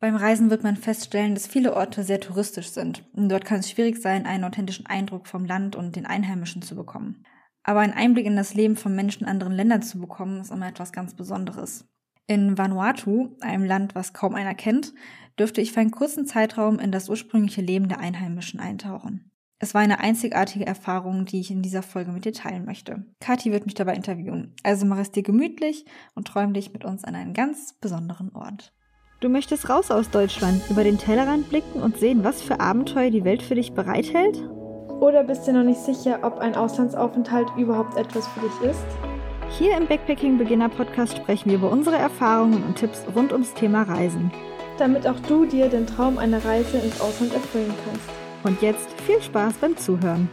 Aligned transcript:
Beim 0.00 0.16
Reisen 0.16 0.48
wird 0.48 0.62
man 0.62 0.78
feststellen, 0.78 1.34
dass 1.34 1.46
viele 1.46 1.76
Orte 1.76 2.04
sehr 2.04 2.20
touristisch 2.20 2.70
sind. 2.70 3.04
Dort 3.12 3.44
kann 3.44 3.60
es 3.60 3.70
schwierig 3.70 4.00
sein, 4.00 4.24
einen 4.24 4.44
authentischen 4.44 4.86
Eindruck 4.86 5.26
vom 5.26 5.44
Land 5.44 5.76
und 5.76 5.94
den 5.94 6.06
Einheimischen 6.06 6.62
zu 6.62 6.74
bekommen. 6.74 7.26
Aber 7.64 7.80
einen 7.80 7.92
Einblick 7.92 8.24
in 8.24 8.34
das 8.34 8.54
Leben 8.54 8.76
von 8.76 8.96
Menschen 8.96 9.24
in 9.24 9.28
anderen 9.28 9.52
Ländern 9.52 9.82
zu 9.82 10.00
bekommen, 10.00 10.40
ist 10.40 10.50
immer 10.50 10.68
etwas 10.68 10.92
ganz 10.92 11.14
Besonderes. 11.14 11.86
In 12.26 12.56
Vanuatu, 12.56 13.36
einem 13.40 13.64
Land, 13.64 13.94
was 13.94 14.14
kaum 14.14 14.34
einer 14.34 14.54
kennt, 14.54 14.94
dürfte 15.38 15.60
ich 15.60 15.72
für 15.72 15.80
einen 15.80 15.90
kurzen 15.90 16.24
Zeitraum 16.24 16.78
in 16.78 16.92
das 16.92 17.10
ursprüngliche 17.10 17.60
Leben 17.60 17.88
der 17.88 17.98
Einheimischen 18.00 18.58
eintauchen. 18.58 19.30
Es 19.58 19.74
war 19.74 19.82
eine 19.82 20.00
einzigartige 20.00 20.66
Erfahrung, 20.66 21.26
die 21.26 21.40
ich 21.40 21.50
in 21.50 21.60
dieser 21.60 21.82
Folge 21.82 22.12
mit 22.12 22.24
dir 22.24 22.32
teilen 22.32 22.64
möchte. 22.64 23.04
Kathi 23.20 23.52
wird 23.52 23.66
mich 23.66 23.74
dabei 23.74 23.94
interviewen, 23.94 24.54
also 24.62 24.86
mach 24.86 24.98
es 24.98 25.10
dir 25.10 25.22
gemütlich 25.22 25.84
und 26.14 26.26
träum 26.26 26.54
dich 26.54 26.72
mit 26.72 26.86
uns 26.86 27.04
an 27.04 27.14
einen 27.14 27.34
ganz 27.34 27.74
besonderen 27.78 28.30
Ort. 28.34 28.72
Du 29.20 29.28
möchtest 29.28 29.68
raus 29.68 29.90
aus 29.90 30.08
Deutschland, 30.08 30.62
über 30.70 30.82
den 30.82 30.96
Tellerrand 30.96 31.50
blicken 31.50 31.82
und 31.82 31.98
sehen, 31.98 32.24
was 32.24 32.40
für 32.40 32.58
Abenteuer 32.58 33.10
die 33.10 33.22
Welt 33.22 33.42
für 33.42 33.54
dich 33.54 33.72
bereithält? 33.72 34.38
Oder 34.98 35.24
bist 35.24 35.46
du 35.46 35.52
noch 35.52 35.62
nicht 35.62 35.80
sicher, 35.80 36.20
ob 36.22 36.38
ein 36.38 36.54
Auslandsaufenthalt 36.54 37.48
überhaupt 37.58 37.98
etwas 37.98 38.26
für 38.28 38.40
dich 38.40 38.70
ist? 38.70 38.86
Hier 39.58 39.76
im 39.76 39.86
Backpacking 39.86 40.38
Beginner 40.38 40.70
Podcast 40.70 41.18
sprechen 41.18 41.50
wir 41.50 41.58
über 41.58 41.70
unsere 41.70 41.96
Erfahrungen 41.96 42.64
und 42.64 42.76
Tipps 42.76 43.04
rund 43.14 43.30
ums 43.32 43.52
Thema 43.52 43.82
Reisen. 43.82 44.32
Damit 44.78 45.06
auch 45.06 45.20
du 45.28 45.44
dir 45.44 45.68
den 45.68 45.86
Traum 45.86 46.16
einer 46.16 46.42
Reise 46.42 46.78
ins 46.78 46.98
Ausland 46.98 47.34
erfüllen 47.34 47.74
kannst. 47.84 48.08
Und 48.42 48.62
jetzt 48.62 48.88
viel 49.02 49.20
Spaß 49.20 49.52
beim 49.60 49.76
Zuhören. 49.76 50.30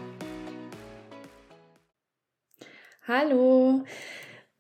Hallo, 3.06 3.84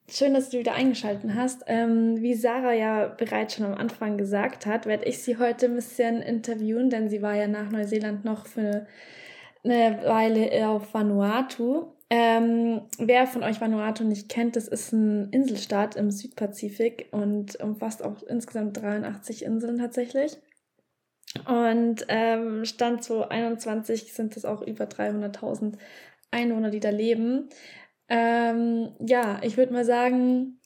schön, 0.09 0.33
dass 0.33 0.49
du 0.49 0.59
wieder 0.59 0.73
eingeschaltet 0.73 1.31
hast. 1.35 1.63
Ähm, 1.67 2.21
wie 2.21 2.33
Sarah 2.33 2.73
ja 2.73 3.07
bereits 3.07 3.55
schon 3.55 3.65
am 3.65 3.75
Anfang 3.75 4.17
gesagt 4.17 4.65
hat, 4.65 4.85
werde 4.85 5.05
ich 5.05 5.21
sie 5.21 5.37
heute 5.37 5.67
ein 5.67 5.75
bisschen 5.75 6.21
interviewen, 6.21 6.89
denn 6.89 7.09
sie 7.09 7.21
war 7.21 7.35
ja 7.35 7.47
nach 7.47 7.69
Neuseeland 7.69 8.25
noch 8.25 8.45
für 8.45 8.87
eine 9.63 10.01
Weile 10.03 10.67
auf 10.69 10.93
Vanuatu. 10.93 11.87
Ähm, 12.09 12.83
wer 12.97 13.27
von 13.27 13.43
euch 13.43 13.59
Vanuatu 13.59 14.05
nicht 14.05 14.29
kennt, 14.29 14.55
das 14.55 14.67
ist 14.69 14.93
ein 14.93 15.29
Inselstaat 15.31 15.97
im 15.97 16.09
Südpazifik 16.09 17.09
und 17.11 17.59
umfasst 17.59 18.01
auch 18.01 18.23
insgesamt 18.23 18.81
83 18.81 19.43
Inseln 19.43 19.77
tatsächlich. 19.77 20.37
Und 21.45 22.05
ähm, 22.07 22.63
Stand 22.63 23.03
2021 23.03 24.13
sind 24.13 24.37
es 24.37 24.45
auch 24.45 24.61
über 24.61 24.85
300.000 24.85 25.73
Einwohner, 26.31 26.69
die 26.69 26.79
da 26.79 26.89
leben. 26.89 27.49
Ähm, 28.09 28.93
ja, 28.99 29.39
ich 29.41 29.57
würde 29.57 29.73
mal 29.73 29.85
sagen, 29.85 30.59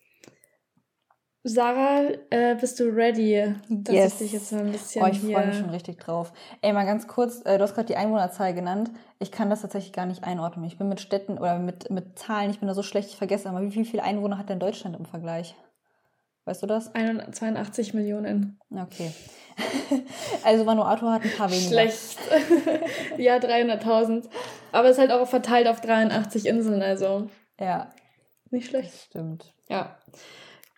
Sarah, 1.44 2.04
äh, 2.30 2.56
bist 2.56 2.80
du 2.80 2.84
ready, 2.84 3.56
dass 3.68 3.96
yes. 3.96 4.14
ich 4.14 4.20
dich 4.20 4.34
jetzt 4.34 4.52
mal 4.52 4.62
ein 4.62 4.72
bisschen. 4.72 5.04
Oh, 5.04 5.08
ich 5.08 5.20
freue 5.20 5.48
mich 5.48 5.58
schon 5.58 5.72
richtig 5.72 5.98
drauf. 6.00 6.32
Ey, 6.62 6.72
mal 6.72 6.86
ganz 6.86 7.08
kurz, 7.08 7.42
äh, 7.46 7.58
du 7.58 7.64
hast 7.64 7.74
gerade 7.74 7.88
die 7.88 7.96
Einwohnerzahl 7.96 8.54
genannt. 8.54 8.92
Ich 9.18 9.32
kann 9.32 9.50
das 9.50 9.62
tatsächlich 9.62 9.92
gar 9.92 10.06
nicht 10.06 10.24
einordnen. 10.24 10.66
Ich 10.66 10.78
bin 10.78 10.88
mit 10.88 11.02
Städten 11.02 11.40
oder 11.40 11.58
mit, 11.58 11.90
mit 11.90 12.20
Zahlen, 12.20 12.52
ich 12.52 12.60
bin 12.60 12.68
da 12.68 12.76
so 12.76 12.84
schlecht, 12.84 13.10
ich 13.10 13.18
vergesse 13.18 13.50
aber, 13.50 13.62
wie, 13.64 13.74
wie 13.74 13.86
viele 13.86 14.04
Einwohner 14.04 14.38
hat 14.38 14.50
denn 14.50 14.60
Deutschland 14.60 14.96
im 14.96 15.06
Vergleich? 15.06 15.56
Weißt 16.46 16.62
du 16.62 16.68
das? 16.68 16.92
82 16.94 17.94
Millionen. 17.96 18.60
Okay. 18.72 19.12
also 20.44 20.66
Vanuatu 20.66 21.08
hat 21.08 21.24
ein 21.24 21.32
paar 21.32 21.50
weniger. 21.50 21.70
Schlecht. 21.70 22.18
ja, 23.18 23.38
300.000. 23.38 24.26
Aber 24.72 24.88
es 24.88 24.94
ist 24.94 25.00
halt 25.00 25.12
auch 25.12 25.28
verteilt 25.28 25.68
auf 25.68 25.82
83 25.82 26.46
Inseln, 26.46 26.82
also. 26.82 27.30
Ja. 27.60 27.92
Nicht 28.50 28.68
schlecht. 28.68 28.94
Das 28.94 29.04
stimmt. 29.04 29.54
Ja. 29.70 29.98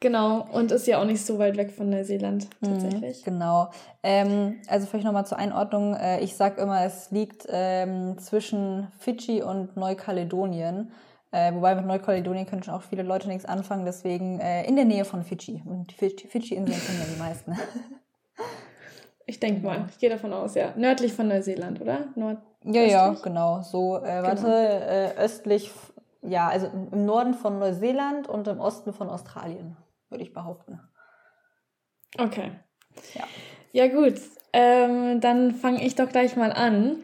Genau, 0.04 0.46
und 0.52 0.72
ist 0.74 0.86
ja 0.86 1.00
auch 1.00 1.06
nicht 1.06 1.26
so 1.26 1.40
weit 1.40 1.56
weg 1.56 1.72
von 1.72 1.90
Neuseeland 1.90 2.50
mhm, 2.60 2.68
tatsächlich. 2.68 3.22
Mhm, 3.22 3.32
genau. 3.32 3.70
Ähm, 4.04 4.60
also 4.68 4.86
vielleicht 4.86 5.06
nochmal 5.06 5.26
zur 5.26 5.38
Einordnung. 5.38 5.96
Äh, 5.96 6.20
ich 6.20 6.36
sag 6.36 6.58
immer, 6.58 6.84
es 6.84 7.10
liegt 7.12 7.48
ähm, 7.50 8.18
zwischen 8.18 8.90
Fidschi 9.00 9.42
und 9.42 9.78
Neukaledonien. 9.78 10.92
Äh, 11.32 11.54
wobei 11.54 11.74
mit 11.76 11.86
Neukaledonien 11.86 12.46
können 12.46 12.64
schon 12.64 12.74
auch 12.74 12.82
viele 12.82 13.04
Leute 13.04 13.30
nichts 13.30 13.46
anfangen, 13.46 13.86
deswegen 13.86 14.42
äh, 14.42 14.66
in 14.66 14.76
der 14.76 14.84
Nähe 14.84 15.06
von 15.06 15.24
Fidschi. 15.24 15.64
Und 15.66 15.90
die 15.90 15.96
Fidschi-Inseln 15.96 16.82
kennen 16.86 17.00
ja 17.00 17.06
die 17.06 17.20
meisten. 17.20 17.58
ich 19.26 19.40
denke 19.40 19.66
mal, 19.66 19.86
ich 19.90 19.98
gehe 20.00 20.10
davon 20.10 20.34
aus, 20.34 20.56
ja. 20.56 20.74
Nördlich 20.76 21.14
von 21.14 21.28
Neuseeland, 21.28 21.82
oder? 21.82 22.08
Nord 22.16 22.38
ja, 22.66 22.84
ja, 22.84 23.10
genau. 23.22 23.62
So, 23.62 23.98
äh, 23.98 24.02
genau. 24.02 24.24
warte, 24.24 24.42
genau. 24.42 25.22
östlich, 25.22 25.72
ja, 26.22 26.48
also 26.48 26.68
im 26.92 27.06
Norden 27.06 27.34
von 27.34 27.60
Neuseeland 27.60 28.28
und 28.28 28.48
im 28.48 28.60
Osten 28.60 28.94
von 28.94 29.10
Australien, 29.10 29.76
würde 30.10 30.24
ich 30.24 30.34
behaupten. 30.34 30.80
Okay. 32.18 32.52
Ja. 33.16 33.28
Ja, 33.74 33.88
gut. 33.88 34.22
Ähm, 34.54 35.20
dann 35.20 35.52
fange 35.56 35.84
ich 35.84 35.96
doch 35.96 36.10
gleich 36.10 36.36
mal 36.36 36.54
an. 36.54 36.98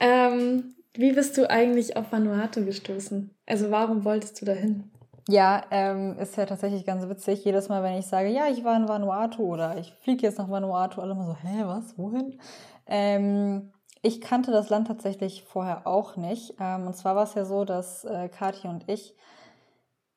Ähm, 0.00 0.74
wie 0.94 1.12
bist 1.12 1.36
du 1.36 1.48
eigentlich 1.48 1.96
auf 1.96 2.10
Vanuatu 2.10 2.64
gestoßen? 2.64 3.30
Also 3.44 3.70
warum 3.70 4.04
wolltest 4.04 4.40
du 4.40 4.46
dahin? 4.46 4.90
Ja, 5.28 5.62
ähm, 5.72 6.16
ist 6.18 6.36
ja 6.36 6.46
tatsächlich 6.46 6.86
ganz 6.86 7.08
witzig. 7.08 7.44
Jedes 7.44 7.68
Mal, 7.68 7.82
wenn 7.82 7.98
ich 7.98 8.06
sage, 8.06 8.28
ja, 8.28 8.46
ich 8.46 8.62
war 8.62 8.76
in 8.76 8.88
Vanuatu 8.88 9.42
oder 9.42 9.76
ich 9.76 9.92
fliege 9.92 10.22
jetzt 10.22 10.38
nach 10.38 10.48
Vanuatu, 10.48 11.00
alle 11.00 11.12
immer 11.12 11.26
so, 11.26 11.34
hä, 11.34 11.64
was, 11.64 11.98
wohin? 11.98 12.38
Ähm, 12.86 13.72
ich 14.02 14.20
kannte 14.20 14.52
das 14.52 14.68
Land 14.68 14.86
tatsächlich 14.86 15.42
vorher 15.42 15.86
auch 15.86 16.16
nicht. 16.16 16.54
Ähm, 16.60 16.86
und 16.86 16.94
zwar 16.96 17.16
war 17.16 17.24
es 17.24 17.34
ja 17.34 17.44
so, 17.44 17.64
dass 17.64 18.04
äh, 18.04 18.28
Kathi 18.28 18.68
und 18.68 18.88
ich 18.88 19.16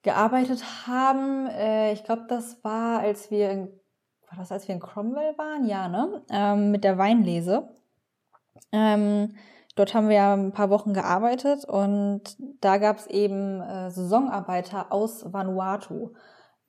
gearbeitet 0.03 0.64
haben. 0.86 1.47
Äh, 1.47 1.94
ich 1.94 2.03
glaube, 2.03 2.26
das 2.30 2.64
war, 2.64 3.00
als 3.00 3.31
wir 3.31 3.50
in, 3.50 3.68
war 4.30 4.38
das, 4.38 4.52
als 4.52 4.68
wir 4.68 4.76
in 4.76 4.81
Cromwell 4.81 5.36
waren? 5.40 5.66
Ja, 5.66 5.88
ne? 5.88 6.22
Ähm, 6.30 6.70
mit 6.70 6.84
der 6.84 7.00
Weinlese. 7.00 7.70
Ähm, 8.72 9.36
Dort 9.79 9.94
haben 9.94 10.09
wir 10.09 10.17
ja 10.17 10.34
ein 10.34 10.51
paar 10.51 10.69
Wochen 10.72 10.94
gearbeitet 10.94 11.63
und 11.63 12.35
da 12.59 12.79
gab 12.79 12.97
es 12.97 13.07
eben 13.07 13.62
äh, 13.62 13.90
Saisonarbeiter 13.90 14.91
aus 14.91 15.31
Vanuatu, 15.31 16.12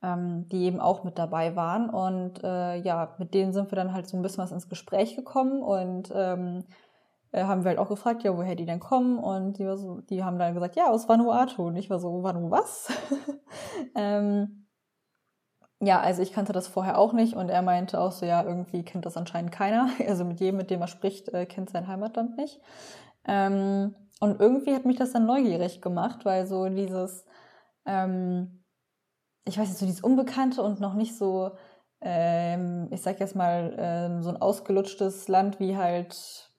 ähm, 0.00 0.46
die 0.46 0.62
eben 0.62 0.78
auch 0.78 1.02
mit 1.02 1.18
dabei 1.18 1.56
waren. 1.56 1.90
Und 1.90 2.44
äh, 2.44 2.76
ja, 2.76 3.16
mit 3.18 3.34
denen 3.34 3.52
sind 3.52 3.72
wir 3.72 3.74
dann 3.74 3.92
halt 3.92 4.06
so 4.06 4.16
ein 4.16 4.22
bisschen 4.22 4.44
was 4.44 4.52
ins 4.52 4.68
Gespräch 4.68 5.16
gekommen 5.16 5.60
und 5.60 6.12
ähm, 6.14 6.62
äh, 7.32 7.42
haben 7.42 7.64
wir 7.64 7.70
halt 7.70 7.80
auch 7.80 7.88
gefragt, 7.88 8.22
ja, 8.22 8.36
woher 8.36 8.54
die 8.54 8.64
denn 8.64 8.78
kommen. 8.78 9.18
Und 9.18 9.58
die, 9.58 9.64
so, 9.76 10.02
die 10.02 10.22
haben 10.22 10.38
dann 10.38 10.54
gesagt, 10.54 10.76
ja, 10.76 10.88
aus 10.88 11.08
Vanuatu. 11.08 11.66
Und 11.66 11.74
ich 11.74 11.90
war 11.90 11.98
so, 11.98 12.22
Vanu 12.22 12.52
was? 12.52 12.92
ähm, 13.96 14.68
ja, 15.82 16.00
also 16.00 16.20
ich 16.22 16.32
kannte 16.32 16.52
das 16.52 16.68
vorher 16.68 16.98
auch 16.98 17.12
nicht 17.12 17.34
und 17.34 17.48
er 17.48 17.62
meinte 17.62 18.00
auch 18.00 18.12
so, 18.12 18.26
ja, 18.26 18.42
irgendwie 18.44 18.84
kennt 18.84 19.06
das 19.06 19.16
anscheinend 19.16 19.52
keiner. 19.52 19.88
Also 20.08 20.24
mit 20.24 20.40
jedem, 20.40 20.56
mit 20.58 20.70
dem 20.70 20.80
er 20.82 20.88
spricht, 20.88 21.28
äh, 21.30 21.46
kennt 21.46 21.70
sein 21.70 21.88
Heimatland 21.88 22.36
nicht. 22.36 22.60
Ähm, 23.26 23.94
und 24.20 24.40
irgendwie 24.40 24.74
hat 24.74 24.84
mich 24.84 24.96
das 24.98 25.12
dann 25.12 25.26
neugierig 25.26 25.80
gemacht, 25.80 26.24
weil 26.24 26.46
so 26.46 26.68
dieses, 26.68 27.24
ähm, 27.86 28.64
ich 29.46 29.58
weiß 29.58 29.68
nicht, 29.68 29.78
so 29.78 29.86
dieses 29.86 30.02
Unbekannte 30.02 30.62
und 30.62 30.80
noch 30.80 30.94
nicht 30.94 31.16
so, 31.16 31.52
ähm, 32.02 32.88
ich 32.90 33.02
sag 33.02 33.20
jetzt 33.20 33.36
mal, 33.36 33.74
ähm, 33.78 34.22
so 34.22 34.30
ein 34.30 34.40
ausgelutschtes 34.40 35.28
Land 35.28 35.60
wie 35.60 35.76
halt, 35.76 36.52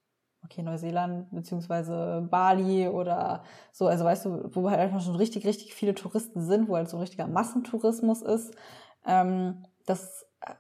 okay, 0.44 0.64
Neuseeland 0.64 1.30
beziehungsweise 1.32 2.28
Bali 2.30 2.88
oder 2.88 3.44
so, 3.72 3.88
also 3.88 4.06
weißt 4.06 4.26
du, 4.26 4.50
wo 4.56 4.70
halt 4.70 4.80
einfach 4.80 5.02
schon 5.02 5.16
richtig, 5.16 5.46
richtig 5.46 5.76
viele 5.76 5.94
Touristen 5.96 6.42
sind, 6.42 6.68
wo 6.68 6.76
halt 6.76 6.90
so 6.90 6.98
ein 6.98 7.02
richtiger 7.02 7.28
Massentourismus 7.28 8.22
ist. 8.24 8.56
Ähm, 9.06 9.66
das 9.86 10.26
äh, 10.42 10.54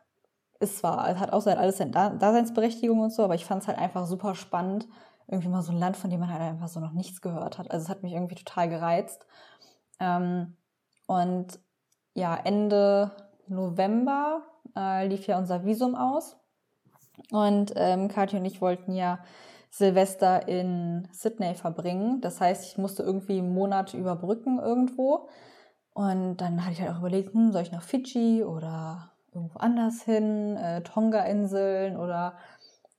ist 0.59 0.79
zwar, 0.79 1.19
hat 1.19 1.33
auch 1.33 1.45
alles 1.45 1.77
seine 1.77 1.91
Daseinsberechtigung 1.91 2.99
und 2.99 3.11
so, 3.11 3.23
aber 3.23 3.35
ich 3.35 3.45
fand 3.45 3.61
es 3.61 3.67
halt 3.67 3.77
einfach 3.77 4.05
super 4.05 4.35
spannend. 4.35 4.87
Irgendwie 5.27 5.49
mal 5.49 5.61
so 5.61 5.71
ein 5.71 5.79
Land, 5.79 5.97
von 5.97 6.09
dem 6.09 6.19
man 6.19 6.31
halt 6.31 6.41
einfach 6.41 6.67
so 6.67 6.79
noch 6.79 6.91
nichts 6.91 7.21
gehört 7.21 7.57
hat. 7.57 7.71
Also 7.71 7.85
es 7.85 7.89
hat 7.89 8.03
mich 8.03 8.13
irgendwie 8.13 8.35
total 8.35 8.67
gereizt. 8.69 9.25
Ähm, 9.99 10.57
und 11.07 11.59
ja, 12.13 12.35
Ende 12.35 13.11
November 13.47 14.41
äh, 14.75 15.07
lief 15.07 15.27
ja 15.27 15.37
unser 15.37 15.63
Visum 15.63 15.95
aus. 15.95 16.37
Und 17.31 17.73
ähm, 17.75 18.07
Kathi 18.07 18.37
und 18.37 18.45
ich 18.45 18.61
wollten 18.61 18.93
ja 18.93 19.19
Silvester 19.69 20.47
in 20.47 21.07
Sydney 21.13 21.55
verbringen. 21.55 22.19
Das 22.21 22.41
heißt, 22.41 22.65
ich 22.65 22.77
musste 22.77 23.03
irgendwie 23.03 23.39
einen 23.39 23.53
Monat 23.53 23.93
überbrücken 23.93 24.59
irgendwo. 24.59 25.29
Und 25.93 26.37
dann 26.37 26.61
hatte 26.63 26.73
ich 26.73 26.81
halt 26.81 26.91
auch 26.91 26.99
überlegt, 26.99 27.33
hm, 27.33 27.51
soll 27.51 27.63
ich 27.63 27.71
nach 27.71 27.83
Fidschi 27.83 28.43
oder 28.43 29.11
irgendwo 29.33 29.59
anders 29.59 30.03
hin, 30.03 30.55
äh, 30.57 30.81
Tonga-Inseln 30.81 31.97
oder 31.97 32.37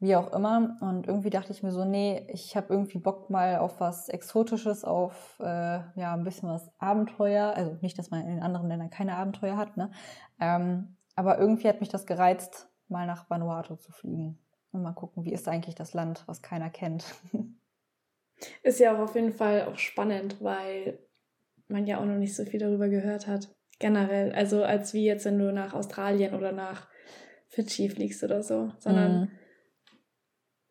wie 0.00 0.16
auch 0.16 0.32
immer. 0.32 0.76
Und 0.80 1.06
irgendwie 1.06 1.30
dachte 1.30 1.52
ich 1.52 1.62
mir 1.62 1.70
so, 1.70 1.84
nee, 1.84 2.26
ich 2.28 2.56
habe 2.56 2.72
irgendwie 2.72 2.98
Bock 2.98 3.30
mal 3.30 3.58
auf 3.58 3.80
was 3.80 4.08
Exotisches, 4.08 4.84
auf 4.84 5.38
äh, 5.40 5.80
ja 5.94 6.12
ein 6.14 6.24
bisschen 6.24 6.48
was 6.48 6.70
Abenteuer. 6.78 7.54
Also 7.54 7.76
nicht, 7.80 7.98
dass 7.98 8.10
man 8.10 8.22
in 8.22 8.28
den 8.28 8.42
anderen 8.42 8.68
Ländern 8.68 8.90
keine 8.90 9.16
Abenteuer 9.16 9.56
hat, 9.56 9.76
ne? 9.76 9.90
Ähm, 10.40 10.96
aber 11.14 11.38
irgendwie 11.38 11.68
hat 11.68 11.80
mich 11.80 11.88
das 11.90 12.06
gereizt, 12.06 12.68
mal 12.88 13.06
nach 13.06 13.30
Vanuatu 13.30 13.76
zu 13.76 13.92
fliegen. 13.92 14.38
Und 14.72 14.82
mal 14.82 14.92
gucken, 14.92 15.24
wie 15.24 15.32
ist 15.32 15.48
eigentlich 15.48 15.74
das 15.74 15.92
Land, 15.92 16.24
was 16.26 16.42
keiner 16.42 16.70
kennt. 16.70 17.04
Ist 18.64 18.80
ja 18.80 18.96
auch 18.96 19.00
auf 19.00 19.14
jeden 19.14 19.32
Fall 19.32 19.66
auch 19.66 19.78
spannend, 19.78 20.42
weil 20.42 20.98
man 21.72 21.86
ja 21.86 21.98
auch 21.98 22.04
noch 22.04 22.16
nicht 22.16 22.36
so 22.36 22.44
viel 22.44 22.60
darüber 22.60 22.88
gehört 22.88 23.26
hat. 23.26 23.48
Generell. 23.78 24.32
Also 24.32 24.62
als 24.62 24.94
wie 24.94 25.04
jetzt, 25.04 25.24
wenn 25.24 25.38
du 25.38 25.52
nach 25.52 25.74
Australien 25.74 26.34
oder 26.34 26.52
nach 26.52 26.88
Fidschi 27.48 27.88
fliegst 27.88 28.22
oder 28.22 28.42
so, 28.42 28.72
sondern 28.78 29.20
mhm. 29.20 29.28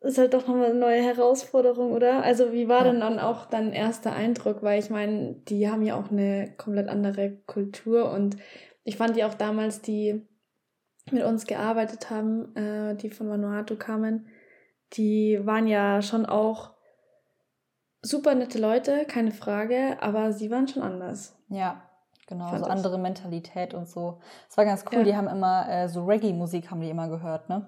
ist 0.00 0.18
halt 0.18 0.34
doch 0.34 0.46
nochmal 0.48 0.70
eine 0.70 0.78
neue 0.78 1.02
Herausforderung, 1.02 1.92
oder? 1.92 2.22
Also 2.22 2.52
wie 2.52 2.68
war 2.68 2.86
ja. 2.86 2.92
denn 2.92 3.00
dann 3.00 3.18
auch 3.18 3.46
dein 3.46 3.72
erster 3.72 4.14
Eindruck? 4.14 4.62
Weil 4.62 4.78
ich 4.78 4.90
meine, 4.90 5.34
die 5.48 5.68
haben 5.68 5.82
ja 5.82 5.96
auch 5.96 6.10
eine 6.10 6.54
komplett 6.56 6.88
andere 6.88 7.36
Kultur 7.46 8.10
und 8.10 8.36
ich 8.84 8.96
fand 8.96 9.16
ja 9.16 9.28
auch 9.28 9.34
damals, 9.34 9.82
die 9.82 10.26
mit 11.10 11.24
uns 11.24 11.46
gearbeitet 11.46 12.10
haben, 12.10 12.54
äh, 12.56 12.96
die 12.96 13.10
von 13.10 13.28
Vanuatu 13.28 13.76
kamen, 13.76 14.28
die 14.94 15.40
waren 15.42 15.66
ja 15.66 16.02
schon 16.02 16.26
auch 16.26 16.72
super 18.02 18.34
nette 18.34 18.58
Leute, 18.58 19.04
keine 19.06 19.30
Frage, 19.30 19.96
aber 20.00 20.32
sie 20.32 20.50
waren 20.50 20.68
schon 20.68 20.82
anders. 20.82 21.36
Ja, 21.48 21.82
genau, 22.26 22.48
Fand 22.48 22.60
so 22.60 22.66
ich. 22.66 22.72
andere 22.72 22.98
Mentalität 22.98 23.74
und 23.74 23.88
so. 23.88 24.20
Es 24.50 24.56
war 24.56 24.64
ganz 24.64 24.84
cool, 24.90 24.98
ja. 24.98 25.04
die 25.04 25.16
haben 25.16 25.28
immer 25.28 25.68
äh, 25.68 25.88
so 25.88 26.04
Reggae-Musik 26.04 26.70
haben 26.70 26.80
die 26.80 26.90
immer 26.90 27.08
gehört, 27.08 27.48
ne? 27.48 27.66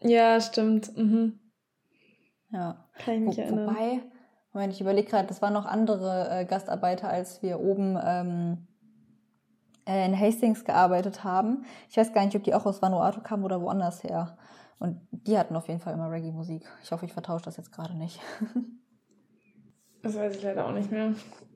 Ja, 0.00 0.40
stimmt. 0.40 0.96
Mhm. 0.96 1.38
Ja. 2.50 2.84
Kann 2.98 3.14
ich 3.14 3.20
mich 3.20 3.36
Wo, 3.36 3.40
erinnern. 3.40 3.66
Wobei, 3.66 4.02
Moment, 4.52 4.72
ich 4.72 4.80
überlege 4.80 5.08
gerade, 5.08 5.28
das 5.28 5.42
waren 5.42 5.52
noch 5.52 5.66
andere 5.66 6.28
äh, 6.30 6.44
Gastarbeiter, 6.44 7.08
als 7.08 7.42
wir 7.42 7.60
oben 7.60 7.98
ähm, 8.04 8.66
äh, 9.86 10.06
in 10.06 10.18
Hastings 10.18 10.64
gearbeitet 10.64 11.24
haben. 11.24 11.64
Ich 11.88 11.96
weiß 11.96 12.12
gar 12.12 12.24
nicht, 12.24 12.36
ob 12.36 12.44
die 12.44 12.54
auch 12.54 12.66
aus 12.66 12.82
Vanuatu 12.82 13.20
kamen 13.20 13.44
oder 13.44 13.62
woanders 13.62 14.02
her. 14.04 14.36
Und 14.78 15.00
die 15.12 15.38
hatten 15.38 15.54
auf 15.54 15.68
jeden 15.68 15.80
Fall 15.80 15.94
immer 15.94 16.10
Reggae-Musik. 16.10 16.68
Ich 16.82 16.90
hoffe, 16.90 17.06
ich 17.06 17.12
vertausche 17.12 17.44
das 17.44 17.56
jetzt 17.56 17.72
gerade 17.72 17.96
nicht. 17.96 18.20
Das 20.02 20.16
weiß 20.16 20.36
ich 20.36 20.42
leider 20.42 20.66
auch 20.66 20.72
nicht 20.72 20.90
mehr. 20.90 21.14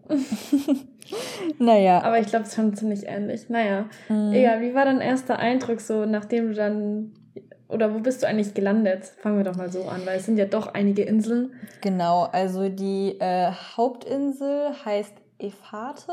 naja. 1.58 2.02
Aber 2.02 2.18
ich 2.20 2.28
glaube, 2.28 2.44
es 2.44 2.50
ist 2.50 2.56
schon 2.56 2.74
ziemlich 2.76 3.06
ähnlich. 3.06 3.48
Naja. 3.48 3.86
Mhm. 4.08 4.32
Egal, 4.32 4.60
wie 4.60 4.74
war 4.74 4.84
dein 4.84 5.00
erster 5.00 5.38
Eindruck 5.38 5.80
so, 5.80 6.06
nachdem 6.06 6.48
du 6.48 6.54
dann. 6.54 7.12
Oder 7.68 7.92
wo 7.92 7.98
bist 7.98 8.22
du 8.22 8.28
eigentlich 8.28 8.54
gelandet? 8.54 9.04
Fangen 9.04 9.38
wir 9.38 9.44
doch 9.44 9.56
mal 9.56 9.72
so 9.72 9.88
an, 9.88 10.06
weil 10.06 10.18
es 10.18 10.26
sind 10.26 10.38
ja 10.38 10.44
doch 10.44 10.72
einige 10.72 11.02
Inseln. 11.02 11.52
Genau, 11.80 12.22
also 12.30 12.68
die 12.68 13.18
äh, 13.18 13.50
Hauptinsel 13.76 14.70
heißt 14.84 15.14
Efate. 15.40 16.12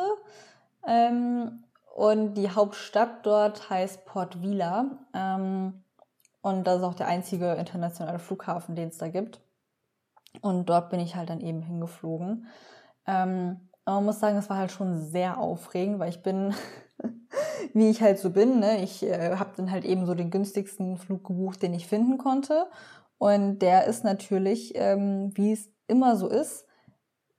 Ähm, 0.87 1.63
und 1.95 2.33
die 2.33 2.49
Hauptstadt 2.49 3.23
dort 3.23 3.69
heißt 3.69 4.05
Port 4.05 4.41
Vila. 4.41 4.97
Ähm, 5.13 5.83
und 6.41 6.65
das 6.65 6.77
ist 6.77 6.83
auch 6.83 6.95
der 6.95 7.07
einzige 7.07 7.53
internationale 7.53 8.17
Flughafen, 8.17 8.75
den 8.75 8.89
es 8.89 8.97
da 8.97 9.09
gibt. 9.09 9.39
Und 10.41 10.67
dort 10.67 10.89
bin 10.89 10.99
ich 10.99 11.15
halt 11.15 11.29
dann 11.29 11.41
eben 11.41 11.61
hingeflogen. 11.61 12.47
Ähm, 13.05 13.69
aber 13.85 13.97
man 13.97 14.05
muss 14.05 14.19
sagen, 14.19 14.37
es 14.37 14.49
war 14.49 14.57
halt 14.57 14.71
schon 14.71 15.01
sehr 15.01 15.37
aufregend, 15.37 15.99
weil 15.99 16.09
ich 16.09 16.21
bin, 16.21 16.53
wie 17.73 17.89
ich 17.89 18.01
halt 18.01 18.19
so 18.19 18.29
bin, 18.29 18.59
ne? 18.59 18.81
ich 18.81 19.03
äh, 19.03 19.35
habe 19.35 19.51
dann 19.57 19.71
halt 19.71 19.85
eben 19.85 20.05
so 20.05 20.15
den 20.15 20.31
günstigsten 20.31 20.97
Flug 20.97 21.25
gebucht, 21.25 21.61
den 21.61 21.73
ich 21.73 21.87
finden 21.87 22.17
konnte. 22.17 22.67
Und 23.17 23.59
der 23.59 23.85
ist 23.85 24.03
natürlich, 24.03 24.73
ähm, 24.75 25.31
wie 25.35 25.51
es 25.51 25.69
immer 25.87 26.15
so 26.15 26.27
ist, 26.27 26.65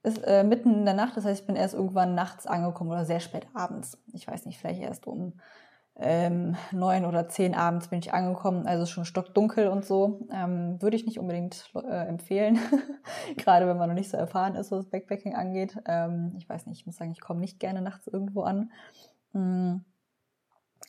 ist 0.03 0.19
äh, 0.19 0.43
mitten 0.43 0.73
in 0.73 0.85
der 0.85 0.93
Nacht. 0.93 1.17
Das 1.17 1.25
heißt, 1.25 1.41
ich 1.41 1.47
bin 1.47 1.55
erst 1.55 1.73
irgendwann 1.73 2.15
nachts 2.15 2.45
angekommen 2.45 2.91
oder 2.91 3.05
sehr 3.05 3.19
spät 3.19 3.47
abends. 3.53 3.97
Ich 4.13 4.27
weiß 4.27 4.45
nicht, 4.45 4.59
vielleicht 4.59 4.81
erst 4.81 5.07
um 5.07 5.33
ähm, 5.97 6.57
neun 6.71 7.05
oder 7.05 7.29
zehn 7.29 7.55
abends 7.55 7.87
bin 7.87 7.99
ich 7.99 8.13
angekommen, 8.13 8.67
also 8.67 8.85
schon 8.85 9.05
stockdunkel 9.05 9.67
und 9.67 9.85
so. 9.85 10.27
Ähm, 10.31 10.81
würde 10.81 10.97
ich 10.97 11.05
nicht 11.05 11.19
unbedingt 11.19 11.71
äh, 11.73 12.07
empfehlen, 12.07 12.59
gerade 13.37 13.67
wenn 13.67 13.77
man 13.77 13.89
noch 13.89 13.95
nicht 13.95 14.09
so 14.09 14.17
erfahren 14.17 14.55
ist, 14.55 14.71
was 14.71 14.89
Backpacking 14.89 15.35
angeht. 15.35 15.77
Ähm, 15.87 16.33
ich 16.37 16.49
weiß 16.49 16.65
nicht, 16.67 16.81
ich 16.81 16.85
muss 16.85 16.97
sagen, 16.97 17.11
ich 17.11 17.21
komme 17.21 17.39
nicht 17.39 17.59
gerne 17.59 17.81
nachts 17.81 18.07
irgendwo 18.07 18.41
an. 18.41 18.71
Mhm. 19.31 19.85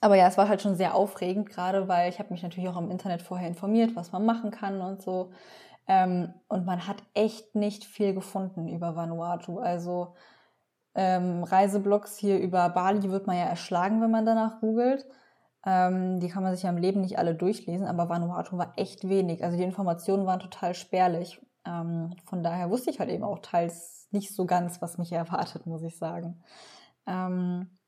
Aber 0.01 0.17
ja, 0.17 0.27
es 0.27 0.37
war 0.37 0.49
halt 0.49 0.61
schon 0.61 0.77
sehr 0.77 0.95
aufregend, 0.95 1.49
gerade 1.49 1.89
weil 1.89 2.11
ich 2.11 2.19
habe 2.19 2.33
mich 2.33 2.43
natürlich 2.43 2.69
auch 2.69 2.77
im 2.77 2.91
Internet 2.91 3.23
vorher 3.23 3.49
informiert, 3.49 3.97
was 3.97 4.13
man 4.13 4.27
machen 4.27 4.51
kann 4.51 4.81
und 4.81 5.03
so. 5.03 5.31
Ähm, 5.89 6.35
und 6.49 6.67
man 6.67 6.87
hat 6.87 7.03
echt 7.15 7.55
nicht 7.55 7.85
viel 7.85 8.13
gefunden 8.13 8.69
über 8.69 8.97
Vanuatu. 8.97 9.59
Also 9.59 10.15
ähm, 10.97 11.45
Reiseblogs 11.45 12.17
hier 12.17 12.39
über 12.41 12.69
Bali 12.71 13.11
wird 13.11 13.27
man 13.27 13.37
ja 13.37 13.45
erschlagen, 13.45 14.01
wenn 14.01 14.11
man 14.11 14.27
danach 14.27 14.61
googelt. 14.61 15.07
Ähm, 15.65 16.21
die 16.21 16.29
kann 16.29 16.43
man 16.43 16.55
sich 16.55 16.63
ja 16.63 16.71
im 16.71 16.79
Leben 16.79 17.01
nicht 17.03 17.19
alle 17.19 17.35
durchlesen, 17.35 17.87
aber 17.87 18.09
Vanuatu 18.09 18.57
war 18.57 18.73
echt 18.77 19.09
wenig. 19.09 19.45
Also 19.45 19.57
die 19.57 19.65
Informationen 19.65 20.27
waren 20.27 20.41
total 20.41 20.75
spärlich. 20.75 21.41
Ähm, 21.67 22.15
von 22.25 22.43
daher 22.43 22.71
wusste 22.71 22.91
ich 22.91 22.99
halt 23.01 23.11
eben 23.11 23.25
auch 23.25 23.41
teils 23.41 24.09
nicht 24.11 24.35
so 24.35 24.47
ganz, 24.47 24.81
was 24.81 24.97
mich 24.97 25.13
erwartet, 25.13 25.67
muss 25.67 25.83
ich 25.83 25.99
sagen. 25.99 26.43
Ähm, 27.07 27.79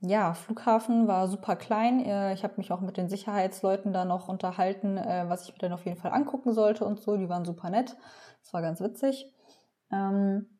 ja, 0.00 0.34
Flughafen 0.34 1.06
war 1.06 1.28
super 1.28 1.56
klein. 1.56 2.04
Äh, 2.04 2.34
ich 2.34 2.44
habe 2.44 2.54
mich 2.56 2.72
auch 2.72 2.80
mit 2.80 2.96
den 2.96 3.08
Sicherheitsleuten 3.08 3.92
da 3.92 4.04
noch 4.04 4.28
unterhalten, 4.28 4.98
äh, 4.98 5.24
was 5.28 5.44
ich 5.44 5.52
mir 5.52 5.58
dann 5.58 5.72
auf 5.72 5.84
jeden 5.84 5.96
Fall 5.96 6.12
angucken 6.12 6.52
sollte 6.52 6.84
und 6.84 7.00
so. 7.00 7.16
Die 7.16 7.28
waren 7.28 7.44
super 7.44 7.70
nett. 7.70 7.96
Das 8.42 8.52
war 8.52 8.62
ganz 8.62 8.80
witzig. 8.80 9.32
Ähm, 9.92 10.51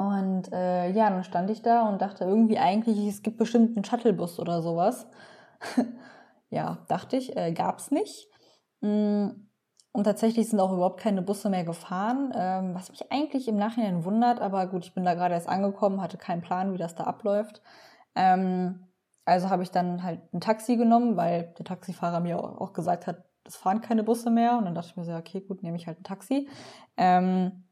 und 0.00 0.50
äh, 0.50 0.90
ja, 0.92 1.10
dann 1.10 1.24
stand 1.24 1.50
ich 1.50 1.60
da 1.60 1.86
und 1.86 2.00
dachte 2.00 2.24
irgendwie 2.24 2.58
eigentlich, 2.58 3.06
es 3.06 3.22
gibt 3.22 3.36
bestimmt 3.36 3.76
einen 3.76 3.84
Shuttlebus 3.84 4.40
oder 4.40 4.62
sowas. 4.62 5.06
ja, 6.48 6.78
dachte 6.88 7.18
ich, 7.18 7.36
äh, 7.36 7.54
es 7.76 7.90
nicht. 7.90 8.26
Mm, 8.80 9.28
und 9.92 10.04
tatsächlich 10.04 10.48
sind 10.48 10.58
auch 10.58 10.72
überhaupt 10.72 11.00
keine 11.00 11.20
Busse 11.20 11.50
mehr 11.50 11.64
gefahren, 11.64 12.32
ähm, 12.34 12.74
was 12.74 12.88
mich 12.88 13.12
eigentlich 13.12 13.46
im 13.46 13.56
Nachhinein 13.56 14.02
wundert. 14.06 14.40
Aber 14.40 14.68
gut, 14.68 14.86
ich 14.86 14.94
bin 14.94 15.04
da 15.04 15.12
gerade 15.12 15.34
erst 15.34 15.50
angekommen, 15.50 16.00
hatte 16.00 16.16
keinen 16.16 16.40
Plan, 16.40 16.72
wie 16.72 16.78
das 16.78 16.94
da 16.94 17.04
abläuft. 17.04 17.60
Ähm, 18.14 18.86
also 19.26 19.50
habe 19.50 19.62
ich 19.62 19.70
dann 19.70 20.02
halt 20.02 20.22
ein 20.32 20.40
Taxi 20.40 20.78
genommen, 20.78 21.18
weil 21.18 21.52
der 21.58 21.66
Taxifahrer 21.66 22.20
mir 22.20 22.42
auch 22.42 22.72
gesagt 22.72 23.06
hat, 23.06 23.24
es 23.44 23.56
fahren 23.56 23.82
keine 23.82 24.02
Busse 24.02 24.30
mehr. 24.30 24.56
Und 24.56 24.64
dann 24.64 24.74
dachte 24.74 24.88
ich 24.88 24.96
mir 24.96 25.04
so, 25.04 25.12
okay, 25.12 25.42
gut, 25.42 25.62
nehme 25.62 25.76
ich 25.76 25.86
halt 25.86 26.00
ein 26.00 26.04
Taxi. 26.04 26.48
Ähm, 26.96 27.64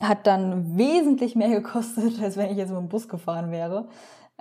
hat 0.00 0.26
dann 0.26 0.76
wesentlich 0.76 1.36
mehr 1.36 1.48
gekostet, 1.60 2.20
als 2.22 2.36
wenn 2.36 2.50
ich 2.50 2.56
jetzt 2.56 2.70
mit 2.70 2.78
dem 2.78 2.88
Bus 2.88 3.08
gefahren 3.08 3.50
wäre. 3.50 3.88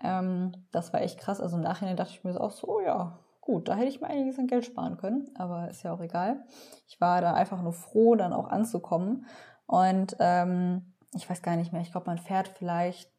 Ähm, 0.01 0.53
das 0.71 0.94
war 0.94 1.01
echt 1.01 1.19
krass. 1.19 1.39
Also 1.39 1.57
im 1.57 1.63
Nachhinein 1.63 1.97
dachte 1.97 2.13
ich 2.13 2.23
mir 2.23 2.39
auch 2.39 2.51
so, 2.51 2.67
oh 2.67 2.79
ja, 2.79 3.19
gut, 3.41 3.67
da 3.67 3.75
hätte 3.75 3.89
ich 3.89 4.01
mir 4.01 4.07
einiges 4.07 4.39
an 4.39 4.47
Geld 4.47 4.65
sparen 4.65 4.97
können, 4.97 5.29
aber 5.35 5.69
ist 5.69 5.83
ja 5.83 5.94
auch 5.94 6.01
egal. 6.01 6.44
Ich 6.88 7.00
war 7.01 7.21
da 7.21 7.33
einfach 7.33 7.61
nur 7.61 7.73
froh, 7.73 8.15
dann 8.15 8.33
auch 8.33 8.50
anzukommen. 8.50 9.25
Und 9.65 10.15
ähm, 10.19 10.94
ich 11.13 11.29
weiß 11.29 11.41
gar 11.41 11.56
nicht 11.56 11.73
mehr, 11.73 11.81
ich 11.81 11.91
glaube, 11.91 12.07
man 12.07 12.17
fährt 12.17 12.47
vielleicht 12.47 13.11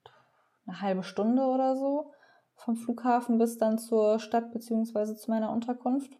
eine 0.66 0.80
halbe 0.80 1.02
Stunde 1.02 1.42
oder 1.42 1.76
so 1.76 2.12
vom 2.56 2.76
Flughafen 2.76 3.38
bis 3.38 3.58
dann 3.58 3.78
zur 3.78 4.18
Stadt 4.18 4.52
beziehungsweise 4.52 5.16
zu 5.16 5.30
meiner 5.30 5.50
Unterkunft. 5.52 6.12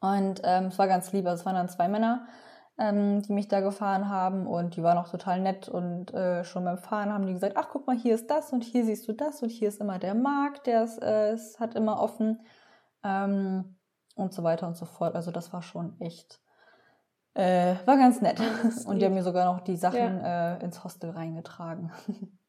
Und 0.00 0.40
ähm, 0.44 0.66
es 0.66 0.78
war 0.78 0.88
ganz 0.88 1.12
lieb, 1.12 1.26
also 1.26 1.40
es 1.40 1.46
waren 1.46 1.54
dann 1.54 1.68
zwei 1.68 1.88
Männer, 1.88 2.26
ähm, 2.80 3.20
die 3.22 3.32
mich 3.34 3.46
da 3.46 3.60
gefahren 3.60 4.08
haben 4.08 4.46
und 4.46 4.74
die 4.74 4.82
waren 4.82 4.96
auch 4.96 5.10
total 5.10 5.38
nett 5.40 5.68
und 5.68 6.14
äh, 6.14 6.44
schon 6.44 6.64
beim 6.64 6.78
Fahren 6.78 7.12
haben 7.12 7.26
die 7.26 7.34
gesagt, 7.34 7.56
ach 7.58 7.68
guck 7.70 7.86
mal, 7.86 7.96
hier 7.96 8.14
ist 8.14 8.30
das 8.30 8.52
und 8.54 8.64
hier 8.64 8.86
siehst 8.86 9.06
du 9.06 9.12
das 9.12 9.42
und 9.42 9.50
hier 9.50 9.68
ist 9.68 9.82
immer 9.82 9.98
der 9.98 10.14
Markt, 10.14 10.66
der 10.66 10.84
ist, 10.84 11.00
äh, 11.02 11.34
ist, 11.34 11.60
hat 11.60 11.74
immer 11.74 12.00
offen 12.00 12.40
ähm, 13.04 13.76
und 14.16 14.32
so 14.32 14.42
weiter 14.42 14.66
und 14.66 14.78
so 14.78 14.86
fort. 14.86 15.14
Also 15.14 15.30
das 15.30 15.52
war 15.52 15.60
schon 15.60 16.00
echt, 16.00 16.40
äh, 17.34 17.74
war 17.84 17.98
ganz 17.98 18.22
nett. 18.22 18.40
Und 18.86 18.98
die 18.98 19.04
haben 19.04 19.14
mir 19.14 19.22
sogar 19.22 19.52
noch 19.52 19.60
die 19.60 19.76
Sachen 19.76 20.20
ja. 20.20 20.54
äh, 20.56 20.64
ins 20.64 20.82
Hostel 20.82 21.10
reingetragen. 21.10 21.92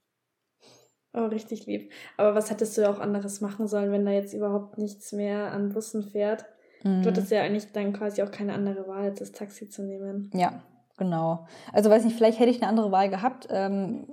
Oh, 1.13 1.25
richtig 1.25 1.65
lieb. 1.65 1.91
Aber 2.15 2.35
was 2.35 2.49
hättest 2.49 2.77
du 2.77 2.89
auch 2.89 2.99
anderes 2.99 3.41
machen 3.41 3.67
sollen, 3.67 3.91
wenn 3.91 4.05
da 4.05 4.11
jetzt 4.11 4.33
überhaupt 4.33 4.77
nichts 4.77 5.11
mehr 5.11 5.51
an 5.51 5.73
Bussen 5.73 6.03
fährt? 6.03 6.45
Mhm. 6.83 7.03
Du 7.03 7.09
hattest 7.09 7.31
ja 7.31 7.41
eigentlich 7.41 7.71
dann 7.71 7.93
quasi 7.93 8.21
auch 8.23 8.31
keine 8.31 8.53
andere 8.53 8.87
Wahl, 8.87 9.03
als 9.03 9.19
das 9.19 9.31
Taxi 9.31 9.69
zu 9.69 9.83
nehmen. 9.83 10.31
Ja, 10.33 10.61
genau. 10.97 11.45
Also 11.71 11.89
weiß 11.89 12.03
nicht, 12.05 12.15
vielleicht 12.15 12.39
hätte 12.39 12.49
ich 12.49 12.61
eine 12.61 12.69
andere 12.69 12.91
Wahl 12.91 13.09
gehabt. 13.09 13.47
Ähm, 13.49 14.07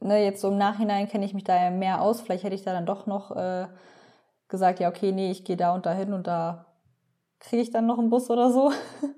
ne, 0.00 0.24
jetzt 0.24 0.40
so 0.40 0.48
im 0.48 0.58
Nachhinein 0.58 1.08
kenne 1.08 1.24
ich 1.24 1.34
mich 1.34 1.44
da 1.44 1.56
ja 1.62 1.70
mehr 1.70 2.02
aus. 2.02 2.20
Vielleicht 2.20 2.44
hätte 2.44 2.54
ich 2.54 2.62
da 2.62 2.72
dann 2.72 2.86
doch 2.86 3.06
noch 3.06 3.34
äh, 3.36 3.66
gesagt, 4.48 4.80
ja, 4.80 4.88
okay, 4.88 5.12
nee, 5.12 5.30
ich 5.30 5.44
gehe 5.44 5.56
da 5.56 5.74
und 5.74 5.86
da 5.86 5.92
hin 5.92 6.12
und 6.12 6.26
da 6.26 6.66
kriege 7.40 7.62
ich 7.62 7.70
dann 7.70 7.86
noch 7.86 7.98
einen 7.98 8.10
Bus 8.10 8.30
oder 8.30 8.50
so. 8.50 8.72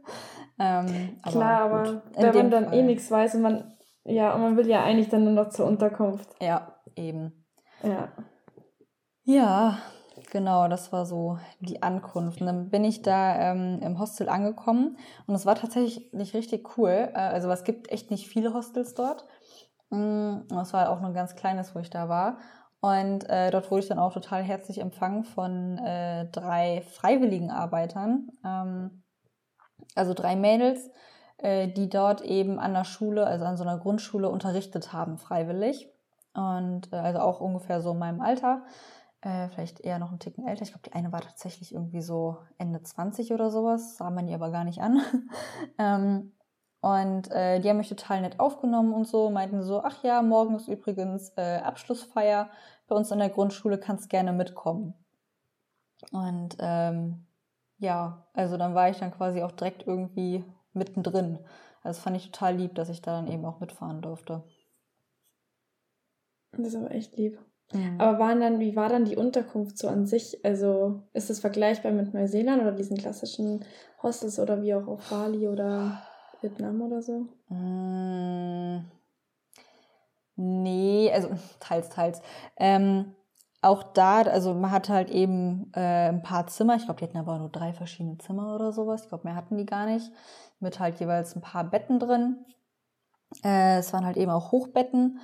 ähm, 0.58 1.18
Klar, 1.26 1.62
aber, 1.62 2.02
aber 2.16 2.34
wenn 2.34 2.34
man 2.34 2.50
dann 2.50 2.64
eh 2.64 2.68
Fall. 2.68 2.78
eh 2.78 2.82
nichts 2.82 3.10
weiß 3.10 3.34
und 3.36 3.42
man, 3.42 3.72
ja, 4.04 4.34
und 4.34 4.42
man 4.42 4.56
will 4.56 4.66
ja 4.66 4.82
eigentlich 4.82 5.08
dann 5.08 5.24
nur 5.24 5.32
noch 5.32 5.50
zur 5.50 5.66
Unterkunft. 5.66 6.28
Ja, 6.40 6.74
eben. 6.96 7.44
Ja. 7.82 8.08
Ja, 9.24 9.78
Genau, 10.30 10.68
das 10.68 10.92
war 10.92 11.06
so 11.06 11.38
die 11.58 11.82
Ankunft. 11.82 12.40
Und 12.40 12.46
dann 12.46 12.70
bin 12.70 12.84
ich 12.84 13.02
da 13.02 13.50
ähm, 13.50 13.80
im 13.82 13.98
Hostel 13.98 14.28
angekommen 14.28 14.96
und 15.26 15.34
es 15.34 15.44
war 15.44 15.56
tatsächlich 15.56 16.12
nicht 16.12 16.34
richtig 16.34 16.78
cool. 16.78 17.10
Äh, 17.12 17.18
also 17.18 17.50
es 17.50 17.64
gibt 17.64 17.90
echt 17.90 18.12
nicht 18.12 18.28
viele 18.28 18.54
Hostels 18.54 18.94
dort. 18.94 19.24
Mm, 19.90 20.42
es 20.62 20.72
war 20.72 20.88
auch 20.90 21.00
nur 21.00 21.10
ein 21.10 21.14
ganz 21.14 21.34
kleines, 21.34 21.74
wo 21.74 21.80
ich 21.80 21.90
da 21.90 22.08
war. 22.08 22.38
Und 22.80 23.28
äh, 23.28 23.50
dort 23.50 23.70
wurde 23.72 23.82
ich 23.82 23.88
dann 23.88 23.98
auch 23.98 24.12
total 24.12 24.42
herzlich 24.42 24.80
empfangen 24.80 25.24
von 25.24 25.78
äh, 25.78 26.26
drei 26.30 26.82
freiwilligen 26.82 27.50
Arbeitern. 27.50 28.28
Ähm, 28.44 29.02
also 29.96 30.14
drei 30.14 30.36
Mädels, 30.36 30.90
äh, 31.38 31.66
die 31.66 31.88
dort 31.88 32.20
eben 32.20 32.60
an 32.60 32.72
der 32.72 32.84
Schule, 32.84 33.26
also 33.26 33.44
an 33.44 33.56
so 33.56 33.64
einer 33.64 33.78
Grundschule 33.78 34.28
unterrichtet 34.28 34.92
haben, 34.92 35.18
freiwillig. 35.18 35.88
Und 36.34 36.92
äh, 36.92 36.96
also 36.96 37.18
auch 37.18 37.40
ungefähr 37.40 37.80
so 37.80 37.90
in 37.90 37.98
meinem 37.98 38.20
Alter. 38.20 38.62
Äh, 39.22 39.48
vielleicht 39.48 39.80
eher 39.80 39.98
noch 39.98 40.10
einen 40.10 40.18
Ticken 40.18 40.46
älter. 40.46 40.62
Ich 40.62 40.70
glaube, 40.72 40.88
die 40.88 40.94
eine 40.94 41.12
war 41.12 41.20
tatsächlich 41.20 41.74
irgendwie 41.74 42.00
so 42.00 42.38
Ende 42.58 42.82
20 42.82 43.32
oder 43.32 43.50
sowas. 43.50 43.96
Sah 43.96 44.10
man 44.10 44.28
ihr 44.28 44.36
aber 44.36 44.50
gar 44.50 44.64
nicht 44.64 44.80
an. 44.80 45.02
ähm, 45.78 46.32
und 46.80 47.30
äh, 47.30 47.60
die 47.60 47.68
haben 47.68 47.76
mich 47.76 47.90
total 47.90 48.22
nett 48.22 48.40
aufgenommen 48.40 48.94
und 48.94 49.06
so, 49.06 49.28
meinten 49.28 49.62
so, 49.62 49.82
ach 49.82 50.02
ja, 50.02 50.22
morgen 50.22 50.54
ist 50.54 50.68
übrigens 50.68 51.30
äh, 51.36 51.58
Abschlussfeier 51.58 52.48
bei 52.88 52.96
uns 52.96 53.10
in 53.10 53.18
der 53.18 53.28
Grundschule, 53.28 53.78
kannst 53.78 54.08
gerne 54.08 54.32
mitkommen. 54.32 54.94
Und 56.12 56.56
ähm, 56.58 57.26
ja, 57.78 58.26
also 58.32 58.56
dann 58.56 58.74
war 58.74 58.88
ich 58.88 58.98
dann 58.98 59.12
quasi 59.12 59.42
auch 59.42 59.52
direkt 59.52 59.86
irgendwie 59.86 60.44
mittendrin. 60.72 61.38
Also 61.82 62.00
fand 62.00 62.16
ich 62.16 62.30
total 62.30 62.56
lieb, 62.56 62.74
dass 62.74 62.88
ich 62.88 63.02
da 63.02 63.12
dann 63.12 63.28
eben 63.28 63.44
auch 63.44 63.60
mitfahren 63.60 64.00
durfte. 64.00 64.42
Das 66.52 66.68
ist 66.68 66.76
aber 66.76 66.90
echt 66.92 67.16
lieb. 67.16 67.38
Mhm. 67.72 68.00
Aber 68.00 68.18
waren 68.18 68.40
dann, 68.40 68.60
wie 68.60 68.74
war 68.74 68.88
dann 68.88 69.04
die 69.04 69.16
Unterkunft 69.16 69.78
so 69.78 69.88
an 69.88 70.06
sich? 70.06 70.44
Also 70.44 71.02
ist 71.12 71.30
das 71.30 71.40
vergleichbar 71.40 71.92
mit 71.92 72.12
Neuseeland 72.14 72.62
oder 72.62 72.72
diesen 72.72 72.96
klassischen 72.96 73.64
Hostels 74.02 74.38
oder 74.38 74.62
wie 74.62 74.74
auch 74.74 74.86
auf 74.86 75.08
Bali 75.08 75.46
oder 75.48 76.02
Vietnam 76.40 76.82
oder 76.82 77.02
so? 77.02 77.26
Mm, 77.48 78.84
nee, 80.36 81.10
also 81.12 81.28
teils, 81.60 81.90
teils. 81.90 82.22
Ähm, 82.56 83.14
auch 83.62 83.82
da, 83.82 84.22
also 84.22 84.54
man 84.54 84.70
hatte 84.70 84.92
halt 84.94 85.10
eben 85.10 85.70
äh, 85.74 86.08
ein 86.08 86.22
paar 86.22 86.46
Zimmer. 86.46 86.76
Ich 86.76 86.86
glaube, 86.86 86.98
die 86.98 87.04
hatten 87.04 87.18
aber 87.18 87.38
nur 87.38 87.50
drei 87.50 87.72
verschiedene 87.72 88.18
Zimmer 88.18 88.54
oder 88.54 88.72
sowas. 88.72 89.02
Ich 89.02 89.08
glaube, 89.08 89.24
mehr 89.24 89.36
hatten 89.36 89.58
die 89.58 89.66
gar 89.66 89.86
nicht. 89.86 90.10
Mit 90.60 90.80
halt 90.80 90.98
jeweils 90.98 91.36
ein 91.36 91.42
paar 91.42 91.64
Betten 91.64 91.98
drin. 91.98 92.44
Äh, 93.44 93.78
es 93.78 93.92
waren 93.92 94.06
halt 94.06 94.16
eben 94.16 94.30
auch 94.30 94.50
Hochbetten. 94.50 95.20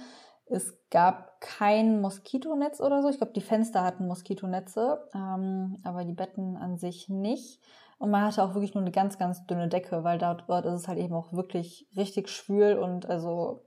Es 0.49 0.79
gab 0.91 1.41
kein 1.41 2.01
Moskitonetz 2.01 2.81
oder 2.81 3.03
so. 3.03 3.09
Ich 3.09 3.19
glaube, 3.19 3.33
die 3.33 3.41
Fenster 3.41 3.83
hatten 3.83 4.07
Moskitonetze, 4.07 5.09
ähm, 5.15 5.79
aber 5.83 6.05
die 6.05 6.15
Betten 6.15 6.57
an 6.57 6.79
sich 6.79 7.09
nicht. 7.09 7.61
Und 7.99 8.11
man 8.11 8.23
hatte 8.23 8.43
auch 8.43 8.55
wirklich 8.55 8.75
nur 8.75 8.83
eine 8.83 8.93
ganz, 8.93 9.19
ganz 9.19 9.45
dünne 9.47 9.69
Decke, 9.69 10.05
weil 10.05 10.19
dort, 10.19 10.45
dort 10.49 10.67
ist 10.67 10.75
es 10.75 10.89
halt 10.89 10.99
eben 10.99 11.15
auch 11.15 11.33
wirklich 11.33 11.89
richtig 11.97 12.29
schwül 12.29 12.79
und 12.79 13.07
also 13.07 13.67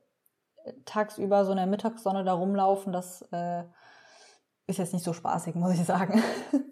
tagsüber 0.85 1.45
so 1.45 1.51
in 1.51 1.57
der 1.57 1.67
Mittagssonne 1.67 2.23
da 2.23 2.33
rumlaufen, 2.33 2.93
das 2.93 3.21
äh, 3.31 3.63
ist 4.67 4.77
jetzt 4.77 4.93
nicht 4.93 5.03
so 5.03 5.13
spaßig, 5.13 5.55
muss 5.55 5.73
ich 5.73 5.83
sagen. 5.83 6.21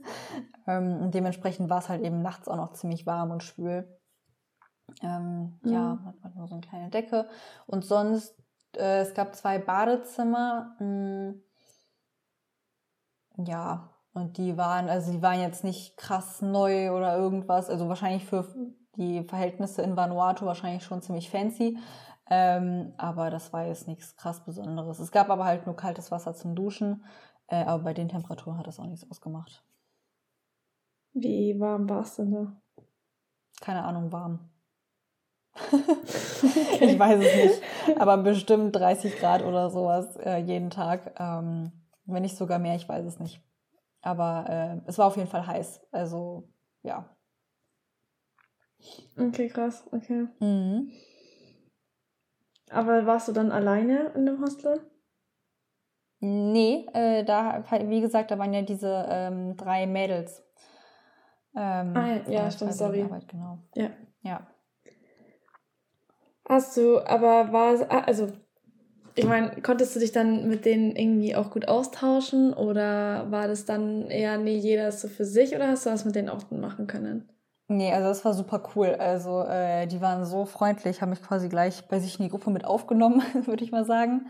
ähm, 0.67 1.11
dementsprechend 1.11 1.69
war 1.69 1.79
es 1.79 1.89
halt 1.89 2.03
eben 2.03 2.21
nachts 2.21 2.47
auch 2.47 2.57
noch 2.57 2.73
ziemlich 2.73 3.05
warm 3.05 3.31
und 3.31 3.43
schwül. 3.43 3.87
Ähm, 5.01 5.59
mhm. 5.61 5.71
Ja, 5.71 5.99
hat 6.05 6.21
man 6.21 6.33
nur 6.35 6.47
so 6.47 6.55
eine 6.55 6.61
kleine 6.61 6.89
Decke. 6.89 7.27
Und 7.65 7.83
sonst 7.83 8.35
äh, 8.75 9.01
es 9.01 9.13
gab 9.13 9.35
zwei 9.35 9.59
Badezimmer. 9.59 10.75
Mh, 10.79 11.33
hm, 13.35 13.45
ja, 13.45 13.89
und 14.13 14.37
die 14.37 14.57
waren, 14.57 14.89
also 14.89 15.11
die 15.11 15.21
waren 15.21 15.39
jetzt 15.39 15.63
nicht 15.63 15.95
krass 15.95 16.41
neu 16.41 16.91
oder 16.91 17.15
irgendwas. 17.15 17.69
Also 17.69 17.87
wahrscheinlich 17.87 18.25
für 18.25 18.47
die 18.95 19.23
Verhältnisse 19.23 19.83
in 19.83 19.95
Vanuatu 19.95 20.45
wahrscheinlich 20.45 20.83
schon 20.83 21.01
ziemlich 21.01 21.29
fancy. 21.29 21.77
Ähm, 22.29 22.93
aber 22.97 23.29
das 23.29 23.53
war 23.53 23.65
jetzt 23.65 23.87
nichts 23.87 24.15
krass 24.17 24.43
Besonderes. 24.43 24.99
Es 24.99 25.11
gab 25.11 25.29
aber 25.29 25.45
halt 25.45 25.65
nur 25.65 25.75
kaltes 25.75 26.11
Wasser 26.11 26.33
zum 26.33 26.55
Duschen. 26.55 27.05
Äh, 27.47 27.63
aber 27.63 27.83
bei 27.83 27.93
den 27.93 28.09
Temperaturen 28.09 28.57
hat 28.57 28.67
das 28.67 28.79
auch 28.79 28.85
nichts 28.85 29.09
ausgemacht. 29.09 29.63
Wie 31.13 31.59
warm 31.59 31.89
war 31.89 32.01
es 32.01 32.15
denn 32.15 32.31
da? 32.31 32.61
Keine 33.61 33.83
Ahnung, 33.83 34.11
warm. 34.11 34.49
ich 36.79 36.99
weiß 36.99 37.23
es 37.23 37.35
nicht. 37.35 37.99
Aber 37.99 38.17
bestimmt 38.17 38.75
30 38.75 39.17
Grad 39.17 39.43
oder 39.43 39.69
sowas 39.69 40.15
äh, 40.17 40.37
jeden 40.37 40.69
Tag. 40.69 41.15
Ähm, 41.19 41.71
wenn 42.05 42.21
nicht 42.21 42.37
sogar 42.37 42.59
mehr, 42.59 42.75
ich 42.75 42.87
weiß 42.87 43.05
es 43.05 43.19
nicht. 43.19 43.41
Aber 44.01 44.45
äh, 44.49 44.89
es 44.89 44.97
war 44.97 45.07
auf 45.07 45.17
jeden 45.17 45.29
Fall 45.29 45.45
heiß. 45.45 45.81
Also, 45.91 46.47
ja. 46.83 47.09
Okay, 49.17 49.47
krass. 49.49 49.83
Okay. 49.91 50.27
Mhm. 50.39 50.91
Aber 52.69 53.05
warst 53.05 53.27
du 53.27 53.31
dann 53.31 53.51
alleine 53.51 54.11
in 54.15 54.25
dem 54.25 54.41
Hostel? 54.41 54.79
Nee, 56.19 56.87
äh, 56.93 57.23
da, 57.23 57.63
wie 57.85 58.01
gesagt, 58.01 58.31
da 58.31 58.39
waren 58.39 58.53
ja 58.53 58.63
diese 58.63 59.05
ähm, 59.09 59.55
drei 59.55 59.85
Mädels. 59.85 60.43
Ähm, 61.55 61.93
ah, 61.95 62.07
ja, 62.27 62.31
ja 62.31 62.51
stimmt, 62.51 62.73
sorry. 62.73 63.03
Arbeit, 63.03 63.27
genau. 63.27 63.59
Ja. 63.75 63.89
Ja. 64.21 64.47
Hast 66.49 66.77
du, 66.77 66.99
aber 67.05 67.51
war, 67.51 67.75
ah, 67.89 68.01
also, 68.05 68.31
ich 69.15 69.25
meine, 69.25 69.61
konntest 69.61 69.95
du 69.95 69.99
dich 69.99 70.11
dann 70.11 70.47
mit 70.47 70.65
denen 70.65 70.95
irgendwie 70.95 71.35
auch 71.35 71.49
gut 71.51 71.67
austauschen 71.67 72.53
oder 72.53 73.29
war 73.31 73.47
das 73.47 73.65
dann 73.65 74.09
eher, 74.09 74.37
nee, 74.37 74.57
jeder 74.57 74.87
ist 74.89 75.01
so 75.01 75.07
für 75.09 75.25
sich 75.25 75.55
oder 75.55 75.67
hast 75.67 75.85
du 75.85 75.89
das 75.89 76.05
mit 76.05 76.15
denen 76.15 76.29
auch 76.29 76.49
machen 76.51 76.87
können? 76.87 77.27
Nee, 77.69 77.91
also 77.91 78.07
das 78.07 78.23
war 78.23 78.33
super 78.33 78.63
cool. 78.75 78.95
Also 78.97 79.43
äh, 79.43 79.87
die 79.87 79.99
waren 80.01 80.25
so 80.25 80.45
freundlich, 80.45 81.01
haben 81.01 81.09
mich 81.09 81.21
quasi 81.21 81.49
gleich 81.49 81.85
bei 81.87 81.99
sich 81.99 82.17
in 82.17 82.23
die 82.25 82.31
Gruppe 82.31 82.49
mit 82.49 82.63
aufgenommen, 82.63 83.21
würde 83.45 83.63
ich 83.63 83.71
mal 83.71 83.83
sagen. 83.85 84.27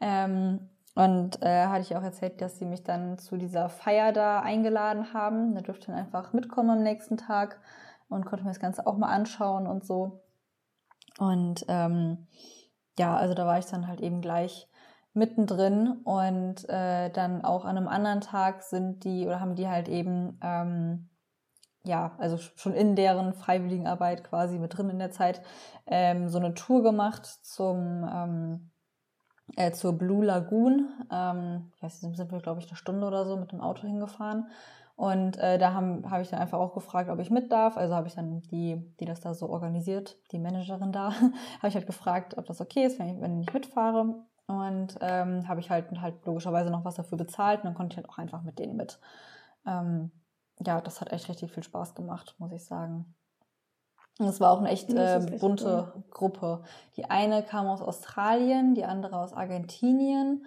Ähm, 0.00 0.60
und 0.94 1.42
äh, 1.42 1.66
hatte 1.66 1.82
ich 1.82 1.96
auch 1.96 2.02
erzählt, 2.02 2.40
dass 2.40 2.58
sie 2.58 2.64
mich 2.64 2.82
dann 2.84 3.18
zu 3.18 3.36
dieser 3.36 3.68
Feier 3.68 4.12
da 4.12 4.40
eingeladen 4.40 5.12
haben. 5.12 5.54
Da 5.54 5.60
durfte 5.60 5.82
ich 5.82 5.86
dann 5.86 5.96
einfach 5.96 6.32
mitkommen 6.32 6.70
am 6.70 6.82
nächsten 6.82 7.18
Tag 7.18 7.60
und 8.08 8.24
konnte 8.24 8.44
mir 8.44 8.50
das 8.50 8.60
Ganze 8.60 8.86
auch 8.86 8.96
mal 8.96 9.08
anschauen 9.08 9.66
und 9.66 9.84
so. 9.84 10.22
Und 11.18 11.64
ähm, 11.68 12.26
ja, 12.98 13.16
also 13.16 13.34
da 13.34 13.46
war 13.46 13.58
ich 13.58 13.66
dann 13.66 13.86
halt 13.86 14.00
eben 14.00 14.20
gleich 14.22 14.68
mittendrin 15.14 16.00
und 16.04 16.68
äh, 16.68 17.10
dann 17.10 17.44
auch 17.44 17.64
an 17.64 17.76
einem 17.76 17.88
anderen 17.88 18.20
Tag 18.20 18.62
sind 18.62 19.04
die 19.04 19.26
oder 19.26 19.40
haben 19.40 19.56
die 19.56 19.68
halt 19.68 19.88
eben 19.88 20.38
ähm, 20.42 21.08
ja, 21.84 22.12
also 22.18 22.36
schon 22.36 22.74
in 22.74 22.94
deren 22.94 23.32
Freiwilligenarbeit 23.32 24.24
quasi 24.24 24.58
mit 24.58 24.76
drin 24.76 24.90
in 24.90 24.98
der 24.98 25.10
Zeit 25.10 25.42
ähm, 25.86 26.28
so 26.28 26.38
eine 26.38 26.54
Tour 26.54 26.82
gemacht 26.82 27.26
zum 27.26 28.08
ähm, 28.10 28.70
äh, 29.56 29.72
zur 29.72 29.96
Blue 29.96 30.24
Lagoon. 30.24 30.88
Ähm, 31.10 31.72
ich 31.74 31.82
weiß 31.82 32.02
nicht, 32.02 32.16
sind 32.16 32.30
wir 32.30 32.40
glaube 32.40 32.60
ich 32.60 32.68
eine 32.68 32.76
Stunde 32.76 33.06
oder 33.06 33.24
so 33.26 33.36
mit 33.36 33.50
dem 33.52 33.60
Auto 33.60 33.86
hingefahren 33.86 34.46
und 34.98 35.36
äh, 35.36 35.58
da 35.58 35.74
habe 35.74 36.02
hab 36.10 36.22
ich 36.22 36.28
dann 36.28 36.40
einfach 36.40 36.58
auch 36.58 36.74
gefragt, 36.74 37.08
ob 37.08 37.20
ich 37.20 37.30
mit 37.30 37.52
darf. 37.52 37.76
Also 37.76 37.94
habe 37.94 38.08
ich 38.08 38.16
dann 38.16 38.40
die, 38.40 38.84
die 38.98 39.04
das 39.04 39.20
da 39.20 39.32
so 39.32 39.48
organisiert, 39.48 40.16
die 40.32 40.40
Managerin 40.40 40.90
da, 40.90 41.12
habe 41.58 41.68
ich 41.68 41.76
halt 41.76 41.86
gefragt, 41.86 42.36
ob 42.36 42.46
das 42.46 42.60
okay 42.60 42.84
ist, 42.84 42.98
wenn 42.98 43.14
ich, 43.14 43.20
wenn 43.20 43.40
ich 43.40 43.52
mitfahre. 43.52 44.16
Und 44.48 44.98
ähm, 45.00 45.46
habe 45.46 45.60
ich 45.60 45.70
halt, 45.70 45.86
halt 46.00 46.26
logischerweise 46.26 46.70
noch 46.70 46.84
was 46.84 46.96
dafür 46.96 47.16
bezahlt 47.16 47.60
und 47.60 47.66
dann 47.66 47.74
konnte 47.74 47.92
ich 47.92 47.96
halt 47.98 48.08
auch 48.08 48.18
einfach 48.18 48.42
mit 48.42 48.58
denen 48.58 48.76
mit. 48.76 48.98
Ähm, 49.68 50.10
ja, 50.66 50.80
das 50.80 51.00
hat 51.00 51.12
echt 51.12 51.28
richtig 51.28 51.52
viel 51.52 51.62
Spaß 51.62 51.94
gemacht, 51.94 52.34
muss 52.38 52.50
ich 52.50 52.64
sagen. 52.64 53.14
Und 54.18 54.26
es 54.26 54.40
war 54.40 54.50
auch 54.50 54.58
eine 54.58 54.70
echt, 54.70 54.92
äh, 54.92 55.38
bunte. 55.38 55.92
Gruppe. 56.10 56.64
Die 56.96 57.08
eine 57.08 57.44
kam 57.44 57.68
aus 57.68 57.82
Australien, 57.82 58.74
die 58.74 58.84
andere 58.84 59.20
aus 59.20 59.32
Argentinien 59.32 60.44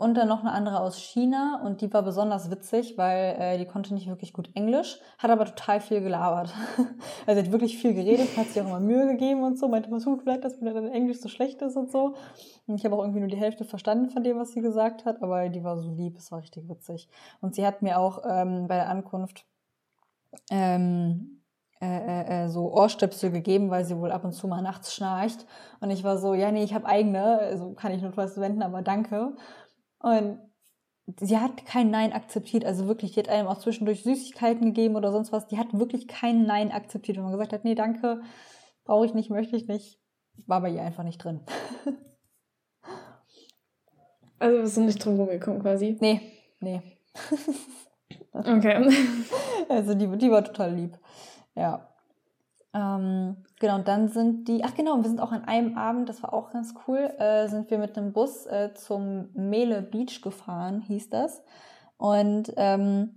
und 0.00 0.14
dann 0.14 0.28
noch 0.28 0.40
eine 0.40 0.52
andere 0.52 0.80
aus 0.80 0.96
China 0.96 1.60
und 1.62 1.82
die 1.82 1.92
war 1.92 2.02
besonders 2.02 2.50
witzig, 2.50 2.96
weil 2.96 3.36
äh, 3.38 3.58
die 3.58 3.66
konnte 3.66 3.92
nicht 3.92 4.08
wirklich 4.08 4.32
gut 4.32 4.48
Englisch, 4.54 4.98
hat 5.18 5.30
aber 5.30 5.44
total 5.44 5.78
viel 5.82 6.00
gelabert. 6.00 6.54
also 7.26 7.42
hat 7.42 7.52
wirklich 7.52 7.76
viel 7.76 7.92
geredet, 7.92 8.34
hat 8.38 8.46
sich 8.46 8.62
auch 8.62 8.66
immer 8.66 8.80
Mühe 8.80 9.06
gegeben 9.08 9.44
und 9.44 9.58
so, 9.58 9.68
meinte, 9.68 9.90
was 9.90 10.04
tut 10.04 10.22
vielleicht, 10.22 10.42
dass 10.42 10.58
mir 10.62 10.72
dann 10.72 10.88
Englisch 10.88 11.20
so 11.20 11.28
schlecht 11.28 11.60
ist 11.60 11.76
und 11.76 11.92
so. 11.92 12.14
Und 12.66 12.76
ich 12.76 12.84
habe 12.86 12.96
auch 12.96 13.00
irgendwie 13.00 13.20
nur 13.20 13.28
die 13.28 13.36
Hälfte 13.36 13.66
verstanden 13.66 14.08
von 14.08 14.24
dem, 14.24 14.38
was 14.38 14.52
sie 14.52 14.62
gesagt 14.62 15.04
hat, 15.04 15.22
aber 15.22 15.50
die 15.50 15.62
war 15.64 15.76
so 15.76 15.90
lieb, 15.90 16.16
es 16.16 16.32
war 16.32 16.38
richtig 16.38 16.66
witzig. 16.66 17.10
Und 17.42 17.54
sie 17.54 17.66
hat 17.66 17.82
mir 17.82 17.98
auch 17.98 18.22
ähm, 18.26 18.68
bei 18.68 18.76
der 18.76 18.88
Ankunft 18.88 19.44
ähm, 20.50 21.42
äh, 21.82 21.86
äh, 21.86 22.44
äh 22.44 22.48
so 22.48 22.72
Ohrstöpsel 22.72 23.30
gegeben, 23.30 23.68
weil 23.68 23.84
sie 23.84 23.98
wohl 23.98 24.12
ab 24.12 24.24
und 24.24 24.32
zu 24.32 24.48
mal 24.48 24.62
nachts 24.62 24.94
schnarcht. 24.94 25.44
Und 25.80 25.90
ich 25.90 26.04
war 26.04 26.16
so, 26.16 26.32
ja, 26.32 26.50
nee, 26.50 26.64
ich 26.64 26.72
habe 26.72 26.86
eigene, 26.86 27.38
also 27.40 27.74
kann 27.74 27.92
ich 27.92 28.00
notfalls 28.00 28.40
wenden, 28.40 28.62
aber 28.62 28.80
danke. 28.80 29.34
Und 30.00 30.38
sie 31.18 31.38
hat 31.38 31.64
kein 31.66 31.90
Nein 31.90 32.12
akzeptiert. 32.12 32.64
Also 32.64 32.86
wirklich, 32.86 33.12
die 33.12 33.20
hat 33.20 33.28
einem 33.28 33.48
auch 33.48 33.58
zwischendurch 33.58 34.02
Süßigkeiten 34.02 34.66
gegeben 34.66 34.96
oder 34.96 35.12
sonst 35.12 35.32
was. 35.32 35.46
Die 35.46 35.58
hat 35.58 35.68
wirklich 35.72 36.08
kein 36.08 36.46
Nein 36.46 36.72
akzeptiert. 36.72 37.16
Wenn 37.16 37.24
man 37.24 37.32
gesagt 37.32 37.52
hat, 37.52 37.64
nee, 37.64 37.74
danke, 37.74 38.22
brauche 38.84 39.06
ich 39.06 39.14
nicht, 39.14 39.30
möchte 39.30 39.56
ich 39.56 39.66
nicht, 39.66 40.00
war 40.46 40.60
bei 40.60 40.70
ihr 40.70 40.82
einfach 40.82 41.04
nicht 41.04 41.22
drin. 41.22 41.40
also 44.38 44.62
bist 44.62 44.76
du 44.76 44.80
nicht 44.82 45.04
drum 45.04 45.16
rumgekommen 45.16 45.60
quasi? 45.60 45.96
Nee, 46.00 46.20
nee. 46.60 46.82
okay. 48.32 48.90
Also 49.68 49.94
die, 49.94 50.06
die 50.18 50.30
war 50.30 50.44
total 50.44 50.74
lieb. 50.74 50.98
Ja. 51.54 51.89
Ähm, 52.72 53.44
genau, 53.58 53.76
und 53.76 53.88
dann 53.88 54.08
sind 54.08 54.46
die, 54.48 54.62
ach 54.64 54.74
genau, 54.74 54.96
wir 54.98 55.08
sind 55.08 55.20
auch 55.20 55.32
an 55.32 55.44
einem 55.44 55.76
Abend, 55.76 56.08
das 56.08 56.22
war 56.22 56.32
auch 56.32 56.50
ganz 56.50 56.74
cool, 56.86 56.98
äh, 57.18 57.48
sind 57.48 57.68
wir 57.70 57.78
mit 57.78 57.98
einem 57.98 58.12
Bus 58.12 58.46
äh, 58.46 58.72
zum 58.74 59.30
Mele 59.34 59.82
Beach 59.82 60.20
gefahren, 60.22 60.80
hieß 60.82 61.10
das. 61.10 61.42
Und 61.96 62.52
ähm, 62.56 63.16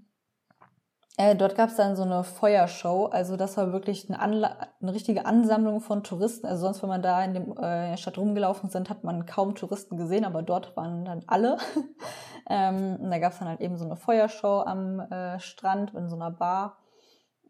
Äh, 1.17 1.35
dort 1.35 1.55
gab 1.55 1.69
es 1.69 1.75
dann 1.75 1.95
so 1.95 2.01
eine 2.03 2.23
Feuershow. 2.23 3.05
Also 3.05 3.37
das 3.37 3.55
war 3.57 3.71
wirklich 3.71 4.09
eine, 4.09 4.19
Anla 4.19 4.57
eine 4.81 4.93
richtige 4.93 5.25
Ansammlung 5.27 5.79
von 5.79 6.03
Touristen. 6.03 6.47
Also 6.47 6.63
sonst, 6.63 6.81
wenn 6.81 6.89
man 6.89 7.03
da 7.03 7.23
in, 7.23 7.33
dem, 7.35 7.43
äh, 7.57 7.85
in 7.85 7.91
der 7.91 7.97
Stadt 7.97 8.17
rumgelaufen 8.17 8.69
sind, 8.71 8.89
hat 8.89 9.03
man 9.03 9.25
kaum 9.27 9.53
Touristen 9.53 9.95
gesehen, 9.97 10.25
aber 10.25 10.41
dort 10.41 10.75
waren 10.75 11.05
dann 11.05 11.23
alle. 11.27 11.57
ähm, 12.49 12.97
und 12.99 13.11
da 13.11 13.19
gab 13.19 13.33
es 13.33 13.39
dann 13.39 13.47
halt 13.47 13.61
eben 13.61 13.77
so 13.77 13.85
eine 13.85 13.95
Feuershow 13.95 14.61
am 14.65 14.99
äh, 15.01 15.39
Strand 15.39 15.93
in 15.93 16.09
so 16.09 16.15
einer 16.15 16.31
Bar. 16.31 16.77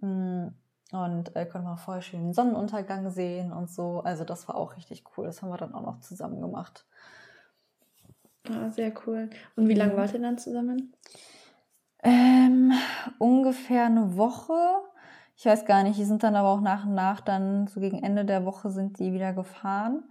Mm, 0.01 0.47
und 0.93 1.35
äh, 1.35 1.45
konnte 1.47 1.67
man 1.67 1.77
vorher 1.77 2.03
schön 2.03 2.33
Sonnenuntergang 2.33 3.09
sehen 3.09 3.51
und 3.51 3.69
so. 3.69 4.01
Also 4.01 4.23
das 4.23 4.47
war 4.47 4.55
auch 4.55 4.77
richtig 4.77 5.03
cool. 5.17 5.25
Das 5.25 5.41
haben 5.41 5.49
wir 5.49 5.57
dann 5.57 5.73
auch 5.73 5.81
noch 5.81 5.99
zusammen 6.01 6.39
gemacht. 6.39 6.85
Ah, 8.47 8.69
sehr 8.69 8.93
cool. 9.05 9.29
Und 9.55 9.67
wie 9.67 9.73
lange 9.73 9.93
mhm. 9.93 9.97
wart 9.97 10.13
ihr 10.13 10.21
dann 10.21 10.37
zusammen? 10.37 10.93
Ähm, 12.03 12.73
ungefähr 13.17 13.85
eine 13.85 14.17
Woche. 14.17 14.53
Ich 15.35 15.45
weiß 15.45 15.65
gar 15.65 15.81
nicht, 15.81 15.97
die 15.97 16.05
sind 16.05 16.21
dann 16.21 16.35
aber 16.35 16.49
auch 16.49 16.61
nach 16.61 16.85
und 16.85 16.93
nach 16.93 17.21
dann, 17.21 17.65
so 17.65 17.79
gegen 17.79 18.03
Ende 18.03 18.23
der 18.23 18.45
Woche 18.45 18.69
sind 18.69 18.99
die 18.99 19.13
wieder 19.13 19.33
gefahren. 19.33 20.03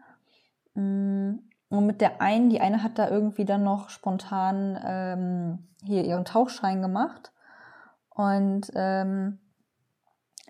Mm, 0.75 1.35
und 1.69 1.87
mit 1.87 2.01
der 2.01 2.21
einen, 2.21 2.51
die 2.51 2.61
eine 2.61 2.83
hat 2.83 2.99
da 2.99 3.09
irgendwie 3.09 3.45
dann 3.45 3.63
noch 3.63 3.89
spontan 3.89 4.79
ähm, 4.85 5.59
hier 5.85 6.05
ihren 6.05 6.25
Tauchschein 6.25 6.83
gemacht. 6.83 7.33
Und 8.11 8.73
ähm, 8.75 9.39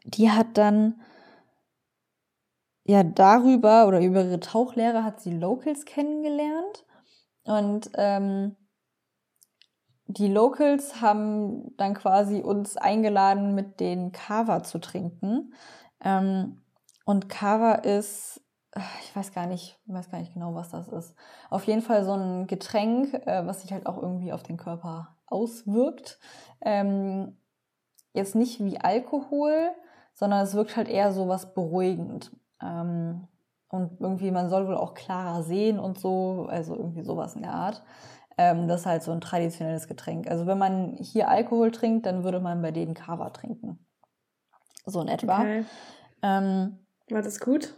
die 0.04 0.30
hat 0.30 0.58
dann 0.58 1.00
ja 2.84 3.02
darüber 3.02 3.86
oder 3.86 4.00
über 4.00 4.24
ihre 4.24 4.40
Tauchlehre 4.40 5.04
hat 5.04 5.20
sie 5.20 5.32
Locals 5.32 5.84
kennengelernt. 5.84 6.84
Und 7.44 7.90
ähm, 7.94 8.56
die 10.06 10.28
Locals 10.28 11.00
haben 11.00 11.76
dann 11.76 11.94
quasi 11.94 12.40
uns 12.40 12.76
eingeladen, 12.76 13.54
mit 13.54 13.80
den 13.80 14.12
Kava 14.12 14.62
zu 14.62 14.78
trinken. 14.78 15.54
Ähm, 16.00 16.62
und 17.04 17.28
Kava 17.28 17.74
ist, 17.74 18.42
ich 19.02 19.14
weiß 19.14 19.32
gar 19.32 19.46
nicht, 19.46 19.78
ich 19.86 19.92
weiß 19.92 20.10
gar 20.10 20.18
nicht 20.18 20.34
genau, 20.34 20.54
was 20.54 20.70
das 20.70 20.88
ist. 20.88 21.14
Auf 21.50 21.64
jeden 21.64 21.82
Fall 21.82 22.04
so 22.04 22.12
ein 22.12 22.46
Getränk, 22.46 23.14
äh, 23.26 23.46
was 23.46 23.62
sich 23.62 23.72
halt 23.72 23.86
auch 23.86 24.00
irgendwie 24.00 24.32
auf 24.32 24.42
den 24.42 24.56
Körper 24.56 25.16
auswirkt. 25.26 26.18
Ähm, 26.60 27.38
jetzt 28.12 28.34
nicht 28.34 28.62
wie 28.62 28.78
Alkohol, 28.78 29.70
sondern 30.14 30.40
es 30.42 30.54
wirkt 30.54 30.76
halt 30.76 30.88
eher 30.88 31.12
so 31.12 31.28
was 31.28 31.54
beruhigend. 31.54 32.30
Ähm, 32.62 33.28
und 33.68 34.00
irgendwie, 34.00 34.30
man 34.30 34.50
soll 34.50 34.66
wohl 34.66 34.76
auch 34.76 34.94
klarer 34.94 35.42
sehen 35.42 35.78
und 35.78 35.98
so, 35.98 36.46
also 36.50 36.76
irgendwie 36.76 37.02
sowas 37.02 37.34
in 37.34 37.42
der 37.42 37.54
Art. 37.54 37.82
Ähm, 38.36 38.68
das 38.68 38.80
ist 38.80 38.86
halt 38.86 39.02
so 39.02 39.12
ein 39.12 39.20
traditionelles 39.20 39.88
Getränk. 39.88 40.30
Also 40.30 40.46
wenn 40.46 40.58
man 40.58 40.96
hier 40.98 41.28
Alkohol 41.28 41.70
trinkt, 41.70 42.06
dann 42.06 42.24
würde 42.24 42.40
man 42.40 42.60
bei 42.62 42.70
denen 42.70 42.94
Kava 42.94 43.30
trinken. 43.30 43.78
So 44.84 45.00
in 45.00 45.08
etwa. 45.08 45.40
Okay. 45.40 45.64
Ähm, 46.22 46.78
War 47.10 47.22
das 47.22 47.40
gut? 47.40 47.74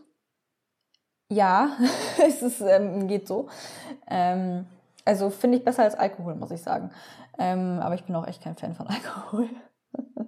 Ja, 1.29 1.77
es 2.27 2.43
ist, 2.43 2.61
ähm, 2.61 3.09
geht 3.09 3.29
so. 3.29 3.49
Ähm, 4.09 4.67
also 5.05 5.31
finde 5.31 5.59
ich 5.59 5.65
besser 5.65 5.83
als 5.83 5.95
Alkohol, 5.95 6.35
muss 6.35 6.51
ich 6.51 6.63
sagen. 6.63 6.91
Ähm, 7.39 7.79
aber 7.81 7.95
ich 7.95 8.05
bin 8.05 8.15
auch 8.17 8.27
echt 8.27 8.43
kein 8.43 8.57
Fan 8.57 8.75
von 8.75 8.87
Alkohol. 8.87 9.49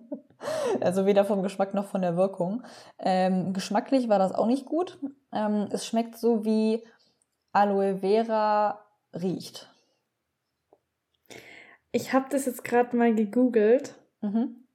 also 0.80 1.06
weder 1.06 1.24
vom 1.24 1.42
Geschmack 1.42 1.74
noch 1.74 1.86
von 1.86 2.02
der 2.02 2.16
Wirkung. 2.16 2.62
Ähm, 2.98 3.52
geschmacklich 3.52 4.08
war 4.08 4.18
das 4.18 4.32
auch 4.32 4.46
nicht 4.46 4.66
gut. 4.66 4.98
Ähm, 5.32 5.68
es 5.70 5.86
schmeckt 5.86 6.16
so 6.16 6.44
wie 6.44 6.82
Aloe 7.52 7.98
Vera 7.98 8.84
riecht. 9.14 9.70
Ich 11.92 12.12
habe 12.12 12.26
das 12.30 12.46
jetzt 12.46 12.64
gerade 12.64 12.94
mal 12.96 13.14
gegoogelt. 13.14 13.94
Mhm. 14.20 14.66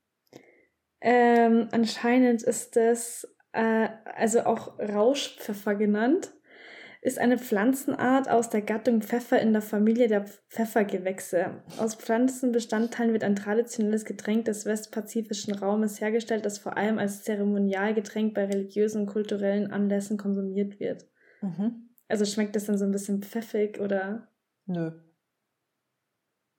Ähm, 1.01 1.69
anscheinend 1.71 2.43
ist 2.43 2.75
das, 2.75 3.27
äh, 3.51 3.89
also 4.15 4.41
auch 4.41 4.79
Rauschpfeffer 4.79 5.75
genannt, 5.75 6.33
ist 7.01 7.17
eine 7.17 7.39
Pflanzenart 7.39 8.29
aus 8.29 8.50
der 8.50 8.62
Gattung 8.62 9.01
Pfeffer 9.01 9.41
in 9.41 9.53
der 9.53 9.63
Familie 9.63 10.08
der 10.08 10.25
Pfeffergewächse. 10.50 11.63
Aus 11.79 11.96
Pflanzenbestandteilen 11.96 13.12
wird 13.12 13.24
ein 13.24 13.36
traditionelles 13.36 14.05
Getränk 14.05 14.46
des 14.46 14.67
westpazifischen 14.67 15.55
Raumes 15.55 16.00
hergestellt, 16.00 16.46
das 16.46 16.60
vor 16.60 16.77
allem 16.77 17.00
als 17.00 17.24
Zeremonialgetränk 17.24 18.36
bei 18.36 18.46
religiösen 18.46 19.01
und 19.01 19.08
kulturellen 19.08 19.72
Anlässen 19.72 20.17
konsumiert 20.17 20.79
wird. 20.79 21.08
Mhm. 21.41 21.89
Also 22.08 22.25
schmeckt 22.25 22.56
das 22.56 22.65
dann 22.65 22.78
so 22.78 22.86
ein 22.86 22.91
bisschen 22.91 23.23
pfeffig 23.23 23.80
oder? 23.80 24.28
Nö. 24.67 24.91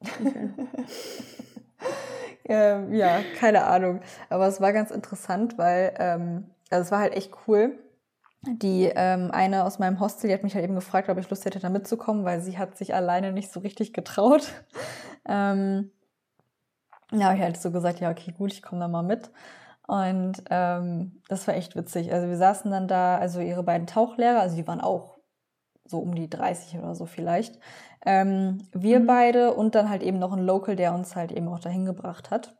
Okay. 0.00 0.50
ähm, 2.46 2.92
ja, 2.94 3.22
keine 3.38 3.62
Ahnung. 3.64 4.00
Aber 4.28 4.48
es 4.48 4.60
war 4.60 4.72
ganz 4.72 4.90
interessant, 4.90 5.56
weil 5.56 5.94
ähm, 5.98 6.50
also 6.70 6.82
es 6.82 6.90
war 6.90 6.98
halt 6.98 7.14
echt 7.14 7.32
cool. 7.46 7.78
Die 8.44 8.90
ähm, 8.94 9.30
eine 9.30 9.64
aus 9.64 9.78
meinem 9.78 10.00
Hostel, 10.00 10.28
die 10.28 10.34
hat 10.34 10.42
mich 10.42 10.54
halt 10.54 10.64
eben 10.64 10.74
gefragt, 10.74 11.08
ob 11.08 11.18
ich 11.18 11.30
Lust 11.30 11.44
hätte, 11.44 11.60
da 11.60 11.68
mitzukommen, 11.68 12.24
weil 12.24 12.40
sie 12.40 12.58
hat 12.58 12.76
sich 12.76 12.94
alleine 12.94 13.32
nicht 13.32 13.52
so 13.52 13.60
richtig 13.60 13.92
getraut. 13.92 14.52
ähm, 15.28 15.92
ja, 17.12 17.26
habe 17.26 17.36
ich 17.36 17.42
halt 17.42 17.60
so 17.60 17.70
gesagt, 17.70 18.00
ja, 18.00 18.10
okay, 18.10 18.32
gut, 18.32 18.52
ich 18.52 18.62
komme 18.62 18.80
da 18.80 18.88
mal 18.88 19.02
mit. 19.02 19.30
Und 19.86 20.42
ähm, 20.50 21.22
das 21.28 21.46
war 21.46 21.54
echt 21.54 21.76
witzig. 21.76 22.12
Also 22.12 22.28
wir 22.28 22.36
saßen 22.36 22.70
dann 22.70 22.88
da, 22.88 23.18
also 23.18 23.40
ihre 23.40 23.62
beiden 23.62 23.86
Tauchlehrer, 23.86 24.40
also 24.40 24.56
die 24.56 24.66
waren 24.66 24.80
auch 24.80 25.18
so 25.84 25.98
um 25.98 26.14
die 26.14 26.30
30 26.30 26.78
oder 26.78 26.94
so 26.94 27.06
vielleicht. 27.06 27.58
Ähm, 28.04 28.66
wir 28.72 29.00
mhm. 29.00 29.06
beide 29.06 29.54
und 29.54 29.74
dann 29.74 29.88
halt 29.88 30.02
eben 30.02 30.18
noch 30.18 30.32
ein 30.32 30.44
Local, 30.44 30.76
der 30.76 30.94
uns 30.94 31.14
halt 31.14 31.30
eben 31.32 31.48
auch 31.48 31.60
dahin 31.60 31.84
gebracht 31.84 32.30
hat, 32.30 32.56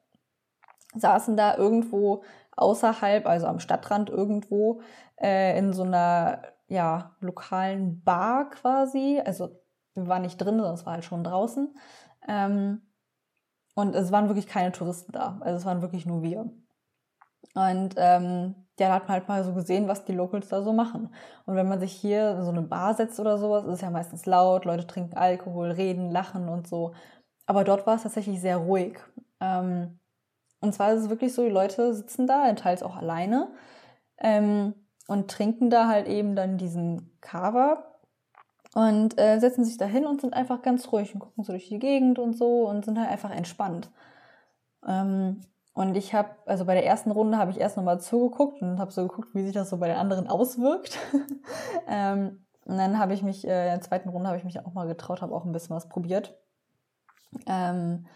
saßen 0.95 1.37
da 1.37 1.57
irgendwo 1.57 2.23
außerhalb, 2.57 3.27
also 3.27 3.47
am 3.47 3.61
Stadtrand 3.61 4.11
irgendwo, 4.11 4.81
äh, 5.21 5.59
in 5.59 5.73
so 5.73 5.83
einer 5.83 6.43
ja, 6.69 7.17
lokalen 7.21 8.03
Bar 8.03 8.51
quasi. 8.51 9.21
Also 9.25 9.61
wir 9.95 10.07
waren 10.09 10.23
nicht 10.23 10.39
drin, 10.39 10.57
sondern 10.57 10.75
es 10.75 10.87
war 10.87 10.95
halt 10.95 11.05
schon 11.05 11.25
draußen. 11.25 11.75
Ähm, 12.29 12.83
und 13.75 13.95
es 13.95 14.13
waren 14.13 14.29
wirklich 14.29 14.47
keine 14.47 14.73
Touristen 14.73 15.13
da. 15.13 15.39
Also 15.41 15.59
es 15.59 15.65
waren 15.65 15.83
wirklich 15.83 16.07
nur 16.07 16.23
wir. 16.23 16.51
Und 17.55 17.95
ähm, 17.97 18.55
ja, 18.79 18.93
hat 18.93 19.05
man 19.05 19.13
halt 19.13 19.29
mal 19.29 19.45
so 19.45 19.53
gesehen, 19.55 19.89
was 19.89 20.05
die 20.05 20.13
Locals 20.13 20.49
da 20.49 20.63
so 20.63 20.73
machen. 20.73 21.15
Und 21.47 21.57
wenn 21.57 21.69
man 21.69 21.81
sich 21.81 21.93
hier 21.93 22.33
in 22.33 22.45
so 22.45 22.51
eine 22.51 22.63
Bar 22.63 22.95
setzt 22.95 23.21
oder 23.21 23.39
sowas, 23.39 23.65
ist 23.65 23.75
es 23.75 23.81
ja 23.83 23.91
meistens 23.91 24.27
laut, 24.27 24.65
Leute 24.65 24.87
trinken 24.87 25.17
Alkohol, 25.17 25.71
reden, 25.71 26.11
lachen 26.11 26.49
und 26.49 26.67
so. 26.67 26.95
Aber 27.47 27.65
dort 27.65 27.87
war 27.87 27.97
es 27.97 28.03
tatsächlich 28.03 28.41
sehr 28.41 28.57
ruhig. 28.57 28.99
Ähm, 29.41 29.99
und 30.63 30.73
zwar 30.73 30.93
ist 30.93 31.03
es 31.03 31.11
wirklich 31.11 31.35
so, 31.35 31.45
die 31.45 31.51
Leute 31.51 31.93
sitzen 31.95 32.27
da, 32.27 32.51
teils 32.55 32.83
auch 32.83 32.97
alleine, 32.97 33.53
ähm, 34.19 34.75
und 35.09 35.31
trinken 35.31 35.69
da 35.69 35.89
halt 35.89 36.09
eben 36.09 36.37
dann 36.37 36.57
diesen 36.57 37.19
Kava 37.21 37.85
und 38.75 39.19
äh, 39.19 39.39
setzen 39.41 39.65
sich 39.65 39.77
da 39.77 39.85
hin 39.85 40.07
und 40.07 40.21
sind 40.21 40.35
einfach 40.35 40.63
ganz 40.63 40.91
ruhig 40.93 41.13
und 41.15 41.21
gucken 41.21 41.45
so 41.45 41.53
durch 41.53 41.69
die 41.69 41.79
Gegend 41.79 42.19
und 42.19 42.37
so 42.37 42.69
und 42.69 42.85
sind 42.85 42.99
halt 42.99 43.11
einfach 43.11 43.31
entspannt. 43.31 43.91
Ähm, 44.87 45.43
und 45.75 45.97
ich 45.97 46.15
habe, 46.15 46.31
also 46.47 46.65
bei 46.65 46.75
der 46.75 46.87
ersten 46.87 47.11
Runde 47.11 47.39
habe 47.39 47.51
ich 47.51 47.59
erst 47.59 47.77
nochmal 47.77 48.01
zugeguckt 48.01 48.61
und 48.63 48.79
habe 48.79 48.93
so 48.93 49.07
geguckt, 49.07 49.35
wie 49.35 49.43
sich 49.43 49.55
das 49.55 49.71
so 49.71 49.79
bei 49.79 49.89
den 49.89 49.97
anderen 49.97 50.29
auswirkt. 50.29 50.99
ähm, 51.89 52.45
und 52.65 52.79
dann 52.79 52.99
habe 52.99 53.15
ich 53.15 53.23
mich, 53.23 53.47
äh, 53.47 53.65
in 53.67 53.73
der 53.73 53.81
zweiten 53.81 54.09
Runde 54.11 54.29
habe 54.29 54.39
ich 54.39 54.45
mich 54.45 54.65
auch 54.65 54.73
mal 54.73 54.87
getraut, 54.87 55.23
habe 55.23 55.35
auch 55.35 55.45
ein 55.45 55.53
bisschen 55.53 55.75
was 55.75 55.89
probiert. 55.89 56.39
Ähm, 57.47 58.07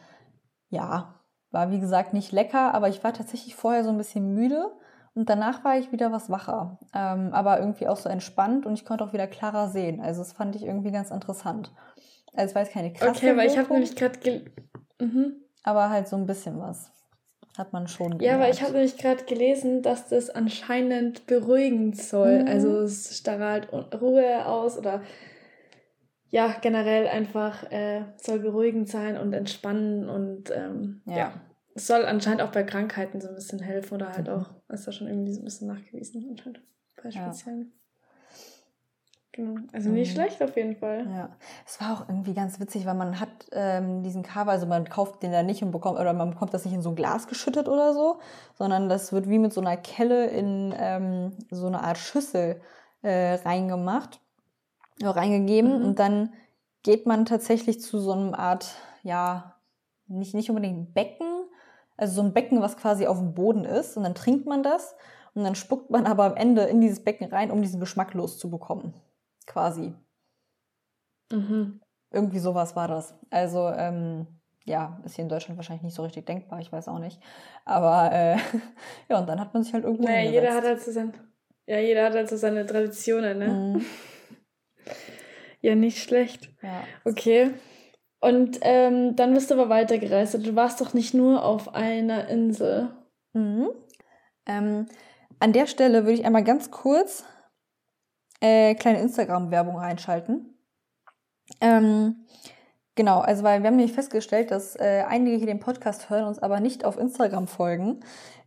ja, 0.69 1.15
war 1.51 1.71
wie 1.71 1.81
gesagt 1.81 2.13
nicht 2.13 2.33
lecker, 2.33 2.75
aber 2.75 2.89
ich 2.89 3.03
war 3.05 3.13
tatsächlich 3.13 3.55
vorher 3.55 3.85
so 3.85 3.91
ein 3.91 3.99
bisschen 3.99 4.35
müde 4.35 4.71
und 5.15 5.31
danach 5.31 5.65
war 5.65 5.79
ich 5.79 5.93
wieder 5.93 6.13
was 6.13 6.29
wacher. 6.29 6.79
Ähm, 6.95 7.31
aber 7.33 7.59
irgendwie 7.59 7.89
auch 7.89 7.97
so 7.97 8.09
entspannt 8.09 8.67
und 8.67 8.75
ich 8.75 8.85
konnte 8.85 9.05
auch 9.05 9.13
wieder 9.13 9.27
klarer 9.27 9.69
sehen. 9.69 10.01
Also 10.01 10.21
das 10.21 10.33
fand 10.33 10.55
ich 10.57 10.65
irgendwie 10.65 10.91
ganz 10.91 11.11
interessant. 11.11 11.73
Also 12.35 12.51
es 12.51 12.55
war 12.55 12.63
jetzt 12.63 12.73
keine 12.73 12.93
krasse 12.93 13.11
Okay, 13.11 13.37
weil 13.37 13.49
ich 13.49 13.57
habe 13.57 13.73
nämlich 13.73 13.97
gerade... 13.97 14.45
Mhm. 15.01 15.37
Aber 15.63 15.91
halt 15.91 16.07
so 16.07 16.17
ein 16.17 16.27
bisschen 16.27 16.61
was. 16.61 16.93
Hat 17.57 17.73
man 17.73 17.89
schon 17.89 18.19
gemerkt. 18.19 18.23
Ja, 18.23 18.35
aber 18.35 18.51
ich 18.51 18.63
habe 18.63 18.73
nämlich 18.73 18.99
gerade 18.99 19.25
gelesen, 19.25 19.81
dass 19.81 20.09
das 20.09 20.29
anscheinend 20.29 21.27
beruhigend 21.27 21.97
soll. 21.97 22.43
Mhm. 22.43 22.49
Also 22.49 22.81
es 22.81 23.17
strahlt 23.17 23.73
Ruhe 23.73 24.45
aus 24.45 24.77
oder 24.77 25.01
ja, 26.31 26.55
generell 26.61 27.07
einfach 27.09 27.71
äh, 27.71 28.03
soll 28.17 28.41
beruhigend 28.41 28.89
sein 28.89 29.17
und 29.17 29.33
entspannen 29.33 30.09
und 30.09 30.51
ähm, 30.51 31.03
ja. 31.07 31.17
ja. 31.17 31.33
Es 31.75 31.87
soll 31.87 32.07
anscheinend 32.07 32.41
auch 32.41 32.53
bei 32.53 32.63
Krankheiten 32.63 33.21
so 33.21 33.29
ein 33.29 33.35
bisschen 33.35 33.61
helfen 33.61 33.95
oder 33.95 34.13
halt 34.13 34.29
mhm. 34.29 34.35
auch, 34.35 34.51
ist 34.69 34.87
da 34.87 34.93
schon 34.93 35.09
irgendwie 35.09 35.33
so 35.33 35.43
ein 35.43 35.45
bisschen 35.45 35.69
nachgewiesen 35.69 36.27
anscheinend 36.31 36.63
bei 37.03 37.11
speziellen. 37.11 37.73
Genau. 39.37 39.61
Also 39.73 39.91
nicht 39.91 40.09
mhm. 40.09 40.15
schlecht 40.15 40.43
auf 40.43 40.57
jeden 40.57 40.77
Fall. 40.77 41.07
Ja. 41.11 41.29
Es 41.67 41.79
war 41.79 41.93
auch 41.93 42.09
irgendwie 42.09 42.33
ganz 42.33 42.59
witzig, 42.59 42.87
weil 42.87 42.95
man 42.95 43.21
hat 43.21 43.29
ähm, 43.53 44.03
diesen 44.03 44.23
Cover, 44.23 44.51
also 44.51 44.67
man 44.67 44.89
kauft 44.89 45.23
den 45.23 45.31
da 45.31 45.43
nicht 45.43 45.63
und 45.63 45.73
bekommt, 45.73 46.01
oder 46.01 46.15
man 46.15 46.31
bekommt 46.31 46.55
das 46.55 46.65
nicht 46.65 46.73
in 46.73 46.81
so 46.81 46.89
ein 46.89 46.97
Glas 46.97 47.29
geschüttet 47.29 47.69
oder 47.69 47.93
so, 47.93 48.19
sondern 48.55 48.89
das 48.89 49.13
wird 49.13 49.29
wie 49.29 49.39
mit 49.39 49.53
so 49.53 49.61
einer 49.61 49.77
Kelle 49.77 50.29
in 50.29 50.75
ähm, 50.79 51.33
so 51.51 51.67
eine 51.67 51.85
Art 51.85 51.99
Schüssel 51.99 52.63
äh, 53.03 53.35
reingemacht, 53.35 54.21
reingegeben 55.03 55.79
mhm. 55.79 55.85
und 55.85 55.99
dann 55.99 56.33
geht 56.83 57.07
man 57.07 57.25
tatsächlich 57.25 57.81
zu 57.81 57.99
so 57.99 58.13
einem 58.13 58.35
Art, 58.35 58.75
ja, 59.03 59.57
nicht, 60.07 60.35
nicht 60.35 60.51
unbedingt 60.51 60.95
Becken, 60.95 61.27
also 61.97 62.15
so 62.15 62.23
ein 62.23 62.33
Becken, 62.33 62.61
was 62.61 62.77
quasi 62.77 63.07
auf 63.07 63.19
dem 63.19 63.35
Boden 63.35 63.65
ist 63.65 63.97
und 63.97 64.05
dann 64.05 64.15
trinkt 64.15 64.47
man 64.47 64.63
das 64.63 64.95
und 65.35 65.45
dann 65.45 65.55
spuckt 65.55 65.91
man 65.91 66.07
aber 66.07 66.25
am 66.25 66.37
Ende 66.37 66.63
in 66.63 66.81
dieses 66.81 67.03
Becken 67.03 67.29
rein, 67.29 67.51
um 67.51 67.63
diesen 67.63 67.81
Geschmack 67.81 68.15
loszubekommen. 68.15 68.95
Quasi. 69.47 69.95
Mhm. 71.33 71.81
Irgendwie 72.11 72.39
sowas 72.39 72.77
war 72.77 72.89
das. 72.89 73.15
Also, 73.31 73.69
ähm, 73.69 74.27
ja, 74.65 75.01
ist 75.05 75.17
hier 75.17 75.25
in 75.25 75.29
Deutschland 75.29 75.59
wahrscheinlich 75.59 75.83
nicht 75.83 75.95
so 75.95 76.03
richtig 76.03 76.27
denkbar, 76.27 76.61
ich 76.61 76.73
weiß 76.73 76.89
auch 76.89 76.99
nicht. 76.99 77.21
Aber 77.65 78.11
äh, 78.13 78.37
ja, 79.09 79.19
und 79.19 79.29
dann 79.29 79.41
hat 79.41 79.55
man 79.55 79.63
sich 79.63 79.73
halt 79.73 79.85
irgendwo. 79.85 80.05
Naja, 80.05 80.31
jeder 80.31 80.55
hat 80.55 80.65
halt 80.65 80.81
so 80.81 80.91
sein, 80.91 81.13
ja, 81.67 81.79
jeder 81.79 82.05
hat 82.05 82.15
halt 82.15 82.29
so 82.29 82.37
seine 82.37 82.65
Traditionen, 82.65 83.39
ne? 83.39 83.49
Mhm. 83.49 83.85
Ja, 85.61 85.75
nicht 85.75 86.03
schlecht. 86.03 86.51
Ja. 86.63 86.85
Okay. 87.05 87.51
Und 88.21 88.59
ähm, 88.63 89.17
dann 89.17 89.35
bist 89.35 89.51
du 89.51 89.55
aber 89.55 89.69
weitergereist. 89.69 90.35
Du 90.47 90.57
warst 90.57 90.81
doch 90.81 90.95
nicht 90.95 91.15
nur 91.15 91.45
auf 91.45 91.75
einer 91.75 92.29
Insel. 92.29 92.91
Mhm. 93.33 93.69
Ähm, 94.47 94.87
an 95.39 95.53
der 95.53 95.67
Stelle 95.67 96.05
würde 96.05 96.15
ich 96.15 96.25
einmal 96.25 96.45
ganz 96.45 96.71
kurz 96.71 97.25
äh, 98.41 98.75
kleine 98.75 99.01
Instagram-Werbung 99.01 99.77
reinschalten. 99.77 100.59
Ähm, 101.61 102.27
genau, 102.95 103.21
also 103.21 103.43
weil 103.43 103.63
wir 103.63 103.69
haben 103.69 103.77
nämlich 103.77 103.95
festgestellt, 103.95 104.51
dass 104.51 104.77
äh, 104.77 105.05
einige 105.07 105.37
hier 105.37 105.47
den 105.47 105.61
Podcast 105.61 106.11
hören, 106.11 106.25
uns 106.25 106.39
aber 106.39 106.61
nicht 106.61 106.85
auf 106.85 106.99
Instagram 106.99 107.47
folgen. 107.47 108.01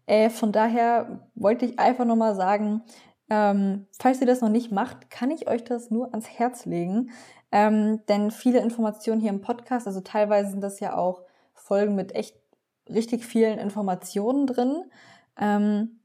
Äh, 0.07 0.29
von 0.29 0.51
daher 0.51 1.29
wollte 1.35 1.65
ich 1.65 1.79
einfach 1.79 2.05
nochmal 2.05 2.35
sagen, 2.35 2.81
ähm, 3.29 3.87
falls 3.99 4.21
ihr 4.21 4.27
das 4.27 4.41
noch 4.41 4.49
nicht 4.49 4.71
macht, 4.71 5.09
kann 5.09 5.31
ich 5.31 5.47
euch 5.47 5.63
das 5.63 5.91
nur 5.91 6.09
ans 6.11 6.29
Herz 6.29 6.65
legen. 6.65 7.11
Ähm, 7.51 8.05
denn 8.07 8.31
viele 8.31 8.59
Informationen 8.59 9.21
hier 9.21 9.29
im 9.29 9.41
Podcast, 9.41 9.87
also 9.87 10.01
teilweise 10.01 10.51
sind 10.51 10.61
das 10.61 10.79
ja 10.79 10.95
auch 10.97 11.23
Folgen 11.53 11.95
mit 11.95 12.15
echt 12.15 12.35
richtig 12.89 13.25
vielen 13.25 13.59
Informationen 13.59 14.47
drin. 14.47 14.83
Ähm, 15.39 15.99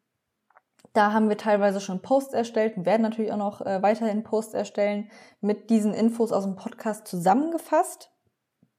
da 0.93 1.13
haben 1.13 1.29
wir 1.29 1.37
teilweise 1.37 1.81
schon 1.81 2.03
Posts 2.03 2.35
erstellt 2.35 2.77
und 2.77 2.87
werden 2.87 3.03
natürlich 3.03 3.33
auch 3.33 3.39
noch 3.39 3.61
äh, 3.63 3.83
weiterhin 3.83 4.23
Posts 4.23 4.55
erstellen 4.55 5.11
mit 5.41 5.69
diesen 5.71 5.93
Infos 5.93 6.31
aus 6.31 6.45
dem 6.45 6.57
Podcast 6.57 7.09
zusammengefasst, 7.09 8.11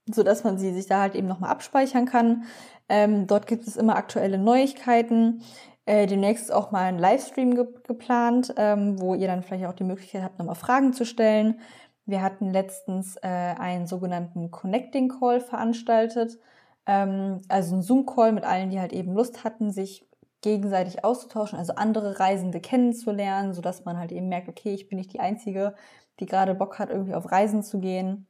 so 0.09 0.23
dass 0.23 0.43
man 0.43 0.57
sie 0.57 0.73
sich 0.73 0.87
da 0.87 1.01
halt 1.01 1.15
eben 1.15 1.27
nochmal 1.27 1.49
abspeichern 1.49 2.05
kann. 2.05 2.45
Ähm, 2.87 3.27
dort 3.27 3.47
gibt 3.47 3.67
es 3.67 3.75
immer 3.75 3.95
aktuelle 3.95 4.37
Neuigkeiten. 4.37 5.43
Äh, 5.85 6.07
demnächst 6.07 6.51
auch 6.51 6.71
mal 6.71 6.85
ein 6.85 6.97
Livestream 6.97 7.55
ge 7.55 7.67
geplant, 7.83 8.53
ähm, 8.57 8.99
wo 8.99 9.13
ihr 9.13 9.27
dann 9.27 9.43
vielleicht 9.43 9.65
auch 9.65 9.73
die 9.73 9.83
Möglichkeit 9.83 10.23
habt, 10.23 10.39
nochmal 10.39 10.55
Fragen 10.55 10.93
zu 10.93 11.05
stellen. 11.05 11.59
Wir 12.05 12.21
hatten 12.21 12.51
letztens 12.51 13.17
äh, 13.17 13.27
einen 13.27 13.85
sogenannten 13.87 14.51
Connecting 14.51 15.09
Call 15.09 15.41
veranstaltet, 15.41 16.39
ähm, 16.87 17.41
also 17.49 17.75
ein 17.75 17.81
Zoom-Call 17.83 18.31
mit 18.31 18.45
allen, 18.45 18.69
die 18.71 18.79
halt 18.79 18.93
eben 18.93 19.13
Lust 19.13 19.43
hatten, 19.43 19.71
sich 19.71 20.07
gegenseitig 20.41 21.03
auszutauschen, 21.03 21.57
also 21.57 21.73
andere 21.75 22.19
Reisende 22.19 22.61
kennenzulernen, 22.61 23.53
sodass 23.53 23.85
man 23.85 23.97
halt 23.97 24.11
eben 24.11 24.29
merkt, 24.29 24.49
okay, 24.49 24.73
ich 24.73 24.87
bin 24.87 24.97
nicht 24.97 25.13
die 25.13 25.19
Einzige, 25.19 25.75
die 26.19 26.27
gerade 26.27 26.55
Bock 26.55 26.79
hat, 26.79 26.89
irgendwie 26.91 27.15
auf 27.15 27.31
Reisen 27.31 27.63
zu 27.63 27.79
gehen 27.79 28.27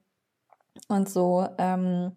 und 0.88 1.10
so. 1.10 1.48
Ähm, 1.58 2.14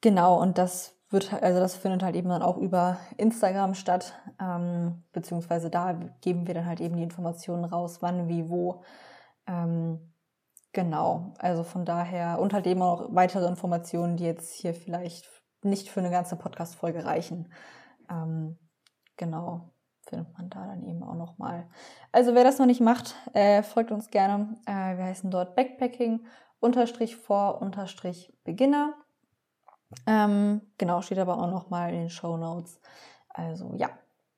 genau, 0.00 0.40
und 0.40 0.58
das 0.58 0.99
wird, 1.10 1.32
also 1.32 1.58
das 1.58 1.76
findet 1.76 2.02
halt 2.02 2.14
eben 2.14 2.28
dann 2.28 2.42
auch 2.42 2.56
über 2.56 2.98
Instagram 3.16 3.74
statt, 3.74 4.14
ähm, 4.40 5.02
beziehungsweise 5.12 5.68
da 5.68 5.92
geben 6.20 6.46
wir 6.46 6.54
dann 6.54 6.66
halt 6.66 6.80
eben 6.80 6.96
die 6.96 7.02
Informationen 7.02 7.64
raus, 7.64 7.98
wann, 8.00 8.28
wie, 8.28 8.48
wo. 8.48 8.82
Ähm, 9.46 10.12
genau, 10.72 11.34
also 11.38 11.64
von 11.64 11.84
daher 11.84 12.38
und 12.40 12.52
halt 12.52 12.66
eben 12.66 12.82
auch 12.82 13.08
weitere 13.10 13.46
Informationen, 13.48 14.16
die 14.16 14.24
jetzt 14.24 14.54
hier 14.54 14.72
vielleicht 14.72 15.28
nicht 15.62 15.88
für 15.88 16.00
eine 16.00 16.10
ganze 16.10 16.36
Podcast-Folge 16.36 17.04
reichen. 17.04 17.52
Ähm, 18.08 18.58
genau, 19.16 19.72
findet 20.08 20.32
man 20.38 20.48
da 20.48 20.66
dann 20.66 20.84
eben 20.84 21.02
auch 21.02 21.14
nochmal. 21.14 21.68
Also 22.12 22.34
wer 22.34 22.44
das 22.44 22.58
noch 22.58 22.66
nicht 22.66 22.80
macht, 22.80 23.16
äh, 23.32 23.62
folgt 23.62 23.90
uns 23.90 24.10
gerne. 24.10 24.56
Äh, 24.66 24.96
wir 24.96 25.04
heißen 25.04 25.30
dort 25.30 25.56
Backpacking 25.56 26.24
unterstrich 26.60 27.16
vor 27.16 27.60
unterstrich 27.60 28.32
Beginner. 28.44 28.94
Ähm, 30.06 30.60
genau, 30.78 31.02
steht 31.02 31.18
aber 31.18 31.38
auch 31.38 31.50
nochmal 31.50 31.92
in 31.92 32.00
den 32.00 32.10
Show 32.10 32.36
Notes. 32.36 32.80
Also 33.28 33.72
ja, 33.76 33.90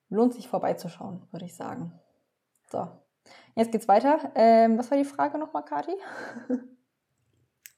lohnt 0.09 0.35
sich 0.35 0.49
vorbeizuschauen, 0.49 1.23
würde 1.31 1.47
ich 1.47 1.55
sagen. 1.55 1.93
So, 2.71 2.89
jetzt 3.55 3.73
geht's 3.73 3.89
weiter. 3.89 4.19
Ähm, 4.35 4.79
was 4.79 4.91
war 4.91 4.99
die 4.99 5.05
Frage 5.05 5.39
nochmal, 5.39 5.65
Kati? 5.65 5.93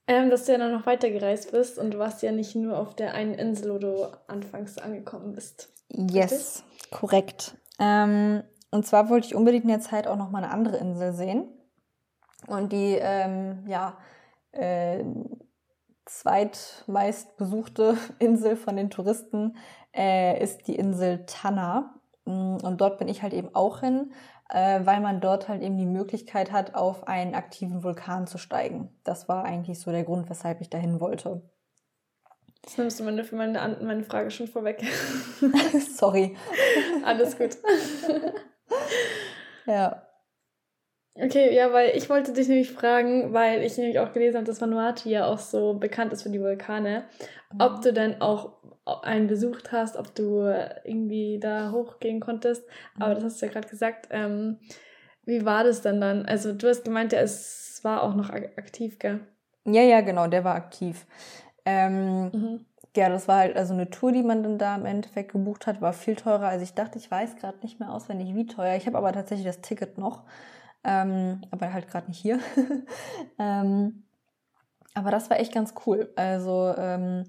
Ähm, 0.07 0.29
dass 0.29 0.45
du 0.45 0.53
ja 0.53 0.59
dann 0.59 0.73
noch 0.73 0.85
weitergereist 0.85 1.53
bist 1.53 1.79
und 1.79 1.93
du 1.93 1.99
warst 1.99 2.23
ja 2.23 2.31
nicht 2.31 2.55
nur 2.55 2.79
auf 2.79 2.95
der 2.95 3.15
einen 3.15 3.35
Insel, 3.35 3.75
wo 3.75 3.79
du 3.79 4.07
anfangs 4.27 4.77
angekommen 4.77 5.33
bist. 5.33 5.73
Yes, 5.89 6.63
Richtig? 6.63 6.91
korrekt. 6.91 7.57
Ähm, 7.79 8.43
und 8.71 8.87
zwar 8.87 9.09
wollte 9.09 9.29
ich 9.29 9.35
unbedingt 9.35 9.65
in 9.65 9.71
der 9.71 9.81
Zeit 9.81 10.07
auch 10.07 10.17
nochmal 10.17 10.45
eine 10.45 10.53
andere 10.53 10.77
Insel 10.77 11.15
sehen. 11.15 11.49
Und 12.47 12.73
die, 12.73 12.99
ähm, 13.01 13.65
ja, 13.67 13.97
äh, 14.53 15.03
zweitmeist 16.07 17.37
besuchte 17.37 17.97
Insel 18.19 18.57
von 18.57 18.77
den 18.77 18.91
Touristen 18.91 19.57
äh, 19.95 20.43
ist 20.43 20.67
die 20.67 20.77
Insel 20.77 21.25
Tanna. 21.27 21.95
Mm, 22.25 22.57
und 22.57 22.81
dort 22.81 22.99
bin 22.99 23.09
ich 23.09 23.23
halt 23.23 23.33
eben 23.33 23.55
auch 23.55 23.81
hin, 23.81 24.13
äh, 24.51 24.81
weil 24.85 25.01
man 25.01 25.21
dort 25.21 25.49
halt 25.49 25.63
eben 25.63 25.79
die 25.79 25.87
Möglichkeit 25.87 26.53
hat, 26.53 26.75
auf 26.75 27.09
einen 27.09 27.35
aktiven 27.35 27.83
Vulkan 27.83 28.27
zu 28.27 28.39
steigen. 28.39 28.91
Das 29.05 29.29
war 29.29 29.45
eigentlich 29.45 29.81
so 29.81 29.91
der 29.91 30.05
Grund, 30.05 30.29
weshalb 30.31 30.61
ich 30.61 30.71
dahin 30.71 31.01
wollte. 31.01 31.43
Jetzt 32.65 32.79
nimmst 32.79 32.99
du 32.99 33.05
meine, 33.05 33.23
meine, 33.33 33.79
meine 33.83 34.05
Frage 34.05 34.31
schon 34.31 34.49
vorweg. 34.49 34.83
Sorry. 35.97 36.35
Alles 37.05 37.37
gut. 37.37 37.59
ja. 39.67 40.04
Okay, 41.17 41.55
ja, 41.55 41.73
weil 41.73 41.97
ich 41.97 42.11
wollte 42.11 42.33
dich 42.33 42.49
nämlich 42.49 42.73
fragen, 42.73 43.33
weil 43.33 43.63
ich 43.63 43.79
nämlich 43.79 44.01
auch 44.01 44.13
gelesen 44.13 44.37
habe, 44.37 44.47
dass 44.47 44.61
Vanuatu 44.61 45.09
ja 45.09 45.27
auch 45.27 45.39
so 45.39 45.75
bekannt 45.75 46.13
ist 46.13 46.25
für 46.25 46.31
die 46.31 46.41
Vulkane, 46.41 47.05
ob 47.61 47.83
du 47.83 47.93
denn 47.93 48.21
auch 48.21 48.55
einen 49.03 49.29
besucht 49.29 49.71
hast, 49.71 49.97
ob 49.97 50.13
du 50.17 50.41
irgendwie 50.83 51.39
da 51.41 51.71
hochgehen 51.71 52.19
konntest. 52.19 52.67
Aber 52.99 53.11
mhm. 53.11 53.15
das 53.15 53.25
hast 53.25 53.43
du 53.43 53.47
ja 53.47 53.53
gerade 53.53 53.69
gesagt. 53.69 54.09
Ähm, 54.11 54.59
wie 55.25 55.45
war 55.45 55.63
das 55.63 55.83
denn 55.83 56.01
dann? 56.01 56.27
Also 56.27 56.53
du 56.53 56.69
hast 56.69 56.85
gemeint, 56.85 57.13
ja, 57.13 57.21
es 57.21 57.81
war 57.83 58.03
auch 58.03 58.15
noch 58.15 58.31
aktiv, 58.31 58.99
gell? 58.99 59.21
Ja, 59.65 59.83
ja, 59.83 60.01
genau, 60.01 60.27
der 60.27 60.43
war 60.43 60.57
aktiv. 60.57 61.07
Ähm, 61.65 62.25
mhm. 62.25 62.67
Ja, 62.97 63.09
das 63.09 63.29
war 63.29 63.39
halt 63.39 63.57
also 63.57 63.73
eine 63.73 63.89
Tour, 63.89 64.11
die 64.11 64.23
man 64.23 64.43
dann 64.43 64.59
da 64.59 64.77
im 64.77 64.85
Endeffekt 64.87 65.33
gebucht 65.33 65.67
hat, 65.67 65.81
war 65.81 65.93
viel 65.93 66.17
teurer, 66.17 66.49
als 66.49 66.63
ich 66.63 66.75
dachte. 66.75 66.99
Ich 66.99 67.11
weiß 67.11 67.37
gerade 67.37 67.59
nicht 67.63 67.79
mehr 67.79 67.93
auswendig, 67.93 68.35
wie 68.35 68.47
teuer. 68.47 68.77
Ich 68.77 68.87
habe 68.87 68.99
aber 68.99 69.13
tatsächlich 69.13 69.47
das 69.47 69.61
Ticket 69.61 69.97
noch 69.97 70.25
ähm, 70.85 71.43
aber 71.51 71.73
halt 71.73 71.89
gerade 71.89 72.09
nicht 72.09 72.21
hier. 72.21 72.39
ähm, 73.39 74.05
aber 74.95 75.11
das 75.11 75.31
war 75.31 75.41
echt 75.41 75.53
ganz 75.53 75.75
cool. 75.87 76.13
Also 76.17 76.75
ähm, 76.77 77.25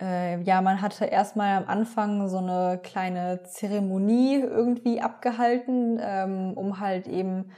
äh, 0.00 0.40
ja, 0.42 0.60
man 0.62 0.80
hatte 0.80 1.04
erstmal 1.04 1.56
am 1.56 1.68
Anfang 1.68 2.28
so 2.28 2.38
eine 2.38 2.80
kleine 2.82 3.42
Zeremonie 3.44 4.40
irgendwie 4.40 5.00
abgehalten, 5.00 5.98
ähm, 6.00 6.54
um 6.54 6.80
halt 6.80 7.06
eben 7.06 7.50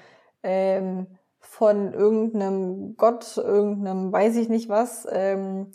ähm, 0.42 1.06
von 1.40 1.92
irgendeinem 1.92 2.96
Gott, 2.96 3.36
irgendeinem 3.36 4.12
weiß 4.12 4.36
ich 4.36 4.48
nicht 4.48 4.68
was, 4.68 5.06
ähm, 5.10 5.70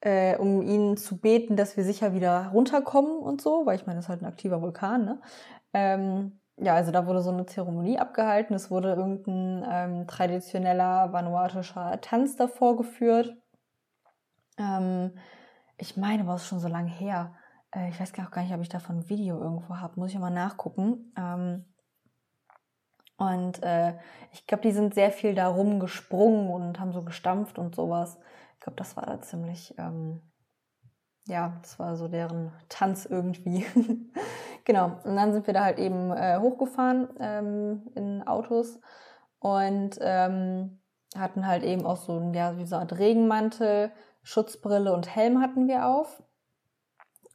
äh, 0.00 0.36
um 0.36 0.62
ihnen 0.62 0.96
zu 0.96 1.18
beten, 1.18 1.56
dass 1.56 1.76
wir 1.76 1.84
sicher 1.84 2.14
wieder 2.14 2.50
runterkommen 2.52 3.18
und 3.18 3.40
so, 3.40 3.66
weil 3.66 3.76
ich 3.76 3.86
meine, 3.86 3.96
das 3.96 4.04
ist 4.04 4.08
halt 4.10 4.22
ein 4.22 4.26
aktiver 4.26 4.62
Vulkan, 4.62 5.04
ne? 5.04 5.20
Ähm, 5.72 6.38
ja, 6.60 6.74
also 6.74 6.90
da 6.90 7.06
wurde 7.06 7.22
so 7.22 7.30
eine 7.30 7.46
Zeremonie 7.46 7.98
abgehalten. 7.98 8.54
Es 8.54 8.70
wurde 8.70 8.94
irgendein 8.94 9.64
ähm, 9.70 10.06
traditioneller 10.06 11.12
vanuatischer 11.12 12.00
Tanz 12.00 12.36
davor 12.36 12.76
geführt. 12.76 13.36
Ähm, 14.58 15.12
ich 15.76 15.96
meine, 15.96 16.26
war 16.26 16.36
es 16.36 16.46
schon 16.46 16.58
so 16.60 16.68
lange 16.68 16.90
her. 16.90 17.34
Äh, 17.74 17.88
ich 17.90 18.00
weiß 18.00 18.12
gar 18.12 18.42
nicht, 18.42 18.54
ob 18.54 18.60
ich 18.60 18.68
davon 18.68 18.98
ein 18.98 19.08
Video 19.08 19.38
irgendwo 19.38 19.76
habe. 19.76 20.00
Muss 20.00 20.10
ich 20.10 20.18
mal 20.18 20.30
nachgucken. 20.30 21.12
Ähm, 21.16 21.64
und 23.18 23.62
äh, 23.62 23.94
ich 24.32 24.46
glaube, 24.46 24.62
die 24.62 24.72
sind 24.72 24.94
sehr 24.94 25.10
viel 25.10 25.34
da 25.34 25.48
rumgesprungen 25.48 26.50
und 26.50 26.78
haben 26.78 26.92
so 26.92 27.02
gestampft 27.02 27.58
und 27.58 27.74
sowas. 27.74 28.18
Ich 28.54 28.60
glaube, 28.60 28.76
das 28.76 28.96
war 28.96 29.06
da 29.06 29.20
ziemlich, 29.20 29.74
ähm, 29.76 30.22
ja, 31.26 31.58
das 31.62 31.78
war 31.78 31.96
so 31.96 32.08
deren 32.08 32.52
Tanz 32.68 33.06
irgendwie. 33.06 33.66
Genau, 34.68 35.00
und 35.02 35.16
dann 35.16 35.32
sind 35.32 35.46
wir 35.46 35.54
da 35.54 35.64
halt 35.64 35.78
eben 35.78 36.12
äh, 36.12 36.38
hochgefahren 36.38 37.08
ähm, 37.20 37.90
in 37.94 38.26
Autos 38.26 38.78
und 39.38 39.92
ähm, 39.98 40.78
hatten 41.16 41.46
halt 41.46 41.62
eben 41.62 41.86
auch 41.86 41.96
so, 41.96 42.20
ja, 42.34 42.58
wie 42.58 42.66
so 42.66 42.76
eine 42.76 42.82
Art 42.82 42.98
Regenmantel, 42.98 43.90
Schutzbrille 44.22 44.92
und 44.92 45.16
Helm 45.16 45.40
hatten 45.40 45.68
wir 45.68 45.86
auf. 45.86 46.22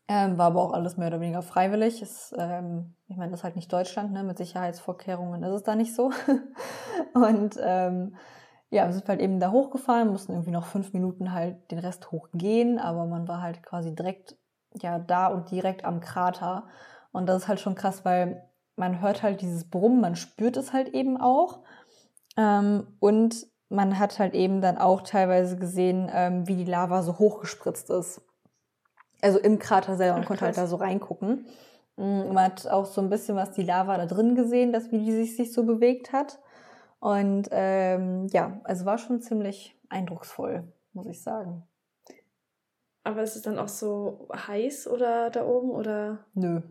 Ähm, 0.08 0.38
war 0.38 0.46
aber 0.46 0.62
auch 0.62 0.74
alles 0.74 0.96
mehr 0.98 1.08
oder 1.08 1.22
weniger 1.22 1.42
freiwillig. 1.42 2.04
Ist, 2.04 2.36
ähm, 2.38 2.94
ich 3.08 3.18
meine, 3.18 3.32
das 3.32 3.40
ist 3.40 3.44
halt 3.46 3.56
nicht 3.56 3.74
Deutschland, 3.74 4.12
ne? 4.12 4.24
mit 4.24 4.38
Sicherheitsvorkehrungen 4.38 5.42
ist 5.42 5.54
es 5.54 5.64
da 5.64 5.74
nicht 5.74 5.96
so. 5.96 6.12
und 7.16 7.58
ähm, 7.60 8.16
ja, 8.70 8.86
wir 8.86 8.94
sind 8.94 9.10
halt 9.10 9.22
eben 9.22 9.40
da 9.40 9.50
hochgefahren, 9.50 10.10
mussten 10.10 10.34
irgendwie 10.34 10.52
noch 10.52 10.68
fünf 10.68 10.94
Minuten 10.94 11.32
halt 11.32 11.72
den 11.72 11.80
Rest 11.80 12.12
hochgehen, 12.12 12.78
aber 12.78 13.08
man 13.08 13.28
war 13.28 13.42
halt 13.42 13.64
quasi 13.64 13.96
direkt 13.96 14.38
ja 14.76 15.00
da 15.00 15.28
und 15.28 15.50
direkt 15.50 15.84
am 15.84 16.00
Krater. 16.00 16.68
Und 17.14 17.28
das 17.28 17.44
ist 17.44 17.48
halt 17.48 17.62
schon 17.62 17.76
krass, 17.76 18.04
weil 18.04 18.44
man 18.76 19.00
hört 19.00 19.24
halt 19.24 19.42
dieses 19.42 19.70
Brummen, 19.70 20.02
man 20.02 20.18
spürt 20.18 20.58
es 20.58 20.74
halt 20.74 20.90
eben 20.90 21.16
auch. 21.16 21.60
Ähm, 22.36 22.88
und 23.00 23.48
man 23.70 23.98
hat 23.98 24.20
halt 24.20 24.34
eben 24.34 24.62
dann 24.62 24.78
auch 24.78 25.02
teilweise 25.02 25.58
gesehen, 25.58 26.12
ähm, 26.14 26.48
wie 26.48 26.56
die 26.56 26.70
Lava 26.70 27.02
so 27.04 27.18
hochgespritzt 27.20 27.90
ist. 27.90 28.22
Also 29.22 29.40
im 29.40 29.58
Krater 29.60 29.96
selber, 29.96 30.16
man 30.16 30.24
Ach, 30.24 30.28
konnte 30.28 30.46
halt 30.46 30.58
da 30.58 30.68
so 30.68 30.76
reingucken. 30.76 31.46
Mm, 31.96 32.34
man 32.34 32.46
hat 32.46 32.68
auch 32.68 32.86
so 32.86 33.00
ein 33.00 33.10
bisschen 33.10 33.36
was 33.36 33.52
die 33.52 33.64
Lava 33.64 33.98
da 33.98 34.06
drin 34.06 34.36
gesehen, 34.36 34.74
dass 34.74 34.92
wie 34.92 35.00
die 35.00 35.12
sich, 35.12 35.38
sich 35.38 35.54
so 35.54 35.64
bewegt 35.64 36.12
hat. 36.12 36.40
Und 37.00 37.50
ähm, 37.52 38.28
ja, 38.32 38.60
also 38.64 38.86
war 38.86 38.98
schon 38.98 39.22
ziemlich 39.22 39.78
eindrucksvoll, 39.90 40.72
muss 40.94 41.06
ich 41.06 41.22
sagen. 41.22 41.64
Aber 43.04 43.22
ist 43.22 43.36
es 43.36 43.42
dann 43.42 43.60
auch 43.60 43.68
so 43.68 44.30
heiß 44.34 44.88
oder 44.88 45.30
da 45.30 45.46
oben 45.46 45.72
oder? 45.72 46.26
Nö. 46.34 46.62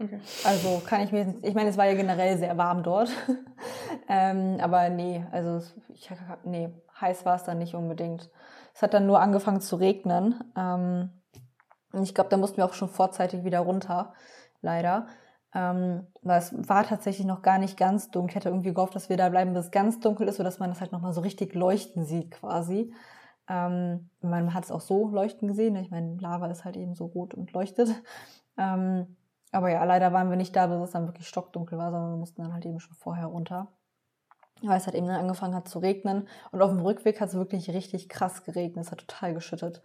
Okay. 0.00 0.20
Also 0.44 0.80
kann 0.86 1.00
ich 1.00 1.10
mir, 1.10 1.34
ich 1.42 1.54
meine, 1.54 1.70
es 1.70 1.76
war 1.76 1.86
ja 1.86 1.94
generell 1.94 2.38
sehr 2.38 2.56
warm 2.56 2.84
dort. 2.84 3.10
ähm, 4.08 4.58
aber 4.60 4.90
nee, 4.90 5.26
also 5.32 5.60
ich, 5.88 6.08
nee, 6.44 6.72
heiß 7.00 7.24
war 7.26 7.34
es 7.34 7.44
dann 7.44 7.58
nicht 7.58 7.74
unbedingt. 7.74 8.30
Es 8.74 8.82
hat 8.82 8.94
dann 8.94 9.06
nur 9.06 9.20
angefangen 9.20 9.60
zu 9.60 9.76
regnen. 9.76 10.36
Ähm, 10.56 11.10
und 11.92 12.02
ich 12.04 12.14
glaube, 12.14 12.30
da 12.30 12.36
mussten 12.36 12.58
wir 12.58 12.66
auch 12.66 12.74
schon 12.74 12.88
vorzeitig 12.88 13.44
wieder 13.44 13.60
runter, 13.60 14.12
leider. 14.60 15.08
Ähm, 15.52 16.06
weil 16.22 16.38
es 16.38 16.52
war 16.68 16.84
tatsächlich 16.84 17.26
noch 17.26 17.42
gar 17.42 17.58
nicht 17.58 17.76
ganz 17.76 18.10
dunkel. 18.10 18.30
Ich 18.30 18.36
hätte 18.36 18.50
irgendwie 18.50 18.74
gehofft, 18.74 18.94
dass 18.94 19.08
wir 19.08 19.16
da 19.16 19.28
bleiben, 19.30 19.52
bis 19.52 19.66
es 19.66 19.70
ganz 19.72 19.98
dunkel 19.98 20.28
ist, 20.28 20.36
sodass 20.36 20.60
man 20.60 20.70
das 20.70 20.80
halt 20.80 20.92
nochmal 20.92 21.12
so 21.12 21.22
richtig 21.22 21.54
leuchten 21.54 22.04
sieht 22.04 22.30
quasi. 22.30 22.92
Ähm, 23.48 24.10
man 24.20 24.54
hat 24.54 24.64
es 24.64 24.70
auch 24.70 24.82
so 24.82 25.08
leuchten 25.08 25.48
gesehen. 25.48 25.74
Ich 25.76 25.90
meine, 25.90 26.16
Lava 26.20 26.46
ist 26.48 26.64
halt 26.64 26.76
eben 26.76 26.94
so 26.94 27.06
rot 27.06 27.34
und 27.34 27.52
leuchtet. 27.52 27.88
Ähm, 28.58 29.16
aber 29.52 29.70
ja, 29.70 29.84
leider 29.84 30.12
waren 30.12 30.30
wir 30.30 30.36
nicht 30.36 30.54
da, 30.54 30.66
bis 30.66 30.80
es 30.80 30.90
dann 30.90 31.06
wirklich 31.06 31.28
stockdunkel 31.28 31.78
war, 31.78 31.90
sondern 31.90 32.12
wir 32.12 32.18
mussten 32.18 32.42
dann 32.42 32.52
halt 32.52 32.66
eben 32.66 32.80
schon 32.80 32.94
vorher 32.94 33.26
runter. 33.26 33.68
Weil 34.62 34.76
es 34.76 34.86
halt 34.86 34.96
eben 34.96 35.06
dann 35.06 35.20
angefangen 35.20 35.54
hat 35.54 35.68
zu 35.68 35.78
regnen. 35.78 36.28
Und 36.50 36.62
auf 36.62 36.70
dem 36.70 36.80
Rückweg 36.80 37.20
hat 37.20 37.28
es 37.28 37.34
wirklich 37.34 37.70
richtig 37.70 38.08
krass 38.08 38.44
geregnet. 38.44 38.84
Es 38.84 38.90
hat 38.90 38.98
total 38.98 39.32
geschüttet. 39.32 39.82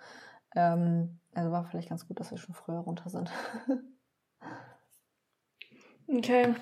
Ähm, 0.55 1.19
also 1.33 1.51
war 1.51 1.65
vielleicht 1.65 1.89
ganz 1.89 2.07
gut, 2.07 2.19
dass 2.19 2.31
wir 2.31 2.37
schon 2.37 2.55
früher 2.55 2.79
runter 2.79 3.09
sind. 3.09 3.31
okay. 6.07 6.55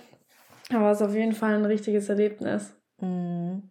Aber 0.70 0.92
es 0.92 1.02
ist 1.02 1.08
auf 1.08 1.16
jeden 1.16 1.34
Fall 1.34 1.56
ein 1.56 1.66
richtiges 1.66 2.10
Erlebnis. 2.10 2.76
Mhm. 3.00 3.71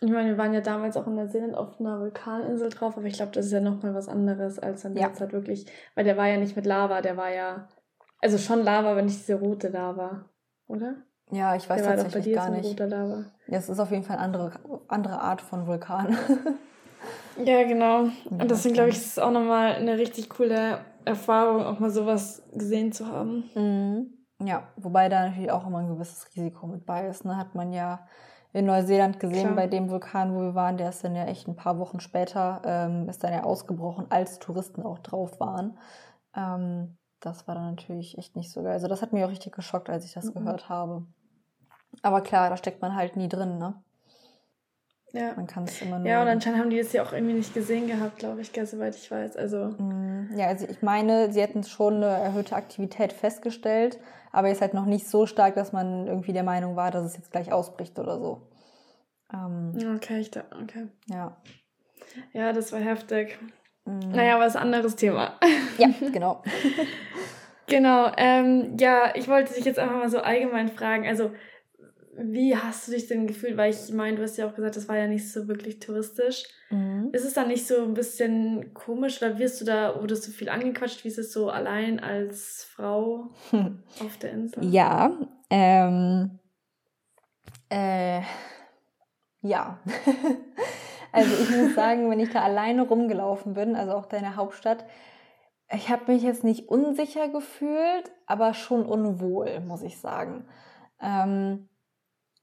Ich 0.00 0.10
meine, 0.10 0.28
wir 0.28 0.38
waren 0.38 0.52
ja 0.52 0.60
damals 0.60 0.96
auch 0.96 1.06
in 1.06 1.16
der 1.16 1.24
Neuseeland 1.24 1.54
auf 1.54 1.80
einer 1.80 2.00
Vulkaninsel 2.00 2.68
drauf, 2.68 2.96
aber 2.96 3.06
ich 3.06 3.14
glaube, 3.14 3.32
das 3.32 3.46
ist 3.46 3.52
ja 3.52 3.60
nochmal 3.60 3.94
was 3.94 4.08
anderes 4.08 4.58
als 4.58 4.82
dann 4.82 4.94
ja. 4.94 5.08
jetzt 5.08 5.20
halt 5.20 5.32
wirklich, 5.32 5.66
weil 5.94 6.04
der 6.04 6.16
war 6.16 6.28
ja 6.28 6.36
nicht 6.36 6.54
mit 6.54 6.66
Lava, 6.66 7.00
der 7.00 7.16
war 7.16 7.30
ja, 7.30 7.68
also 8.20 8.36
schon 8.36 8.62
Lava, 8.62 8.92
aber 8.92 9.02
nicht 9.02 9.18
diese 9.18 9.36
rote 9.36 9.68
Lava, 9.68 10.26
oder? 10.66 10.96
Ja, 11.30 11.56
ich 11.56 11.68
weiß 11.68 11.82
der 11.82 11.96
tatsächlich 11.96 12.34
gar 12.34 12.50
nicht. 12.50 12.78
Lava. 12.78 13.24
Ja, 13.46 13.58
es 13.58 13.68
ist 13.68 13.80
auf 13.80 13.90
jeden 13.90 14.04
Fall 14.04 14.16
eine 14.16 14.24
andere, 14.26 14.52
andere 14.88 15.20
Art 15.20 15.40
von 15.40 15.66
Vulkan. 15.66 16.16
ja, 17.44 17.64
genau. 17.64 18.08
Und 18.30 18.50
deswegen 18.50 18.74
glaube 18.74 18.90
ich, 18.90 18.96
ist 18.96 19.12
es 19.12 19.18
auch 19.18 19.32
nochmal 19.32 19.72
eine 19.72 19.98
richtig 19.98 20.28
coole 20.28 20.78
Erfahrung, 21.04 21.64
auch 21.64 21.80
mal 21.80 21.90
sowas 21.90 22.42
gesehen 22.52 22.92
zu 22.92 23.06
haben. 23.06 23.50
Mhm. 23.54 24.16
Ja, 24.46 24.68
wobei 24.76 25.08
da 25.08 25.28
natürlich 25.28 25.50
auch 25.50 25.66
immer 25.66 25.78
ein 25.78 25.88
gewisses 25.88 26.28
Risiko 26.36 26.66
mit 26.66 26.84
bei 26.84 27.06
ist. 27.06 27.24
Ne? 27.24 27.36
Hat 27.36 27.54
man 27.54 27.72
ja 27.72 28.06
in 28.56 28.64
Neuseeland 28.64 29.20
gesehen 29.20 29.42
Klar. 29.42 29.54
bei 29.54 29.66
dem 29.66 29.90
Vulkan, 29.90 30.34
wo 30.34 30.40
wir 30.40 30.54
waren. 30.54 30.78
Der 30.78 30.88
ist 30.88 31.04
dann 31.04 31.14
ja 31.14 31.26
echt 31.26 31.46
ein 31.46 31.56
paar 31.56 31.78
Wochen 31.78 32.00
später, 32.00 32.62
ähm, 32.64 33.06
ist 33.06 33.22
dann 33.22 33.34
ja 33.34 33.44
ausgebrochen, 33.44 34.06
als 34.08 34.38
Touristen 34.38 34.82
auch 34.82 34.98
drauf 35.00 35.38
waren. 35.40 35.76
Ähm, 36.34 36.96
das 37.20 37.46
war 37.46 37.54
dann 37.54 37.66
natürlich 37.66 38.16
echt 38.16 38.34
nicht 38.34 38.50
so 38.50 38.62
geil. 38.62 38.72
Also 38.72 38.88
das 38.88 39.02
hat 39.02 39.12
mich 39.12 39.22
auch 39.24 39.28
richtig 39.28 39.54
geschockt, 39.54 39.90
als 39.90 40.06
ich 40.06 40.14
das 40.14 40.24
mhm. 40.26 40.38
gehört 40.38 40.70
habe. 40.70 41.04
Aber 42.00 42.22
klar, 42.22 42.48
da 42.48 42.56
steckt 42.56 42.80
man 42.80 42.96
halt 42.96 43.16
nie 43.16 43.28
drin, 43.28 43.58
ne? 43.58 43.74
Ja. 45.12 45.32
Man 45.34 45.46
kann 45.46 45.64
es 45.64 45.80
immer 45.80 45.98
nur. 45.98 46.08
Ja, 46.08 46.20
und 46.22 46.28
anscheinend 46.28 46.60
haben 46.60 46.70
die 46.70 46.78
das 46.78 46.92
ja 46.92 47.02
auch 47.02 47.12
irgendwie 47.12 47.34
nicht 47.34 47.54
gesehen 47.54 47.86
gehabt, 47.86 48.18
glaube 48.18 48.40
ich, 48.40 48.50
soweit 48.64 48.96
ich 48.96 49.10
weiß. 49.10 49.36
Also. 49.36 49.74
Mhm. 49.78 50.30
Ja, 50.36 50.48
also 50.48 50.66
ich 50.68 50.82
meine, 50.82 51.32
sie 51.32 51.40
hätten 51.40 51.62
schon 51.64 51.96
eine 51.96 52.06
erhöhte 52.06 52.56
Aktivität 52.56 53.12
festgestellt, 53.12 53.98
aber 54.32 54.50
ist 54.50 54.60
halt 54.60 54.74
noch 54.74 54.86
nicht 54.86 55.08
so 55.08 55.26
stark, 55.26 55.54
dass 55.54 55.72
man 55.72 56.06
irgendwie 56.06 56.32
der 56.32 56.42
Meinung 56.42 56.76
war, 56.76 56.90
dass 56.90 57.04
es 57.04 57.16
jetzt 57.16 57.30
gleich 57.30 57.52
ausbricht 57.52 57.98
oder 57.98 58.18
so. 58.18 58.42
Ähm, 59.32 59.72
okay, 59.96 60.20
ich 60.20 60.30
da, 60.30 60.44
okay. 60.62 60.88
Ja. 61.06 61.36
Ja, 62.32 62.52
das 62.52 62.72
war 62.72 62.80
heftig. 62.80 63.38
Mhm. 63.84 64.10
Naja, 64.10 64.34
aber 64.34 64.46
ist 64.46 64.56
ein 64.56 64.62
anderes 64.62 64.96
Thema. 64.96 65.38
Ja, 65.78 65.88
genau. 66.10 66.42
genau. 67.66 68.10
Ähm, 68.16 68.78
ja, 68.80 69.14
ich 69.14 69.28
wollte 69.28 69.52
dich 69.52 69.66
jetzt 69.66 69.78
einfach 69.78 69.96
mal 69.96 70.08
so 70.08 70.20
allgemein 70.20 70.68
fragen. 70.68 71.06
Also, 71.06 71.32
wie 72.18 72.56
hast 72.56 72.88
du 72.88 72.92
dich 72.92 73.06
denn 73.06 73.26
gefühlt? 73.26 73.56
Weil 73.56 73.72
ich 73.72 73.92
meine, 73.92 74.16
du 74.16 74.22
hast 74.22 74.36
ja 74.36 74.48
auch 74.48 74.54
gesagt, 74.54 74.76
das 74.76 74.88
war 74.88 74.96
ja 74.96 75.06
nicht 75.06 75.30
so 75.30 75.48
wirklich 75.48 75.80
touristisch. 75.80 76.44
Mhm. 76.70 77.10
Ist 77.12 77.24
es 77.24 77.34
dann 77.34 77.48
nicht 77.48 77.66
so 77.66 77.82
ein 77.82 77.94
bisschen 77.94 78.74
komisch 78.74 79.22
oder 79.22 79.38
wirst 79.38 79.60
du 79.60 79.64
da, 79.64 80.00
wurdest 80.00 80.26
du 80.26 80.32
viel 80.32 80.48
angequatscht? 80.48 81.04
Wie 81.04 81.08
ist 81.08 81.18
es 81.18 81.32
so 81.32 81.50
allein 81.50 82.00
als 82.00 82.64
Frau 82.64 83.30
hm. 83.50 83.82
auf 84.00 84.16
der 84.18 84.32
Insel? 84.32 84.64
Ja, 84.64 85.16
ähm, 85.50 86.38
äh, 87.68 88.22
ja. 89.42 89.78
also 91.12 91.42
ich 91.42 91.50
muss 91.50 91.74
sagen, 91.74 92.10
wenn 92.10 92.20
ich 92.20 92.30
da 92.30 92.42
alleine 92.42 92.82
rumgelaufen 92.82 93.54
bin, 93.54 93.76
also 93.76 93.92
auch 93.92 94.06
deine 94.06 94.36
Hauptstadt, 94.36 94.84
ich 95.70 95.90
habe 95.90 96.12
mich 96.12 96.22
jetzt 96.22 96.44
nicht 96.44 96.68
unsicher 96.68 97.28
gefühlt, 97.28 98.12
aber 98.26 98.54
schon 98.54 98.86
unwohl, 98.86 99.60
muss 99.60 99.82
ich 99.82 99.98
sagen. 99.98 100.46
Ähm, 101.00 101.68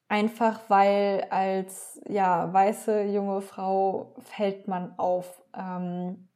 Einfach 0.09 0.61
weil 0.69 1.27
als 1.29 1.99
ja, 2.07 2.51
weiße 2.51 3.03
junge 3.03 3.41
Frau 3.41 4.13
fällt 4.19 4.67
man 4.67 4.97
auf. 4.97 5.41
Ähm, 5.55 6.29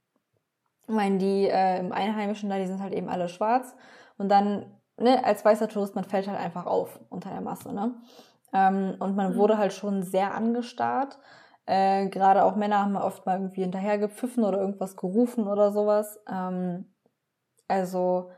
ich 0.88 0.94
meine, 0.94 1.18
die 1.18 1.48
äh, 1.48 1.80
im 1.80 1.92
Einheimischen 1.92 2.50
da, 2.50 2.58
die 2.58 2.66
sind 2.66 2.82
halt 2.82 2.94
eben 2.94 3.10
alle 3.10 3.28
schwarz. 3.28 3.76
Und 4.18 4.30
dann, 4.30 4.66
ne, 4.98 5.24
als 5.24 5.44
weißer 5.44 5.68
Tourist, 5.68 5.96
man 5.96 6.06
fällt 6.06 6.28
halt 6.28 6.40
einfach 6.40 6.66
auf 6.66 7.00
unter 7.10 7.30
der 7.30 7.42
Masse, 7.42 7.74
ne? 7.74 7.94
Ähm, 8.54 8.96
und 9.00 9.16
man 9.16 9.34
mhm. 9.34 9.38
wurde 9.38 9.58
halt 9.58 9.74
schon 9.74 10.04
sehr 10.04 10.34
angestarrt. 10.34 11.20
Äh, 11.66 12.08
Gerade 12.08 12.46
auch 12.46 12.56
Männer 12.56 12.80
haben 12.80 12.96
oft 12.96 13.26
mal 13.26 13.38
irgendwie 13.38 13.62
hinterher 13.62 13.98
gepfiffen 13.98 14.46
oder 14.46 14.60
irgendwas 14.60 14.96
gerufen 14.96 15.48
oder 15.48 15.72
sowas. 15.74 16.20
Ähm, 16.30 16.86
also, 17.68 18.32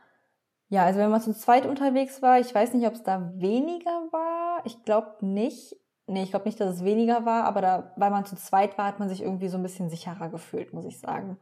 ja, 0.70 0.86
also 0.86 1.00
wenn 1.00 1.12
man 1.12 1.22
zu 1.22 1.34
zweit 1.34 1.68
unterwegs 1.68 2.22
war, 2.24 2.39
ich 2.39 2.54
weiß 2.54 2.74
nicht, 2.74 2.88
ob 2.88 2.94
es 2.94 3.04
da 3.04 3.32
weniger 3.36 3.92
war. 4.12 4.49
Ich 4.65 4.84
glaube 4.84 5.26
nicht. 5.26 5.76
Nee, 6.08 6.24
ich 6.24 6.32
glaube 6.32 6.45
nicht, 6.45 6.60
dass 6.60 6.76
es 6.78 6.84
weniger 6.84 7.26
war, 7.26 7.43
aber 7.43 7.62
da, 7.62 7.93
weil 7.95 8.10
man 8.10 8.26
zu 8.26 8.36
zweit 8.36 8.78
war, 8.78 8.86
hat 8.88 9.00
man 9.00 9.10
sich 9.10 9.22
irgendwie 9.22 9.48
so 9.48 9.58
ein 9.58 9.63
bisschen 9.63 9.89
sicherer 9.89 10.30
gefühlt, 10.30 10.74
muss 10.74 10.86
ich 10.86 11.00
sagen. 11.00 11.38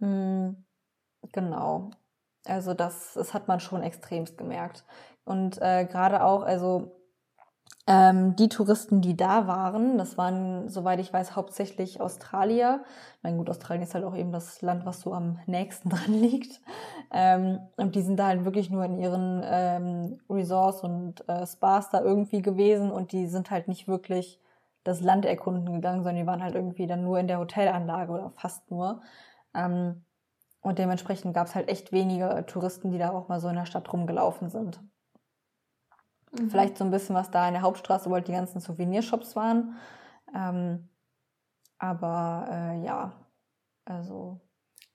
Hm, 0.00 0.66
genau. 1.32 1.90
Also 2.44 2.74
das, 2.74 3.14
das 3.14 3.34
hat 3.34 3.48
man 3.48 3.60
schon 3.60 3.82
extremst 3.82 4.36
gemerkt. 4.36 4.84
Und 5.24 5.60
äh, 5.60 5.86
gerade 5.86 6.22
auch, 6.22 6.42
also 6.42 6.97
ähm, 7.88 8.36
die 8.36 8.50
Touristen, 8.50 9.00
die 9.00 9.16
da 9.16 9.46
waren, 9.46 9.96
das 9.96 10.18
waren, 10.18 10.68
soweit 10.68 11.00
ich 11.00 11.10
weiß, 11.10 11.34
hauptsächlich 11.36 12.02
Australier. 12.02 12.84
Mein 13.22 13.38
gut, 13.38 13.48
Australien 13.48 13.82
ist 13.82 13.94
halt 13.94 14.04
auch 14.04 14.14
eben 14.14 14.30
das 14.30 14.60
Land, 14.60 14.84
was 14.84 15.00
so 15.00 15.14
am 15.14 15.38
nächsten 15.46 15.88
dran 15.88 16.12
liegt. 16.12 16.60
Ähm, 17.10 17.60
und 17.76 17.94
die 17.94 18.02
sind 18.02 18.18
da 18.18 18.26
halt 18.26 18.44
wirklich 18.44 18.68
nur 18.68 18.84
in 18.84 18.98
ihren 18.98 19.42
ähm, 19.42 20.20
Resorts 20.28 20.82
und 20.82 21.26
äh, 21.30 21.46
Spas 21.46 21.88
da 21.88 22.02
irgendwie 22.02 22.42
gewesen 22.42 22.90
und 22.90 23.12
die 23.12 23.26
sind 23.26 23.50
halt 23.50 23.68
nicht 23.68 23.88
wirklich 23.88 24.38
das 24.84 25.00
Land 25.00 25.24
erkunden 25.24 25.72
gegangen, 25.72 26.02
sondern 26.02 26.22
die 26.22 26.26
waren 26.26 26.42
halt 26.42 26.54
irgendwie 26.54 26.86
dann 26.86 27.04
nur 27.04 27.18
in 27.18 27.26
der 27.26 27.38
Hotelanlage 27.38 28.12
oder 28.12 28.30
fast 28.36 28.70
nur. 28.70 29.00
Ähm, 29.54 30.04
und 30.60 30.78
dementsprechend 30.78 31.32
gab 31.32 31.46
es 31.46 31.54
halt 31.54 31.70
echt 31.70 31.92
wenige 31.92 32.44
Touristen, 32.46 32.90
die 32.90 32.98
da 32.98 33.12
auch 33.12 33.28
mal 33.28 33.40
so 33.40 33.48
in 33.48 33.56
der 33.56 33.64
Stadt 33.64 33.90
rumgelaufen 33.90 34.50
sind. 34.50 34.78
Mhm. 36.32 36.50
Vielleicht 36.50 36.78
so 36.78 36.84
ein 36.84 36.90
bisschen 36.90 37.14
was 37.14 37.30
da 37.30 37.46
in 37.46 37.54
der 37.54 37.62
Hauptstraße, 37.62 38.10
wo 38.10 38.14
halt 38.14 38.28
die 38.28 38.32
ganzen 38.32 38.60
Souvenirshops 38.60 39.36
waren. 39.36 39.76
Ähm, 40.34 40.88
aber 41.78 42.48
äh, 42.50 42.84
ja, 42.84 43.12
also. 43.84 44.40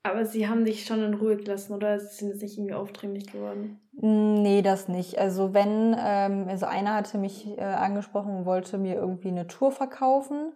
Aber 0.04 0.26
sie 0.26 0.50
haben 0.50 0.66
dich 0.66 0.86
schon 0.86 1.02
in 1.02 1.14
Ruhe 1.14 1.38
gelassen, 1.38 1.74
oder? 1.74 2.00
Sie 2.00 2.14
sind 2.14 2.30
jetzt 2.30 2.42
nicht 2.42 2.58
irgendwie 2.58 2.74
aufdringlich 2.74 3.32
geworden? 3.32 3.80
Nee, 3.94 4.62
das 4.62 4.90
nicht. 4.90 5.18
Also 5.18 5.54
wenn, 5.54 5.96
ähm, 5.98 6.48
also 6.50 6.66
einer 6.66 6.96
hatte 6.96 7.18
mich 7.18 7.58
äh, 7.58 7.62
angesprochen 7.62 8.36
und 8.36 8.46
wollte 8.46 8.78
mir 8.78 8.96
irgendwie 8.96 9.30
eine 9.30 9.48
Tour 9.48 9.72
verkaufen. 9.72 10.54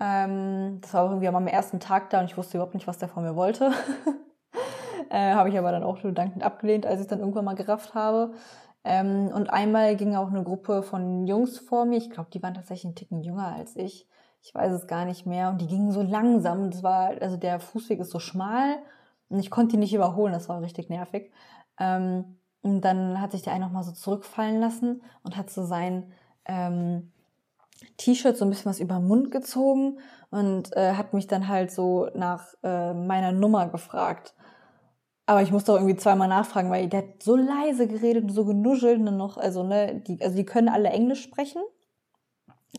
Ähm, 0.00 0.78
das 0.80 0.94
war 0.94 1.04
irgendwie 1.04 1.28
am 1.28 1.46
ersten 1.46 1.78
Tag 1.78 2.10
da 2.10 2.20
und 2.20 2.26
ich 2.26 2.36
wusste 2.36 2.56
überhaupt 2.56 2.74
nicht, 2.74 2.88
was 2.88 2.98
der 2.98 3.08
von 3.08 3.22
mir 3.22 3.36
wollte. 3.36 3.70
äh, 5.10 5.34
habe 5.34 5.48
ich 5.48 5.56
aber 5.56 5.70
dann 5.70 5.84
auch 5.84 6.00
so 6.00 6.10
dankend 6.10 6.42
abgelehnt, 6.42 6.84
als 6.84 6.96
ich 6.96 7.02
es 7.02 7.08
dann 7.08 7.20
irgendwann 7.20 7.44
mal 7.44 7.54
gerafft 7.54 7.94
habe. 7.94 8.34
Ähm, 8.84 9.28
und 9.32 9.50
einmal 9.50 9.96
ging 9.96 10.16
auch 10.16 10.28
eine 10.28 10.42
Gruppe 10.42 10.82
von 10.82 11.26
Jungs 11.26 11.58
vor 11.58 11.84
mir. 11.84 11.98
Ich 11.98 12.10
glaube, 12.10 12.30
die 12.32 12.42
waren 12.42 12.54
tatsächlich 12.54 12.86
einen 12.86 12.94
Ticken 12.94 13.22
jünger 13.22 13.48
als 13.48 13.76
ich. 13.76 14.08
Ich 14.42 14.54
weiß 14.54 14.72
es 14.72 14.86
gar 14.88 15.04
nicht 15.04 15.24
mehr. 15.26 15.50
Und 15.50 15.60
die 15.60 15.68
gingen 15.68 15.92
so 15.92 16.02
langsam. 16.02 16.70
Das 16.70 16.82
war, 16.82 17.10
also 17.20 17.36
der 17.36 17.60
Fußweg 17.60 18.00
ist 18.00 18.10
so 18.10 18.18
schmal 18.18 18.78
Und 19.28 19.38
ich 19.38 19.50
konnte 19.50 19.72
die 19.72 19.78
nicht 19.78 19.94
überholen, 19.94 20.32
das 20.32 20.48
war 20.48 20.60
richtig 20.60 20.90
nervig. 20.90 21.32
Ähm, 21.78 22.36
und 22.62 22.80
dann 22.82 23.20
hat 23.20 23.32
sich 23.32 23.42
der 23.42 23.52
eine 23.52 23.64
nochmal 23.64 23.84
so 23.84 23.92
zurückfallen 23.92 24.60
lassen 24.60 25.02
und 25.22 25.36
hat 25.36 25.50
so 25.50 25.64
sein 25.64 26.12
ähm, 26.44 27.12
T-Shirt 27.96 28.36
so 28.36 28.44
ein 28.44 28.50
bisschen 28.50 28.70
was 28.70 28.80
über 28.80 28.96
den 28.96 29.08
Mund 29.08 29.30
gezogen 29.30 29.98
und 30.30 30.76
äh, 30.76 30.94
hat 30.94 31.14
mich 31.14 31.26
dann 31.26 31.48
halt 31.48 31.70
so 31.70 32.08
nach 32.14 32.54
äh, 32.62 32.94
meiner 32.94 33.32
Nummer 33.32 33.68
gefragt. 33.68 34.34
Aber 35.26 35.42
ich 35.42 35.52
musste 35.52 35.72
auch 35.72 35.76
irgendwie 35.76 35.96
zweimal 35.96 36.28
nachfragen, 36.28 36.70
weil 36.70 36.88
der 36.88 37.00
hat 37.02 37.22
so 37.22 37.36
leise 37.36 37.86
geredet 37.86 38.24
und 38.24 38.30
so 38.30 38.44
genuschelt 38.44 38.98
und 38.98 39.06
dann 39.06 39.16
noch, 39.16 39.36
also 39.36 39.62
ne, 39.62 40.00
die, 40.00 40.20
also 40.20 40.36
die 40.36 40.44
können 40.44 40.68
alle 40.68 40.88
Englisch 40.90 41.22
sprechen. 41.22 41.62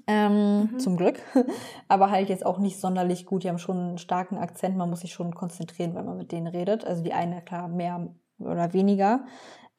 Ähm, 0.08 0.70
mhm. 0.72 0.80
Zum 0.80 0.98
Glück. 0.98 1.22
Aber 1.88 2.12
halt 2.12 2.30
jetzt 2.30 2.46
auch 2.46 2.60
nicht 2.60 2.80
sonderlich 2.80 3.26
gut. 3.26 3.44
Die 3.44 3.50
haben 3.50 3.60
schon 3.60 3.78
einen 3.78 3.98
starken 3.98 4.38
Akzent. 4.38 4.76
Man 4.76 4.90
muss 4.90 5.02
sich 5.02 5.14
schon 5.14 5.34
konzentrieren, 5.34 5.96
wenn 5.96 6.06
man 6.06 6.18
mit 6.18 6.32
denen 6.32 6.48
redet. 6.48 6.86
Also 6.86 7.04
die 7.04 7.14
eine, 7.14 7.42
klar, 7.42 7.68
mehr 7.68 8.08
oder 8.40 8.74
weniger. 8.74 9.26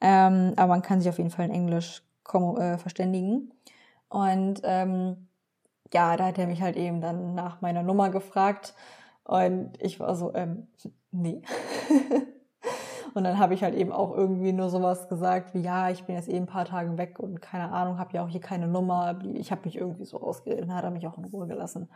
Ähm, 0.01 0.53
aber 0.55 0.67
man 0.67 0.81
kann 0.81 0.99
sich 0.99 1.09
auf 1.09 1.17
jeden 1.17 1.29
Fall 1.29 1.45
in 1.45 1.51
Englisch 1.51 2.03
äh, 2.33 2.77
verständigen. 2.77 3.53
Und 4.09 4.61
ähm, 4.63 5.27
ja, 5.93 6.17
da 6.17 6.25
hat 6.27 6.37
er 6.37 6.47
mich 6.47 6.61
halt 6.61 6.75
eben 6.75 7.01
dann 7.01 7.35
nach 7.35 7.61
meiner 7.61 7.83
Nummer 7.83 8.09
gefragt. 8.09 8.73
Und 9.23 9.73
ich 9.79 9.99
war 9.99 10.15
so, 10.15 10.33
ähm, 10.33 10.67
nee. 11.11 11.41
und 13.15 13.23
dann 13.23 13.39
habe 13.39 13.53
ich 13.53 13.63
halt 13.63 13.75
eben 13.75 13.93
auch 13.93 14.13
irgendwie 14.13 14.51
nur 14.51 14.69
sowas 14.69 15.07
gesagt 15.07 15.53
wie, 15.53 15.61
ja, 15.61 15.89
ich 15.89 16.03
bin 16.03 16.15
jetzt 16.15 16.27
eben 16.27 16.43
ein 16.43 16.47
paar 16.47 16.65
Tage 16.65 16.97
weg 16.97 17.17
und 17.17 17.41
keine 17.41 17.71
Ahnung, 17.71 17.97
habe 17.97 18.11
ja 18.11 18.25
auch 18.25 18.27
hier 18.27 18.41
keine 18.41 18.67
Nummer. 18.67 19.17
Ich 19.35 19.51
habe 19.51 19.61
mich 19.63 19.77
irgendwie 19.77 20.03
so 20.03 20.19
ausgeredet. 20.19 20.65
Dann 20.65 20.75
hat 20.75 20.83
er 20.83 20.91
mich 20.91 21.07
auch 21.07 21.17
in 21.17 21.23
Ruhe 21.23 21.47
gelassen. 21.47 21.89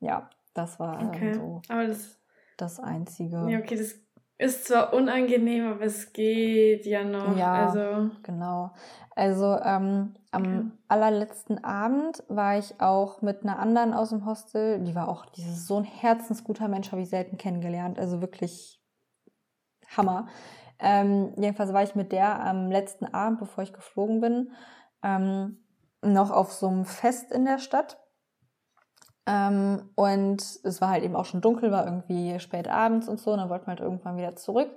Ja, 0.00 0.28
das 0.52 0.78
war 0.78 1.02
okay. 1.08 1.32
so 1.32 1.62
aber 1.70 1.86
das, 1.86 2.18
das 2.58 2.80
Einzige. 2.80 3.48
Ja, 3.48 3.60
okay, 3.60 3.76
das 3.76 3.94
ist 4.36 4.66
zwar 4.66 4.92
unangenehm, 4.92 5.68
aber 5.68 5.86
es 5.86 6.12
geht 6.12 6.84
ja 6.84 7.02
noch. 7.02 7.34
Ja, 7.34 7.68
also. 7.68 8.10
genau. 8.22 8.72
Also 9.16 9.56
ähm, 9.56 10.14
am 10.32 10.42
okay. 10.42 10.64
allerletzten 10.88 11.64
Abend 11.64 12.22
war 12.28 12.58
ich 12.58 12.78
auch 12.78 13.22
mit 13.22 13.42
einer 13.42 13.58
anderen 13.58 13.94
aus 13.94 14.10
dem 14.10 14.26
Hostel. 14.26 14.80
Die 14.80 14.94
war 14.94 15.08
auch 15.08 15.24
dieses 15.24 15.66
so 15.66 15.78
ein 15.78 15.84
herzensguter 15.84 16.68
Mensch, 16.68 16.92
habe 16.92 17.00
ich 17.00 17.08
selten 17.08 17.38
kennengelernt. 17.38 17.98
Also 17.98 18.20
wirklich 18.20 18.81
Hammer. 19.96 20.28
Ähm, 20.78 21.32
jedenfalls 21.36 21.72
war 21.72 21.82
ich 21.82 21.94
mit 21.94 22.12
der 22.12 22.44
am 22.44 22.70
letzten 22.70 23.06
Abend, 23.06 23.38
bevor 23.38 23.62
ich 23.62 23.72
geflogen 23.72 24.20
bin, 24.20 24.52
ähm, 25.02 25.58
noch 26.02 26.30
auf 26.30 26.52
so 26.52 26.68
einem 26.68 26.84
Fest 26.84 27.30
in 27.30 27.44
der 27.44 27.58
Stadt. 27.58 27.98
Ähm, 29.26 29.90
und 29.94 30.42
es 30.64 30.80
war 30.80 30.90
halt 30.90 31.04
eben 31.04 31.14
auch 31.14 31.26
schon 31.26 31.40
dunkel, 31.40 31.70
war 31.70 31.86
irgendwie 31.86 32.40
spät 32.40 32.66
abends 32.66 33.08
und 33.08 33.20
so, 33.20 33.30
und 33.30 33.38
dann 33.38 33.48
wollten 33.48 33.66
wir 33.66 33.70
halt 33.70 33.80
irgendwann 33.80 34.16
wieder 34.16 34.34
zurück. 34.34 34.70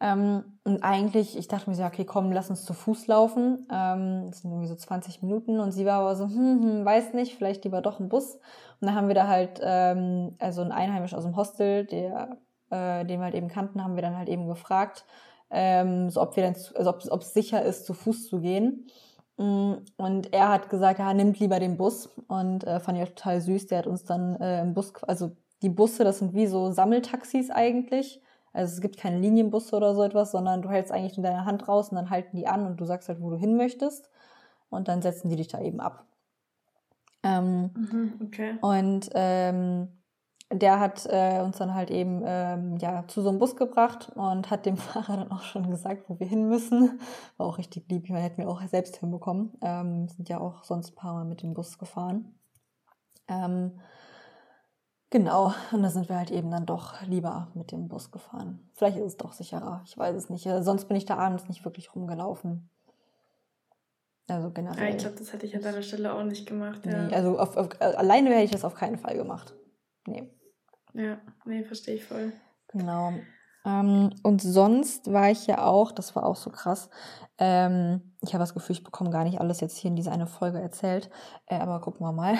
Ähm, 0.00 0.58
und 0.64 0.82
eigentlich, 0.82 1.36
ich 1.38 1.48
dachte 1.48 1.70
mir 1.70 1.76
so, 1.76 1.84
okay, 1.84 2.04
komm, 2.04 2.32
lass 2.32 2.50
uns 2.50 2.64
zu 2.64 2.74
Fuß 2.74 3.06
laufen. 3.06 3.66
Ähm, 3.72 4.26
das 4.30 4.40
sind 4.40 4.50
irgendwie 4.50 4.68
so 4.68 4.74
20 4.74 5.22
Minuten. 5.22 5.60
Und 5.60 5.72
sie 5.72 5.86
war 5.86 6.00
aber 6.00 6.16
so, 6.16 6.24
hm, 6.26 6.62
hm, 6.62 6.84
weiß 6.84 7.14
nicht, 7.14 7.36
vielleicht 7.36 7.64
lieber 7.64 7.80
doch 7.80 8.00
ein 8.00 8.08
Bus. 8.08 8.34
Und 8.34 8.88
dann 8.88 8.94
haben 8.94 9.08
wir 9.08 9.14
da 9.14 9.28
halt, 9.28 9.60
ähm, 9.62 10.36
also 10.40 10.62
ein 10.62 10.72
Einheimisch 10.72 11.14
aus 11.14 11.24
dem 11.24 11.36
Hostel, 11.36 11.86
der, 11.86 12.38
äh, 12.74 13.04
den 13.04 13.20
wir 13.20 13.24
halt 13.24 13.34
eben 13.34 13.48
kannten, 13.48 13.82
haben 13.82 13.94
wir 13.94 14.02
dann 14.02 14.16
halt 14.16 14.28
eben 14.28 14.48
gefragt, 14.48 15.04
ähm, 15.50 16.10
so 16.10 16.20
ob 16.20 16.36
wir 16.36 16.42
dann, 16.42 16.56
also 16.74 16.90
ob 17.10 17.20
es 17.22 17.32
sicher 17.32 17.62
ist, 17.62 17.86
zu 17.86 17.94
Fuß 17.94 18.28
zu 18.28 18.40
gehen. 18.40 18.86
Mm, 19.36 19.74
und 19.96 20.32
er 20.32 20.48
hat 20.48 20.68
gesagt, 20.68 20.98
ja, 20.98 21.12
nimmt 21.14 21.38
lieber 21.38 21.60
den 21.60 21.76
Bus. 21.76 22.06
Und 22.28 22.64
äh, 22.64 22.80
fand 22.80 22.98
ich 22.98 23.04
auch 23.04 23.08
total 23.08 23.40
süß. 23.40 23.66
Der 23.66 23.78
hat 23.78 23.86
uns 23.86 24.04
dann 24.04 24.36
äh, 24.36 24.62
im 24.62 24.74
Bus, 24.74 24.92
also 25.04 25.32
die 25.62 25.68
Busse, 25.68 26.04
das 26.04 26.18
sind 26.18 26.34
wie 26.34 26.46
so 26.46 26.72
Sammeltaxis 26.72 27.50
eigentlich. 27.50 28.20
Also 28.52 28.74
es 28.74 28.80
gibt 28.80 28.96
keine 28.96 29.18
Linienbusse 29.18 29.76
oder 29.76 29.94
so 29.94 30.02
etwas, 30.02 30.30
sondern 30.30 30.62
du 30.62 30.70
hältst 30.70 30.92
eigentlich 30.92 31.16
nur 31.16 31.26
deine 31.26 31.44
Hand 31.44 31.66
raus 31.66 31.88
und 31.88 31.96
dann 31.96 32.10
halten 32.10 32.36
die 32.36 32.46
an 32.46 32.66
und 32.66 32.80
du 32.80 32.84
sagst 32.84 33.08
halt, 33.08 33.20
wo 33.20 33.30
du 33.30 33.36
hin 33.36 33.56
möchtest. 33.56 34.10
Und 34.70 34.88
dann 34.88 35.02
setzen 35.02 35.28
die 35.28 35.36
dich 35.36 35.48
da 35.48 35.60
eben 35.60 35.80
ab. 35.80 36.04
Ähm, 37.22 37.70
mhm, 37.74 38.12
okay. 38.24 38.58
Und 38.60 39.10
ähm, 39.14 39.88
der 40.52 40.78
hat 40.78 41.06
äh, 41.06 41.40
uns 41.40 41.58
dann 41.58 41.74
halt 41.74 41.90
eben 41.90 42.22
ähm, 42.24 42.76
ja, 42.76 43.04
zu 43.08 43.22
so 43.22 43.28
einem 43.28 43.38
Bus 43.38 43.56
gebracht 43.56 44.12
und 44.14 44.50
hat 44.50 44.66
dem 44.66 44.76
Fahrer 44.78 45.16
dann 45.16 45.32
auch 45.32 45.42
schon 45.42 45.70
gesagt, 45.70 46.08
wo 46.08 46.18
wir 46.20 46.26
hin 46.26 46.48
müssen. 46.48 47.00
War 47.36 47.46
auch 47.46 47.58
richtig 47.58 47.88
lieb. 47.90 48.04
Ich 48.04 48.10
meine, 48.10 48.24
hätten 48.24 48.38
wir 48.38 48.48
auch 48.48 48.62
selbst 48.62 48.96
hinbekommen. 48.96 49.52
Ähm, 49.62 50.08
sind 50.08 50.28
ja 50.28 50.40
auch 50.40 50.64
sonst 50.64 50.92
ein 50.92 50.94
paar 50.94 51.14
Mal 51.14 51.24
mit 51.24 51.42
dem 51.42 51.54
Bus 51.54 51.78
gefahren. 51.78 52.38
Ähm, 53.26 53.80
genau, 55.10 55.54
und 55.72 55.82
da 55.82 55.88
sind 55.88 56.08
wir 56.08 56.16
halt 56.16 56.30
eben 56.30 56.50
dann 56.50 56.66
doch 56.66 57.00
lieber 57.02 57.48
mit 57.54 57.72
dem 57.72 57.88
Bus 57.88 58.10
gefahren. 58.10 58.70
Vielleicht 58.74 58.98
ist 58.98 59.04
es 59.04 59.16
doch 59.16 59.32
sicherer, 59.32 59.82
ich 59.86 59.96
weiß 59.96 60.14
es 60.14 60.28
nicht. 60.28 60.48
Sonst 60.60 60.86
bin 60.86 60.96
ich 60.96 61.06
da 61.06 61.16
abends 61.16 61.48
nicht 61.48 61.64
wirklich 61.64 61.94
rumgelaufen. 61.94 62.68
Also 64.28 64.50
generell. 64.50 64.82
Ja, 64.82 64.90
ich 64.90 64.98
glaube, 64.98 65.16
das 65.18 65.32
hätte 65.32 65.46
ich 65.46 65.54
an 65.54 65.62
deiner 65.62 65.82
Stelle 65.82 66.14
auch 66.14 66.22
nicht 66.22 66.46
gemacht. 66.46 66.84
Ja. 66.86 67.06
Nee, 67.06 67.14
also 67.14 67.38
auf, 67.38 67.56
auf, 67.56 67.68
alleine 67.80 68.30
hätte 68.30 68.44
ich 68.44 68.50
das 68.50 68.64
auf 68.64 68.74
keinen 68.74 68.98
Fall 68.98 69.16
gemacht. 69.16 69.54
Nee. 70.06 70.30
Ja, 70.94 71.18
nee, 71.44 71.64
verstehe 71.64 71.96
ich 71.96 72.04
voll. 72.04 72.32
Genau. 72.68 73.12
Ähm, 73.64 74.10
und 74.22 74.42
sonst 74.42 75.12
war 75.12 75.30
ich 75.30 75.46
ja 75.46 75.64
auch, 75.64 75.90
das 75.90 76.14
war 76.14 76.24
auch 76.26 76.36
so 76.36 76.50
krass. 76.50 76.90
Ähm, 77.38 78.16
ich 78.20 78.34
habe 78.34 78.42
das 78.42 78.54
Gefühl, 78.54 78.76
ich 78.76 78.84
bekomme 78.84 79.10
gar 79.10 79.24
nicht 79.24 79.40
alles 79.40 79.60
jetzt 79.60 79.76
hier 79.76 79.90
in 79.90 79.96
diese 79.96 80.12
eine 80.12 80.26
Folge 80.26 80.60
erzählt, 80.60 81.10
äh, 81.46 81.58
aber 81.58 81.80
gucken 81.80 82.06
wir 82.06 82.12
mal. 82.12 82.36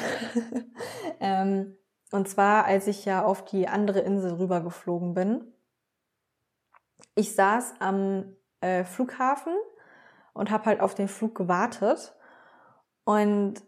ähm, 1.20 1.76
und 2.12 2.28
zwar, 2.28 2.66
als 2.66 2.86
ich 2.86 3.04
ja 3.04 3.24
auf 3.24 3.44
die 3.44 3.66
andere 3.68 4.00
Insel 4.00 4.34
rübergeflogen 4.34 5.14
bin. 5.14 5.52
Ich 7.16 7.34
saß 7.34 7.74
am 7.80 8.36
äh, 8.60 8.84
Flughafen 8.84 9.54
und 10.32 10.50
habe 10.50 10.66
halt 10.66 10.80
auf 10.80 10.94
den 10.94 11.08
Flug 11.08 11.34
gewartet. 11.34 12.14
Und 13.04 13.62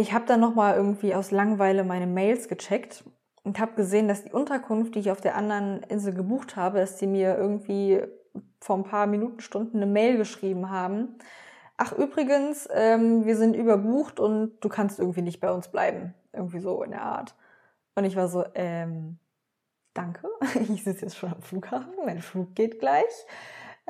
ich 0.00 0.12
habe 0.12 0.24
dann 0.26 0.40
nochmal 0.40 0.76
irgendwie 0.76 1.14
aus 1.14 1.30
Langweile 1.30 1.84
meine 1.84 2.06
Mails 2.06 2.48
gecheckt 2.48 3.04
und 3.42 3.58
habe 3.58 3.74
gesehen, 3.74 4.08
dass 4.08 4.24
die 4.24 4.32
Unterkunft, 4.32 4.94
die 4.94 5.00
ich 5.00 5.10
auf 5.10 5.20
der 5.20 5.36
anderen 5.36 5.82
Insel 5.84 6.14
gebucht 6.14 6.56
habe, 6.56 6.78
dass 6.78 6.96
die 6.96 7.06
mir 7.06 7.36
irgendwie 7.36 8.02
vor 8.60 8.76
ein 8.76 8.84
paar 8.84 9.06
Minuten, 9.06 9.40
Stunden 9.40 9.76
eine 9.76 9.86
Mail 9.86 10.16
geschrieben 10.16 10.70
haben. 10.70 11.18
Ach 11.76 11.92
übrigens, 11.92 12.68
ähm, 12.72 13.24
wir 13.24 13.36
sind 13.36 13.56
überbucht 13.56 14.20
und 14.20 14.58
du 14.60 14.68
kannst 14.68 14.98
irgendwie 14.98 15.22
nicht 15.22 15.40
bei 15.40 15.50
uns 15.50 15.68
bleiben. 15.68 16.14
Irgendwie 16.32 16.60
so 16.60 16.82
in 16.82 16.90
der 16.90 17.02
Art. 17.02 17.34
Und 17.94 18.04
ich 18.04 18.16
war 18.16 18.28
so, 18.28 18.44
ähm, 18.54 19.18
danke, 19.94 20.28
ich 20.72 20.84
sitze 20.84 21.06
jetzt 21.06 21.16
schon 21.16 21.32
am 21.32 21.42
Flughafen, 21.42 21.92
mein 22.04 22.20
Flug 22.20 22.54
geht 22.54 22.80
gleich. 22.80 23.26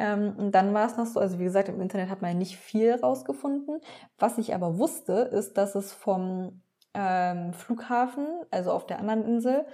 Ähm, 0.00 0.34
und 0.38 0.52
dann 0.52 0.72
war 0.72 0.86
es 0.86 0.96
noch 0.96 1.04
so, 1.04 1.20
also 1.20 1.38
wie 1.38 1.44
gesagt, 1.44 1.68
im 1.68 1.80
Internet 1.82 2.08
hat 2.08 2.22
man 2.22 2.38
nicht 2.38 2.56
viel 2.56 2.94
rausgefunden. 2.94 3.80
Was 4.18 4.38
ich 4.38 4.54
aber 4.54 4.78
wusste, 4.78 5.12
ist, 5.12 5.58
dass 5.58 5.74
es 5.74 5.92
vom 5.92 6.62
ähm, 6.94 7.52
Flughafen, 7.52 8.26
also 8.50 8.72
auf 8.72 8.86
der 8.86 8.98
anderen 8.98 9.26
Insel, 9.26 9.66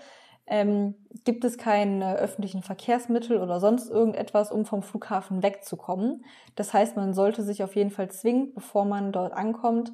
ähm, 0.49 0.97
gibt 1.25 1.45
es 1.45 1.59
keine 1.59 2.17
öffentlichen 2.17 2.65
Verkehrsmittel 2.65 3.41
oder 3.41 3.61
sonst 3.61 3.89
irgendetwas, 3.89 4.51
um 4.51 4.65
vom 4.65 4.83
Flughafen 4.83 5.45
wegzukommen. 5.45 6.25
Das 6.57 6.75
heißt, 6.75 6.97
man 6.97 7.15
sollte 7.15 7.45
sich 7.45 7.63
auf 7.63 7.77
jeden 7.77 7.91
Fall 7.91 8.11
zwingend, 8.11 8.55
bevor 8.57 8.85
man 8.85 9.13
dort 9.13 9.33
ankommt, 9.33 9.93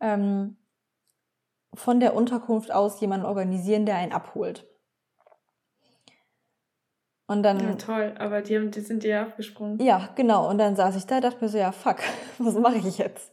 ähm, 0.00 0.58
von 1.74 1.98
der 1.98 2.14
Unterkunft 2.14 2.70
aus 2.72 3.00
jemanden 3.00 3.26
organisieren, 3.26 3.84
der 3.86 3.96
einen 3.96 4.12
abholt. 4.12 4.71
Und 7.26 7.42
dann. 7.42 7.60
Ja, 7.60 7.74
toll, 7.76 8.14
aber 8.18 8.42
die, 8.42 8.56
haben, 8.56 8.70
die 8.70 8.80
sind 8.80 9.04
dir 9.04 9.20
abgesprungen. 9.20 9.78
Ja, 9.80 10.10
genau. 10.16 10.50
Und 10.50 10.58
dann 10.58 10.76
saß 10.76 10.96
ich 10.96 11.06
da, 11.06 11.20
dachte 11.20 11.42
mir 11.42 11.48
so, 11.48 11.58
ja, 11.58 11.72
fuck, 11.72 11.98
was 12.38 12.54
mache 12.56 12.76
ich 12.76 12.98
jetzt? 12.98 13.32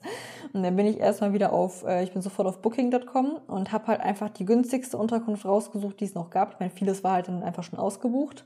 Und 0.54 0.64
dann 0.64 0.76
bin 0.76 0.86
ich 0.86 1.00
erstmal 1.00 1.34
wieder 1.34 1.52
auf, 1.52 1.84
äh, 1.86 2.04
ich 2.04 2.14
bin 2.14 2.22
sofort 2.22 2.48
auf 2.48 2.62
Booking.com 2.62 3.40
und 3.48 3.72
habe 3.72 3.88
halt 3.88 4.02
einfach 4.02 4.30
die 4.30 4.46
günstigste 4.46 4.98
Unterkunft 4.98 5.46
rausgesucht, 5.46 6.00
die 6.00 6.06
es 6.06 6.16
noch 6.16 6.30
gab. 6.30 6.54
Ich 6.54 6.60
meine, 6.60 6.72
vieles 6.72 7.04
war 7.04 7.14
halt 7.14 7.28
dann 7.28 7.44
einfach 7.44 7.64
schon 7.64 7.80
ausgebucht. 7.80 8.46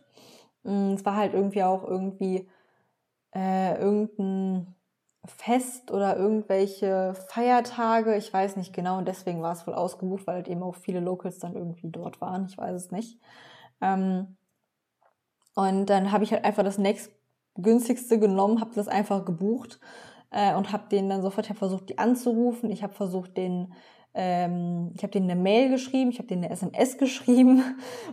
Mm, 0.63 0.93
es 0.93 1.05
war 1.05 1.15
halt 1.15 1.33
irgendwie 1.33 1.63
auch 1.63 1.83
irgendwie 1.83 2.49
äh, 3.35 3.79
irgendein 3.79 4.75
Fest 5.25 5.91
oder 5.91 6.17
irgendwelche 6.17 7.13
Feiertage, 7.29 8.15
ich 8.17 8.33
weiß 8.33 8.57
nicht 8.57 8.73
genau, 8.73 8.97
und 8.97 9.07
deswegen 9.07 9.41
war 9.41 9.53
es 9.53 9.65
wohl 9.65 9.73
ausgebucht, 9.73 10.27
weil 10.27 10.35
halt 10.35 10.47
eben 10.49 10.63
auch 10.63 10.75
viele 10.75 10.99
Locals 10.99 11.39
dann 11.39 11.55
irgendwie 11.55 11.89
dort 11.89 12.19
waren, 12.19 12.45
ich 12.45 12.57
weiß 12.57 12.75
es 12.75 12.91
nicht. 12.91 13.19
Ähm, 13.81 14.35
und 15.55 15.85
dann 15.87 16.11
habe 16.11 16.23
ich 16.23 16.31
halt 16.31 16.45
einfach 16.45 16.63
das 16.63 16.77
nächstgünstigste 16.77 18.19
genommen, 18.19 18.59
habe 18.59 18.71
das 18.75 18.87
einfach 18.87 19.25
gebucht 19.25 19.79
äh, 20.31 20.55
und 20.55 20.71
habe 20.71 20.89
den 20.89 21.09
dann 21.09 21.21
sofort, 21.21 21.49
ich 21.49 21.57
versucht, 21.57 21.89
die 21.89 21.97
anzurufen, 21.97 22.71
ich 22.71 22.83
habe 22.83 22.93
versucht, 22.93 23.37
den, 23.37 23.73
ähm, 24.13 24.91
ich 24.95 25.03
habe 25.03 25.11
denen 25.11 25.29
eine 25.29 25.39
Mail 25.39 25.69
geschrieben, 25.69 26.09
ich 26.09 26.17
habe 26.17 26.27
denen 26.27 26.43
eine 26.43 26.53
SMS 26.53 26.97
geschrieben 26.99 27.63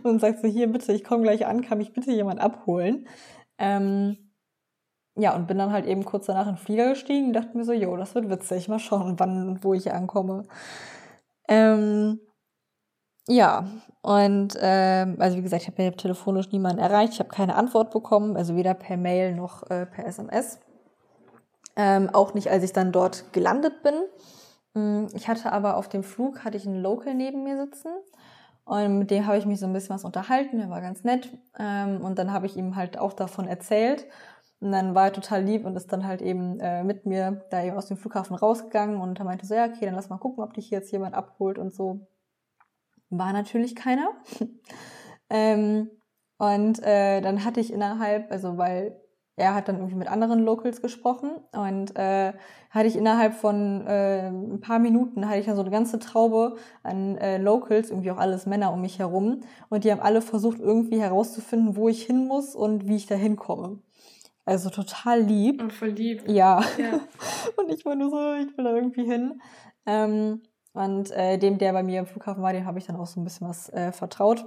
und 0.03 0.21
sagte 0.21 0.41
so, 0.43 0.47
hier 0.47 0.71
bitte, 0.71 0.93
ich 0.93 1.03
komme 1.03 1.23
gleich 1.23 1.45
an, 1.45 1.61
kann 1.61 1.79
mich 1.79 1.93
bitte 1.93 2.11
jemand 2.11 2.39
abholen. 2.39 3.07
Ähm, 3.57 4.17
ja, 5.15 5.35
und 5.35 5.47
bin 5.47 5.57
dann 5.57 5.73
halt 5.73 5.85
eben 5.85 6.05
kurz 6.05 6.27
danach 6.27 6.47
in 6.47 6.55
den 6.55 6.57
Flieger 6.57 6.89
gestiegen 6.89 7.27
und 7.27 7.33
dachte 7.33 7.57
mir 7.57 7.65
so, 7.65 7.73
jo, 7.73 7.97
das 7.97 8.15
wird 8.15 8.29
witzig, 8.29 8.69
mal 8.69 8.79
schauen, 8.79 9.19
wann 9.19 9.49
und 9.49 9.63
wo 9.63 9.73
ich 9.73 9.91
ankomme. 9.91 10.43
Ähm, 11.49 12.19
ja, 13.31 13.65
und 14.01 14.57
ähm, 14.59 15.15
also 15.19 15.37
wie 15.37 15.41
gesagt, 15.41 15.63
ich 15.63 15.67
habe 15.69 15.95
telefonisch 15.95 16.51
niemanden 16.51 16.79
erreicht, 16.79 17.13
ich 17.13 17.19
habe 17.19 17.29
keine 17.29 17.55
Antwort 17.55 17.91
bekommen, 17.91 18.35
also 18.35 18.55
weder 18.55 18.73
per 18.73 18.97
Mail 18.97 19.35
noch 19.35 19.63
äh, 19.69 19.85
per 19.85 20.05
SMS. 20.05 20.59
Ähm, 21.77 22.09
auch 22.11 22.33
nicht, 22.33 22.49
als 22.49 22.63
ich 22.63 22.73
dann 22.73 22.91
dort 22.91 23.31
gelandet 23.31 23.83
bin. 23.83 23.93
Mm, 24.73 25.07
ich 25.15 25.29
hatte 25.29 25.51
aber 25.53 25.77
auf 25.77 25.87
dem 25.87 26.03
Flug 26.03 26.43
hatte 26.43 26.57
ich 26.57 26.67
einen 26.67 26.81
Local 26.81 27.13
neben 27.13 27.43
mir 27.43 27.57
sitzen 27.57 27.89
und 28.65 28.99
mit 28.99 29.11
dem 29.11 29.25
habe 29.25 29.37
ich 29.37 29.45
mich 29.45 29.59
so 29.59 29.65
ein 29.65 29.73
bisschen 29.73 29.95
was 29.95 30.03
unterhalten. 30.03 30.57
Der 30.57 30.69
war 30.69 30.81
ganz 30.81 31.03
nett 31.05 31.29
ähm, 31.57 32.01
und 32.01 32.19
dann 32.19 32.33
habe 32.33 32.47
ich 32.47 32.57
ihm 32.57 32.75
halt 32.75 32.97
auch 32.97 33.13
davon 33.13 33.47
erzählt 33.47 34.07
und 34.59 34.71
dann 34.73 34.93
war 34.95 35.05
er 35.05 35.13
total 35.13 35.43
lieb 35.43 35.65
und 35.65 35.75
ist 35.77 35.93
dann 35.93 36.05
halt 36.05 36.21
eben 36.21 36.59
äh, 36.59 36.83
mit 36.83 37.05
mir 37.05 37.45
da 37.49 37.63
eben 37.63 37.77
aus 37.77 37.87
dem 37.87 37.97
Flughafen 37.97 38.35
rausgegangen 38.35 38.99
und 38.99 39.19
er 39.19 39.25
meinte 39.25 39.45
so 39.45 39.55
ja 39.55 39.65
okay, 39.65 39.85
dann 39.85 39.95
lass 39.95 40.09
mal 40.09 40.17
gucken, 40.17 40.43
ob 40.43 40.53
dich 40.53 40.67
hier 40.67 40.79
jetzt 40.79 40.91
jemand 40.91 41.15
abholt 41.15 41.57
und 41.57 41.73
so. 41.73 42.01
War 43.11 43.33
natürlich 43.33 43.75
keiner. 43.75 44.09
ähm, 45.29 45.91
und 46.37 46.81
äh, 46.81 47.21
dann 47.21 47.45
hatte 47.45 47.59
ich 47.59 47.71
innerhalb, 47.71 48.31
also 48.31 48.57
weil 48.57 48.99
er 49.35 49.53
hat 49.53 49.67
dann 49.67 49.77
irgendwie 49.77 49.95
mit 49.95 50.07
anderen 50.07 50.43
Locals 50.43 50.81
gesprochen 50.81 51.31
und 51.51 51.95
äh, 51.95 52.33
hatte 52.69 52.87
ich 52.87 52.95
innerhalb 52.95 53.33
von 53.33 53.85
äh, 53.87 54.27
ein 54.27 54.59
paar 54.59 54.79
Minuten 54.79 55.27
hatte 55.27 55.39
ich 55.39 55.45
dann 55.45 55.55
so 55.55 55.61
eine 55.61 55.71
ganze 55.71 55.99
Traube 55.99 56.55
an 56.83 57.17
äh, 57.17 57.37
Locals, 57.37 57.89
irgendwie 57.89 58.11
auch 58.11 58.17
alles 58.17 58.45
Männer 58.45 58.73
um 58.73 58.81
mich 58.81 58.99
herum 58.99 59.41
und 59.69 59.83
die 59.83 59.91
haben 59.91 60.01
alle 60.01 60.21
versucht 60.21 60.59
irgendwie 60.59 60.99
herauszufinden, 60.99 61.75
wo 61.75 61.89
ich 61.89 62.03
hin 62.03 62.27
muss 62.27 62.55
und 62.55 62.87
wie 62.87 62.95
ich 62.95 63.07
da 63.07 63.15
hinkomme. 63.15 63.79
Also 64.45 64.69
total 64.69 65.21
lieb. 65.21 65.61
Und 65.61 65.73
voll 65.73 65.89
lieb. 65.89 66.23
Ja. 66.27 66.61
ja. 66.77 66.99
und 67.57 67.69
ich 67.69 67.85
war 67.85 67.95
nur 67.95 68.09
so, 68.09 68.33
ich 68.33 68.57
will 68.57 68.65
da 68.65 68.75
irgendwie 68.75 69.05
hin. 69.05 69.41
Ähm, 69.85 70.41
und 70.73 71.11
äh, 71.11 71.37
dem, 71.37 71.57
der 71.57 71.73
bei 71.73 71.83
mir 71.83 71.99
im 71.99 72.05
Flughafen 72.05 72.41
war, 72.41 72.53
dem 72.53 72.65
habe 72.65 72.79
ich 72.79 72.85
dann 72.85 72.95
auch 72.95 73.07
so 73.07 73.19
ein 73.19 73.23
bisschen 73.23 73.47
was 73.47 73.69
äh, 73.69 73.91
vertraut. 73.91 74.45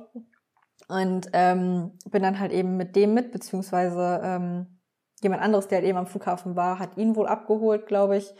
Und 0.88 1.28
ähm, 1.32 1.92
bin 2.10 2.22
dann 2.22 2.38
halt 2.38 2.52
eben 2.52 2.76
mit 2.76 2.96
dem 2.96 3.14
mit, 3.14 3.32
beziehungsweise 3.32 4.20
ähm, 4.22 4.80
jemand 5.22 5.42
anderes, 5.42 5.68
der 5.68 5.78
halt 5.78 5.88
eben 5.88 5.98
am 5.98 6.06
Flughafen 6.06 6.56
war, 6.56 6.78
hat 6.78 6.96
ihn 6.96 7.16
wohl 7.16 7.26
abgeholt, 7.26 7.86
glaube 7.86 8.16
ich, 8.16 8.34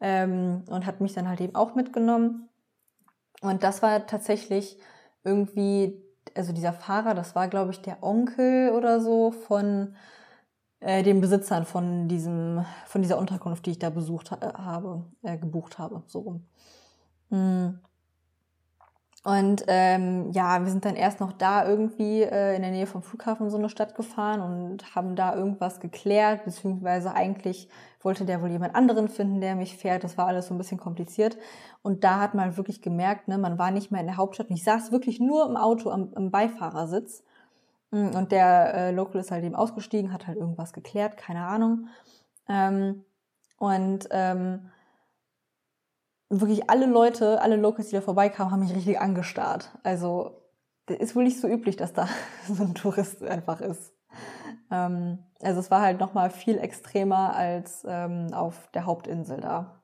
ähm, 0.00 0.64
und 0.68 0.86
hat 0.86 1.00
mich 1.00 1.14
dann 1.14 1.28
halt 1.28 1.40
eben 1.40 1.54
auch 1.54 1.74
mitgenommen. 1.74 2.48
Und 3.40 3.62
das 3.62 3.82
war 3.82 4.06
tatsächlich 4.06 4.78
irgendwie, 5.24 6.02
also 6.34 6.52
dieser 6.52 6.72
Fahrer, 6.72 7.14
das 7.14 7.34
war, 7.34 7.48
glaube 7.48 7.70
ich, 7.72 7.82
der 7.82 8.02
Onkel 8.02 8.70
oder 8.72 9.00
so 9.00 9.30
von 9.30 9.94
äh, 10.80 11.02
den 11.02 11.20
Besitzern 11.20 11.64
von 11.64 12.08
diesem, 12.08 12.64
von 12.86 13.02
dieser 13.02 13.18
Unterkunft, 13.18 13.66
die 13.66 13.72
ich 13.72 13.78
da 13.78 13.90
besucht 13.90 14.30
ha 14.30 14.38
habe, 14.58 15.04
äh, 15.22 15.38
gebucht 15.38 15.78
habe, 15.78 16.02
so 16.06 16.20
rum. 16.20 16.46
Mhm. 17.30 17.80
Und 19.26 19.64
ähm, 19.66 20.30
ja, 20.30 20.62
wir 20.62 20.70
sind 20.70 20.84
dann 20.84 20.94
erst 20.94 21.18
noch 21.18 21.32
da 21.32 21.68
irgendwie 21.68 22.22
äh, 22.22 22.54
in 22.54 22.62
der 22.62 22.70
Nähe 22.70 22.86
vom 22.86 23.02
Flughafen 23.02 23.50
so 23.50 23.58
eine 23.58 23.68
Stadt 23.68 23.96
gefahren 23.96 24.40
und 24.40 24.94
haben 24.94 25.16
da 25.16 25.34
irgendwas 25.34 25.80
geklärt, 25.80 26.44
beziehungsweise 26.44 27.12
eigentlich 27.12 27.68
wollte 28.02 28.24
der 28.24 28.40
wohl 28.40 28.52
jemand 28.52 28.76
anderen 28.76 29.08
finden, 29.08 29.40
der 29.40 29.56
mich 29.56 29.76
fährt. 29.76 30.04
Das 30.04 30.16
war 30.16 30.28
alles 30.28 30.46
so 30.46 30.54
ein 30.54 30.58
bisschen 30.58 30.78
kompliziert. 30.78 31.36
Und 31.82 32.04
da 32.04 32.20
hat 32.20 32.34
man 32.34 32.56
wirklich 32.56 32.82
gemerkt, 32.82 33.26
ne, 33.26 33.36
man 33.36 33.58
war 33.58 33.72
nicht 33.72 33.90
mehr 33.90 34.00
in 34.00 34.06
der 34.06 34.16
Hauptstadt. 34.16 34.48
Und 34.48 34.54
ich 34.54 34.62
saß 34.62 34.92
wirklich 34.92 35.18
nur 35.18 35.44
im 35.44 35.56
Auto 35.56 35.90
am, 35.90 36.12
im 36.14 36.30
Beifahrersitz. 36.30 37.24
Mm, 37.90 38.10
und 38.14 38.30
der 38.30 38.74
äh, 38.74 38.90
Local 38.92 39.20
ist 39.20 39.32
halt 39.32 39.44
eben 39.44 39.56
ausgestiegen, 39.56 40.12
hat 40.12 40.28
halt 40.28 40.38
irgendwas 40.38 40.72
geklärt, 40.72 41.16
keine 41.16 41.44
Ahnung. 41.44 41.88
Ähm, 42.48 43.04
und 43.58 44.06
ähm, 44.12 44.70
wirklich 46.28 46.68
alle 46.70 46.86
Leute, 46.86 47.40
alle 47.40 47.56
Locals, 47.56 47.88
die 47.88 47.96
da 47.96 48.00
vorbeikamen, 48.00 48.52
haben 48.52 48.60
mich 48.60 48.74
richtig 48.74 49.00
angestarrt. 49.00 49.70
Also 49.82 50.42
ist 50.86 51.16
wohl 51.16 51.24
nicht 51.24 51.40
so 51.40 51.48
üblich, 51.48 51.76
dass 51.76 51.92
da 51.92 52.08
so 52.48 52.62
ein 52.62 52.74
Tourist 52.74 53.22
einfach 53.22 53.60
ist. 53.60 53.92
Ähm, 54.70 55.18
also 55.40 55.60
es 55.60 55.70
war 55.70 55.82
halt 55.82 56.00
nochmal 56.00 56.30
viel 56.30 56.58
extremer 56.58 57.34
als 57.34 57.84
ähm, 57.88 58.28
auf 58.32 58.68
der 58.72 58.86
Hauptinsel 58.86 59.40
da. 59.40 59.82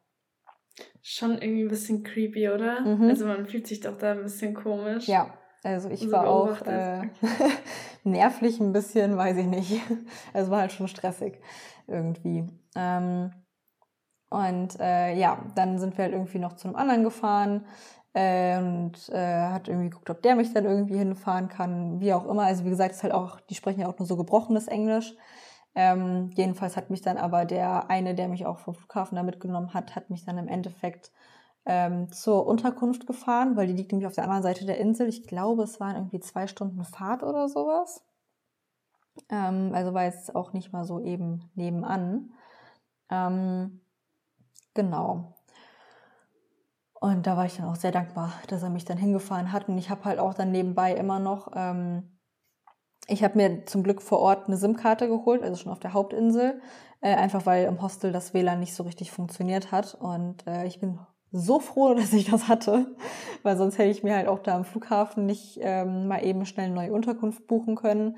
Schon 1.02 1.32
irgendwie 1.32 1.62
ein 1.62 1.68
bisschen 1.68 2.02
creepy, 2.02 2.48
oder? 2.48 2.80
Mhm. 2.80 3.08
Also 3.08 3.26
man 3.26 3.46
fühlt 3.46 3.66
sich 3.66 3.80
doch 3.80 3.98
da 3.98 4.12
ein 4.12 4.22
bisschen 4.22 4.54
komisch. 4.54 5.06
Ja, 5.06 5.34
also 5.62 5.90
ich 5.90 6.00
so 6.00 6.12
war 6.12 6.26
auch 6.26 6.62
äh, 6.62 7.02
nervlich 8.04 8.60
ein 8.60 8.72
bisschen, 8.72 9.16
weiß 9.16 9.36
ich 9.36 9.46
nicht. 9.46 9.80
Also 10.32 10.50
war 10.50 10.60
halt 10.60 10.72
schon 10.72 10.88
stressig 10.88 11.38
irgendwie. 11.86 12.46
Ähm, 12.74 13.32
und 14.32 14.80
äh, 14.80 15.14
ja, 15.14 15.38
dann 15.54 15.78
sind 15.78 15.96
wir 15.96 16.04
halt 16.04 16.14
irgendwie 16.14 16.38
noch 16.38 16.54
zu 16.54 16.68
einem 16.68 16.76
anderen 16.76 17.04
gefahren 17.04 17.66
äh, 18.14 18.58
und 18.58 19.08
äh, 19.10 19.48
hat 19.48 19.68
irgendwie 19.68 19.90
geguckt, 19.90 20.10
ob 20.10 20.22
der 20.22 20.36
mich 20.36 20.52
dann 20.52 20.64
irgendwie 20.64 20.98
hinfahren 20.98 21.48
kann, 21.48 22.00
wie 22.00 22.12
auch 22.12 22.26
immer. 22.26 22.44
Also 22.44 22.64
wie 22.64 22.70
gesagt, 22.70 22.92
ist 22.92 23.02
halt 23.02 23.12
auch, 23.12 23.40
die 23.40 23.54
sprechen 23.54 23.80
ja 23.80 23.88
auch 23.88 23.98
nur 23.98 24.06
so 24.06 24.16
gebrochenes 24.16 24.68
Englisch. 24.68 25.14
Ähm, 25.74 26.30
jedenfalls 26.34 26.76
hat 26.76 26.90
mich 26.90 27.00
dann 27.00 27.16
aber 27.16 27.44
der 27.44 27.88
eine, 27.90 28.14
der 28.14 28.28
mich 28.28 28.46
auch 28.46 28.58
vom 28.58 28.74
Flughafen 28.74 29.16
da 29.16 29.22
mitgenommen 29.22 29.72
hat, 29.74 29.96
hat 29.96 30.10
mich 30.10 30.24
dann 30.24 30.38
im 30.38 30.48
Endeffekt 30.48 31.10
ähm, 31.64 32.10
zur 32.12 32.46
Unterkunft 32.46 33.06
gefahren, 33.06 33.56
weil 33.56 33.66
die 33.68 33.72
liegt 33.72 33.92
nämlich 33.92 34.06
auf 34.06 34.14
der 34.14 34.24
anderen 34.24 34.42
Seite 34.42 34.66
der 34.66 34.78
Insel. 34.78 35.08
Ich 35.08 35.26
glaube, 35.26 35.62
es 35.62 35.80
waren 35.80 35.96
irgendwie 35.96 36.20
zwei 36.20 36.46
Stunden 36.46 36.84
Fahrt 36.84 37.22
oder 37.22 37.48
sowas. 37.48 38.04
Ähm, 39.30 39.72
also 39.74 39.94
war 39.94 40.04
jetzt 40.04 40.34
auch 40.34 40.52
nicht 40.52 40.72
mal 40.72 40.84
so 40.84 41.00
eben 41.00 41.50
nebenan. 41.54 42.32
Ähm, 43.10 43.81
Genau. 44.74 45.34
Und 47.02 47.26
da 47.26 47.36
war 47.36 47.46
ich 47.46 47.56
dann 47.56 47.66
auch 47.66 47.74
sehr 47.74 47.90
dankbar, 47.90 48.32
dass 48.46 48.62
er 48.62 48.70
mich 48.70 48.84
dann 48.84 48.96
hingefahren 48.96 49.50
hat. 49.50 49.68
Und 49.68 49.76
ich 49.76 49.90
habe 49.90 50.04
halt 50.04 50.20
auch 50.20 50.34
dann 50.34 50.52
nebenbei 50.52 50.94
immer 50.94 51.18
noch, 51.18 51.50
ähm, 51.54 52.12
ich 53.08 53.24
habe 53.24 53.36
mir 53.36 53.66
zum 53.66 53.82
Glück 53.82 54.00
vor 54.00 54.20
Ort 54.20 54.46
eine 54.46 54.56
SIM-Karte 54.56 55.08
geholt, 55.08 55.42
also 55.42 55.56
schon 55.56 55.72
auf 55.72 55.80
der 55.80 55.94
Hauptinsel, 55.94 56.60
äh, 57.00 57.14
einfach 57.14 57.44
weil 57.44 57.64
im 57.64 57.82
Hostel 57.82 58.12
das 58.12 58.32
WLAN 58.32 58.60
nicht 58.60 58.74
so 58.74 58.84
richtig 58.84 59.10
funktioniert 59.10 59.72
hat. 59.72 59.94
Und 59.96 60.46
äh, 60.46 60.64
ich 60.66 60.78
bin 60.78 61.00
so 61.32 61.58
froh, 61.58 61.94
dass 61.96 62.12
ich 62.12 62.30
das 62.30 62.46
hatte, 62.48 62.94
weil 63.42 63.56
sonst 63.56 63.78
hätte 63.78 63.90
ich 63.90 64.04
mir 64.04 64.14
halt 64.14 64.28
auch 64.28 64.38
da 64.38 64.54
am 64.54 64.64
Flughafen 64.64 65.26
nicht 65.26 65.58
ähm, 65.60 66.06
mal 66.06 66.24
eben 66.24 66.46
schnell 66.46 66.66
eine 66.66 66.74
neue 66.76 66.92
Unterkunft 66.92 67.48
buchen 67.48 67.74
können. 67.74 68.16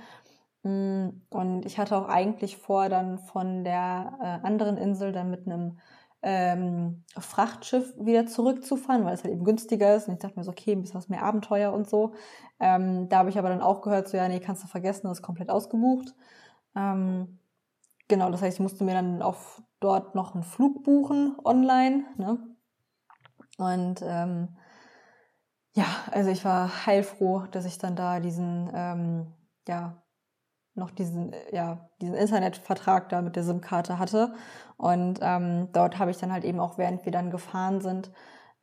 Mm, 0.62 1.22
und 1.30 1.64
ich 1.64 1.78
hatte 1.78 1.96
auch 1.96 2.08
eigentlich 2.08 2.58
vor, 2.58 2.90
dann 2.90 3.18
von 3.18 3.64
der 3.64 4.18
äh, 4.20 4.46
anderen 4.46 4.76
Insel 4.76 5.12
dann 5.12 5.30
mit 5.30 5.46
einem 5.46 5.78
ähm, 6.24 7.04
Frachtschiff 7.18 7.94
wieder 7.98 8.26
zurückzufahren, 8.26 9.04
weil 9.04 9.14
es 9.14 9.22
halt 9.22 9.34
eben 9.34 9.44
günstiger 9.44 9.94
ist. 9.94 10.08
Und 10.08 10.14
ich 10.14 10.20
dachte 10.20 10.38
mir 10.38 10.44
so, 10.44 10.50
okay, 10.50 10.72
ein 10.72 10.80
bisschen 10.80 10.96
was 10.96 11.10
mehr 11.10 11.22
Abenteuer 11.22 11.72
und 11.72 11.88
so. 11.88 12.14
Ähm, 12.58 13.08
da 13.10 13.18
habe 13.18 13.28
ich 13.28 13.38
aber 13.38 13.50
dann 13.50 13.60
auch 13.60 13.82
gehört, 13.82 14.08
so 14.08 14.16
ja, 14.16 14.26
nee, 14.26 14.40
kannst 14.40 14.64
du 14.64 14.68
vergessen, 14.68 15.06
das 15.06 15.18
ist 15.18 15.22
komplett 15.22 15.50
ausgebucht. 15.50 16.14
Ähm, 16.74 17.38
genau, 18.08 18.30
das 18.30 18.40
heißt, 18.40 18.56
ich 18.56 18.62
musste 18.62 18.84
mir 18.84 18.94
dann 18.94 19.20
auf 19.20 19.62
dort 19.80 20.14
noch 20.14 20.34
einen 20.34 20.44
Flug 20.44 20.82
buchen 20.82 21.36
online. 21.44 22.04
Ne? 22.16 22.38
Und 23.58 24.00
ähm, 24.02 24.56
ja, 25.74 25.86
also 26.10 26.30
ich 26.30 26.44
war 26.44 26.86
heilfroh, 26.86 27.44
dass 27.50 27.66
ich 27.66 27.78
dann 27.78 27.96
da 27.96 28.20
diesen 28.20 28.70
ähm, 28.72 29.34
ja, 29.68 30.02
noch 30.74 30.90
diesen, 30.90 31.32
äh, 31.32 31.54
ja, 31.54 31.88
diesen 32.00 32.14
Internetvertrag 32.14 33.08
da 33.08 33.22
mit 33.22 33.36
der 33.36 33.44
SIM-Karte 33.44 33.98
hatte. 33.98 34.34
Und 34.84 35.20
ähm, 35.22 35.68
dort 35.72 35.98
habe 35.98 36.10
ich 36.10 36.18
dann 36.18 36.30
halt 36.30 36.44
eben 36.44 36.60
auch, 36.60 36.76
während 36.76 37.06
wir 37.06 37.10
dann 37.10 37.30
gefahren 37.30 37.80
sind, 37.80 38.10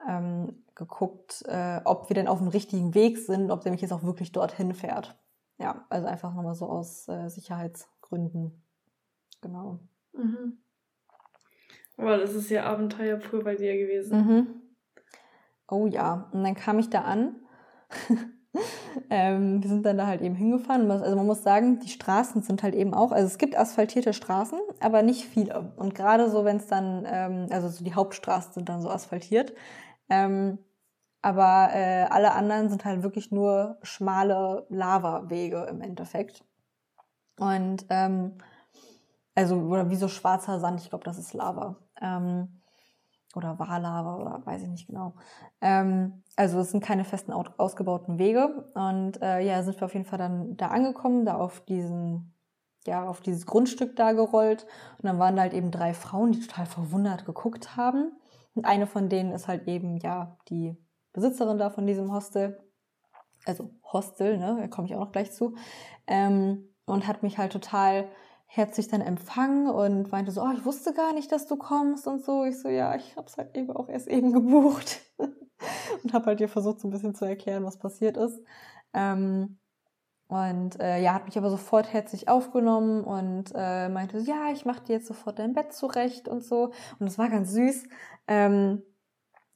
ähm, 0.07 0.63
geguckt, 0.75 1.43
äh, 1.47 1.81
ob 1.83 2.09
wir 2.09 2.13
denn 2.13 2.27
auf 2.27 2.37
dem 2.37 2.49
richtigen 2.49 2.93
Weg 2.93 3.17
sind, 3.17 3.49
ob 3.49 3.61
der 3.61 3.71
mich 3.71 3.81
jetzt 3.81 3.91
auch 3.91 4.03
wirklich 4.03 4.31
dorthin 4.31 4.75
fährt. 4.75 5.17
Ja, 5.57 5.83
also 5.89 6.07
einfach 6.07 6.35
nochmal 6.35 6.53
so 6.53 6.67
aus 6.67 7.07
äh, 7.07 7.27
Sicherheitsgründen. 7.27 8.63
Genau. 9.41 9.79
Mhm. 10.13 10.59
Aber 11.97 12.19
das 12.19 12.35
ist 12.35 12.51
ja 12.51 12.65
Abenteuer 12.65 13.17
pur 13.17 13.43
bei 13.43 13.55
dir 13.55 13.75
gewesen. 13.75 14.19
Mhm. 14.19 14.47
Oh 15.67 15.87
ja, 15.87 16.29
und 16.33 16.43
dann 16.43 16.53
kam 16.53 16.77
ich 16.77 16.91
da 16.91 17.01
an 17.01 17.35
ähm, 19.09 19.61
wir 19.63 19.69
sind 19.69 19.85
dann 19.85 19.97
da 19.97 20.07
halt 20.07 20.21
eben 20.21 20.35
hingefahren. 20.35 20.89
Also 20.91 21.15
man 21.15 21.25
muss 21.25 21.43
sagen, 21.43 21.79
die 21.79 21.89
Straßen 21.89 22.41
sind 22.41 22.63
halt 22.63 22.75
eben 22.75 22.93
auch, 22.93 23.11
also 23.11 23.25
es 23.25 23.37
gibt 23.37 23.57
asphaltierte 23.57 24.13
Straßen, 24.13 24.59
aber 24.79 25.03
nicht 25.03 25.25
viele. 25.25 25.71
Und 25.77 25.95
gerade 25.95 26.29
so, 26.29 26.45
wenn 26.45 26.57
es 26.57 26.67
dann, 26.67 27.05
ähm, 27.07 27.47
also 27.51 27.69
so 27.69 27.83
die 27.83 27.95
Hauptstraßen 27.95 28.53
sind 28.53 28.69
dann 28.69 28.81
so 28.81 28.89
asphaltiert. 28.89 29.53
Ähm, 30.09 30.59
aber 31.21 31.69
äh, 31.73 32.05
alle 32.09 32.33
anderen 32.33 32.69
sind 32.69 32.83
halt 32.83 33.03
wirklich 33.03 33.31
nur 33.31 33.77
schmale 33.83 34.65
Lavawege 34.69 35.67
im 35.69 35.81
Endeffekt. 35.81 36.43
Und 37.37 37.85
ähm, 37.89 38.37
also, 39.35 39.55
oder 39.55 39.89
wie 39.89 39.95
so 39.95 40.07
schwarzer 40.07 40.59
Sand, 40.59 40.81
ich 40.81 40.89
glaube, 40.89 41.03
das 41.03 41.17
ist 41.17 41.33
Lava. 41.33 41.77
Ähm, 42.01 42.60
oder 43.35 43.59
Wahllava 43.59 44.17
oder 44.17 44.45
weiß 44.45 44.63
ich 44.63 44.69
nicht 44.69 44.87
genau. 44.87 45.15
Ähm, 45.61 46.23
also 46.35 46.59
es 46.59 46.71
sind 46.71 46.83
keine 46.83 47.05
festen 47.05 47.31
ausgebauten 47.31 48.19
Wege. 48.19 48.69
Und 48.73 49.21
äh, 49.21 49.39
ja, 49.41 49.63
sind 49.63 49.79
wir 49.79 49.85
auf 49.85 49.93
jeden 49.93 50.05
Fall 50.05 50.19
dann 50.19 50.55
da 50.57 50.67
angekommen, 50.67 51.25
da 51.25 51.35
auf 51.35 51.61
diesen, 51.61 52.33
ja, 52.85 53.07
auf 53.07 53.21
dieses 53.21 53.45
Grundstück 53.45 53.95
da 53.95 54.11
gerollt. 54.13 54.65
Und 54.97 55.05
dann 55.05 55.19
waren 55.19 55.35
da 55.35 55.43
halt 55.43 55.53
eben 55.53 55.71
drei 55.71 55.93
Frauen, 55.93 56.31
die 56.31 56.39
total 56.39 56.65
verwundert 56.65 57.25
geguckt 57.25 57.75
haben. 57.77 58.11
Und 58.53 58.65
eine 58.65 58.87
von 58.87 59.09
denen 59.09 59.31
ist 59.31 59.47
halt 59.47 59.67
eben, 59.67 59.97
ja, 59.97 60.37
die 60.49 60.75
Besitzerin 61.13 61.57
da 61.57 61.69
von 61.69 61.87
diesem 61.87 62.11
Hostel. 62.11 62.59
also 63.45 63.71
Hostel, 63.83 64.37
ne, 64.37 64.57
da 64.59 64.67
komme 64.67 64.87
ich 64.87 64.95
auch 64.95 64.99
noch 64.99 65.11
gleich 65.11 65.31
zu, 65.31 65.55
ähm, 66.07 66.69
und 66.85 67.07
hat 67.07 67.23
mich 67.23 67.37
halt 67.37 67.51
total 67.51 68.09
herzlich 68.53 68.89
dann 68.89 68.99
empfangen 68.99 69.69
und 69.69 70.11
meinte 70.11 70.31
so, 70.33 70.41
oh, 70.41 70.51
ich 70.53 70.65
wusste 70.65 70.93
gar 70.93 71.13
nicht, 71.13 71.31
dass 71.31 71.47
du 71.47 71.55
kommst 71.55 72.05
und 72.05 72.21
so. 72.21 72.43
Ich 72.43 72.59
so, 72.59 72.67
ja, 72.67 72.93
ich 72.95 73.15
habe 73.15 73.25
es 73.27 73.37
halt 73.37 73.55
eben 73.55 73.71
auch 73.71 73.87
erst 73.87 74.07
eben 74.09 74.33
gebucht 74.33 74.99
und 76.03 76.11
habe 76.11 76.25
halt 76.25 76.41
ihr 76.41 76.49
versucht, 76.49 76.81
so 76.81 76.89
ein 76.89 76.91
bisschen 76.91 77.15
zu 77.15 77.23
erklären, 77.23 77.63
was 77.63 77.79
passiert 77.79 78.17
ist. 78.17 78.43
Ähm, 78.93 79.57
und 80.27 80.81
äh, 80.81 81.01
ja, 81.01 81.13
hat 81.13 81.25
mich 81.25 81.37
aber 81.37 81.49
sofort 81.49 81.93
herzlich 81.93 82.27
aufgenommen 82.27 83.05
und 83.05 83.53
äh, 83.55 83.87
meinte, 83.87 84.17
ja, 84.19 84.49
ich 84.51 84.65
mache 84.65 84.83
dir 84.83 84.93
jetzt 84.93 85.07
sofort 85.07 85.39
dein 85.39 85.53
Bett 85.53 85.71
zurecht 85.71 86.27
und 86.27 86.43
so. 86.43 86.73
Und 86.99 87.07
es 87.07 87.17
war 87.17 87.29
ganz 87.29 87.51
süß. 87.51 87.85
Ähm, 88.27 88.83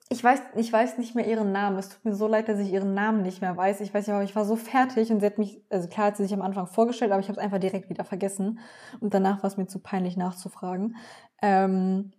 ich 0.10 0.24
weiß, 0.24 0.40
ich 0.56 0.72
weiß 0.72 0.98
nicht 1.00 1.16
mehr 1.16 1.28
ihren 1.28 1.52
Namen. 1.52 1.78
Es 1.80 1.90
tut 1.90 2.06
mir 2.06 2.14
so 2.14 2.28
leid, 2.28 2.48
dass 2.48 2.60
ich 2.60 2.72
ihren 2.72 2.94
Namen 2.94 3.24
nicht 3.24 3.42
mehr 3.42 3.58
weiß. 3.58 3.82
Ich 3.82 3.94
weiß 3.94 4.06
nicht, 4.06 4.14
aber 4.14 4.24
ich 4.24 4.36
war 4.36 4.46
so 4.46 4.56
fertig 4.56 5.12
und 5.12 5.20
sie 5.20 5.26
hat 5.26 5.40
mich, 5.40 5.64
also 5.70 5.88
klar 5.88 6.08
hat 6.08 6.18
sie 6.18 6.24
sich 6.24 6.34
am 6.34 6.44
Anfang 6.44 6.68
vorgestellt, 6.68 7.12
aber 7.12 7.22
ich 7.22 7.28
habe 7.28 7.40
es 7.40 7.44
einfach 7.44 7.60
direkt 7.60 7.90
wieder 7.90 8.04
vergessen. 8.04 8.60
Und 9.00 9.16
danach 9.16 9.42
war 9.42 9.48
es 9.48 9.58
mir 9.58 9.66
zu 9.66 9.80
peinlich 9.80 10.16
nachzufragen. 10.16 10.96
Ähm, 11.42 12.12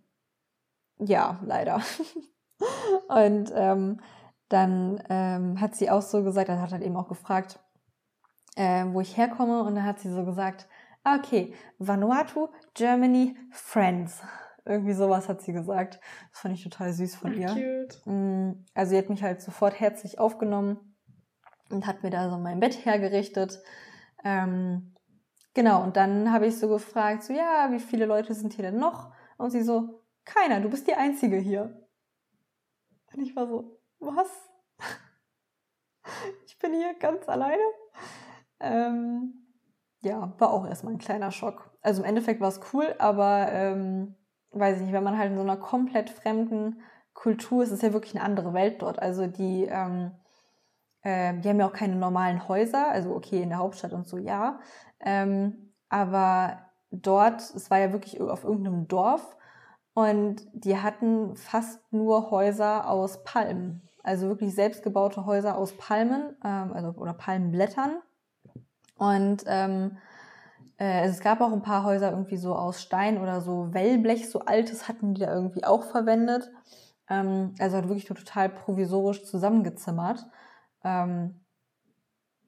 ja, 0.99 1.39
leider. 1.45 1.81
und 3.07 3.51
ähm, 3.55 4.01
dann 4.49 5.01
ähm, 5.09 5.61
hat 5.61 5.75
sie 5.75 5.89
auch 5.89 6.01
so 6.01 6.23
gesagt, 6.23 6.49
er 6.49 6.61
hat 6.61 6.71
halt 6.71 6.83
eben 6.83 6.97
auch 6.97 7.07
gefragt, 7.07 7.59
äh, 8.57 8.85
wo 8.87 8.99
ich 8.99 9.15
herkomme. 9.15 9.63
Und 9.63 9.75
dann 9.75 9.85
hat 9.85 9.99
sie 9.99 10.11
so 10.11 10.25
gesagt, 10.25 10.67
ah, 11.03 11.15
okay, 11.15 11.53
Vanuatu, 11.79 12.49
Germany, 12.73 13.37
Friends. 13.51 14.21
Irgendwie 14.67 14.93
sowas 14.93 15.29
hat 15.29 15.41
sie 15.41 15.53
gesagt. 15.53 15.99
Das 16.31 16.41
fand 16.41 16.53
ich 16.53 16.63
total 16.63 16.91
süß 16.93 17.15
von 17.15 17.33
ihr. 17.33 17.47
Cute. 17.47 18.01
Mm, 18.05 18.65
also 18.73 18.89
sie 18.91 18.97
hat 18.97 19.09
mich 19.09 19.23
halt 19.23 19.41
sofort 19.41 19.79
herzlich 19.79 20.19
aufgenommen 20.19 20.95
und 21.69 21.87
hat 21.87 22.03
mir 22.03 22.09
da 22.09 22.29
so 22.29 22.37
mein 22.37 22.59
Bett 22.59 22.85
hergerichtet. 22.85 23.61
Ähm, 24.23 24.95
genau, 25.53 25.83
und 25.83 25.95
dann 25.97 26.31
habe 26.31 26.47
ich 26.47 26.57
so 26.57 26.67
gefragt, 26.67 27.23
so 27.23 27.33
ja, 27.33 27.69
wie 27.71 27.79
viele 27.79 28.05
Leute 28.05 28.33
sind 28.33 28.53
hier 28.53 28.65
denn 28.65 28.79
noch? 28.79 29.13
Und 29.37 29.51
sie 29.51 29.61
so, 29.61 30.03
keiner, 30.25 30.59
du 30.59 30.69
bist 30.69 30.87
die 30.87 30.95
Einzige 30.95 31.37
hier. 31.37 31.87
Und 33.13 33.21
ich 33.21 33.35
war 33.35 33.47
so, 33.47 33.79
was? 33.99 34.29
Ich 36.45 36.57
bin 36.57 36.73
hier 36.73 36.95
ganz 36.95 37.27
alleine. 37.27 37.61
Ähm, 38.61 39.47
ja, 40.01 40.33
war 40.37 40.51
auch 40.51 40.65
erstmal 40.65 40.93
ein 40.93 40.99
kleiner 40.99 41.31
Schock. 41.31 41.69
Also 41.81 42.01
im 42.01 42.07
Endeffekt 42.07 42.41
war 42.41 42.49
es 42.49 42.61
cool, 42.73 42.95
aber 42.97 43.51
ähm, 43.51 44.15
weiß 44.59 44.77
ich 44.77 44.83
nicht, 44.83 44.93
wenn 44.93 45.03
man 45.03 45.17
halt 45.17 45.31
in 45.31 45.37
so 45.37 45.43
einer 45.43 45.57
komplett 45.57 46.09
fremden 46.09 46.81
Kultur 47.13 47.63
ist, 47.63 47.71
ist 47.71 47.83
ja 47.83 47.93
wirklich 47.93 48.15
eine 48.15 48.23
andere 48.23 48.53
Welt 48.53 48.81
dort. 48.81 48.99
Also 48.99 49.27
die, 49.27 49.65
ähm, 49.65 50.11
äh, 51.01 51.33
die 51.39 51.49
haben 51.49 51.59
ja 51.59 51.67
auch 51.67 51.73
keine 51.73 51.95
normalen 51.95 52.47
Häuser, 52.47 52.89
also 52.89 53.15
okay, 53.15 53.41
in 53.41 53.49
der 53.49 53.57
Hauptstadt 53.57 53.93
und 53.93 54.07
so, 54.07 54.17
ja. 54.17 54.59
Ähm, 54.99 55.73
aber 55.89 56.59
dort, 56.91 57.41
es 57.41 57.69
war 57.71 57.79
ja 57.79 57.91
wirklich 57.91 58.21
auf 58.21 58.43
irgendeinem 58.43 58.87
Dorf 58.87 59.35
und 59.93 60.47
die 60.53 60.77
hatten 60.77 61.35
fast 61.35 61.81
nur 61.91 62.29
Häuser 62.29 62.89
aus 62.89 63.23
Palmen. 63.23 63.81
Also 64.03 64.27
wirklich 64.27 64.53
selbstgebaute 64.53 65.25
Häuser 65.25 65.57
aus 65.57 65.75
Palmen, 65.75 66.35
ähm, 66.43 66.71
also 66.73 66.89
oder 66.91 67.13
Palmenblättern. 67.13 67.97
Und 68.95 69.43
ähm, 69.47 69.97
äh, 70.77 71.05
es 71.05 71.19
gab 71.19 71.41
auch 71.41 71.51
ein 71.51 71.61
paar 71.61 71.83
Häuser 71.83 72.11
irgendwie 72.11 72.37
so 72.37 72.55
aus 72.55 72.81
Stein 72.81 73.19
oder 73.19 73.41
so 73.41 73.73
Wellblech, 73.73 74.29
so 74.29 74.39
altes 74.41 74.87
hatten 74.87 75.13
die 75.13 75.21
da 75.21 75.33
irgendwie 75.33 75.63
auch 75.63 75.83
verwendet. 75.83 76.51
Ähm, 77.09 77.55
also 77.59 77.75
halt 77.75 77.87
wirklich 77.87 78.05
total 78.05 78.49
provisorisch 78.49 79.23
zusammengezimmert. 79.25 80.25
Ähm, 80.83 81.41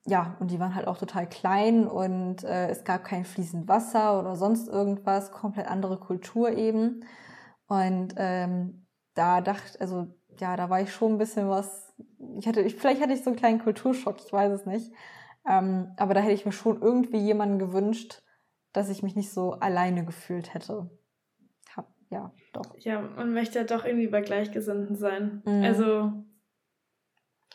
ja, 0.05 0.35
und 0.39 0.51
die 0.51 0.59
waren 0.59 0.75
halt 0.75 0.87
auch 0.87 0.97
total 0.97 1.27
klein 1.27 1.87
und 1.87 2.43
äh, 2.43 2.69
es 2.69 2.83
gab 2.83 3.03
kein 3.03 3.25
fließend 3.25 3.67
Wasser 3.67 4.19
oder 4.19 4.35
sonst 4.35 4.67
irgendwas, 4.67 5.31
komplett 5.31 5.67
andere 5.67 5.99
Kultur 5.99 6.51
eben. 6.51 7.05
Und 7.67 8.15
ähm, 8.17 8.87
da 9.13 9.41
dachte, 9.41 9.79
also 9.79 10.07
ja, 10.39 10.55
da 10.55 10.69
war 10.69 10.81
ich 10.81 10.93
schon 10.93 11.13
ein 11.13 11.17
bisschen 11.17 11.49
was. 11.49 11.93
Ich 12.39 12.47
hatte, 12.47 12.61
ich, 12.61 12.75
vielleicht 12.75 13.01
hatte 13.01 13.13
ich 13.13 13.23
so 13.23 13.29
einen 13.29 13.37
kleinen 13.37 13.59
Kulturschock, 13.59 14.17
ich 14.25 14.31
weiß 14.31 14.51
es 14.53 14.65
nicht. 14.65 14.91
Ähm, 15.47 15.93
aber 15.97 16.13
da 16.13 16.19
hätte 16.19 16.33
ich 16.33 16.45
mir 16.45 16.51
schon 16.51 16.81
irgendwie 16.81 17.17
jemanden 17.17 17.59
gewünscht, 17.59 18.21
dass 18.73 18.89
ich 18.89 19.03
mich 19.03 19.15
nicht 19.15 19.31
so 19.31 19.53
alleine 19.53 20.05
gefühlt 20.05 20.53
hätte. 20.53 20.89
Hab, 21.75 21.91
ja, 22.09 22.31
doch. 22.53 22.75
Ja, 22.77 23.01
man 23.01 23.33
möchte 23.33 23.59
ja 23.59 23.65
doch 23.65 23.85
irgendwie 23.85 24.07
bei 24.07 24.21
Gleichgesinnten 24.21 24.95
sein. 24.95 25.41
Mhm. 25.45 25.63
Also, 25.63 26.13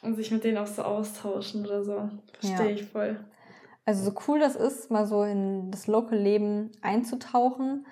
und 0.02 0.14
sich 0.16 0.30
mit 0.30 0.44
denen 0.44 0.58
auch 0.58 0.66
so 0.66 0.82
austauschen 0.82 1.64
oder 1.64 1.84
so. 1.84 2.10
Verstehe 2.40 2.70
ja. 2.70 2.74
ich 2.74 2.84
voll. 2.84 3.24
Also, 3.84 4.10
so 4.10 4.18
cool 4.26 4.40
das 4.40 4.56
ist, 4.56 4.90
mal 4.90 5.06
so 5.06 5.22
in 5.22 5.70
das 5.70 5.86
Local-Leben 5.86 6.72
einzutauchen, 6.82 7.86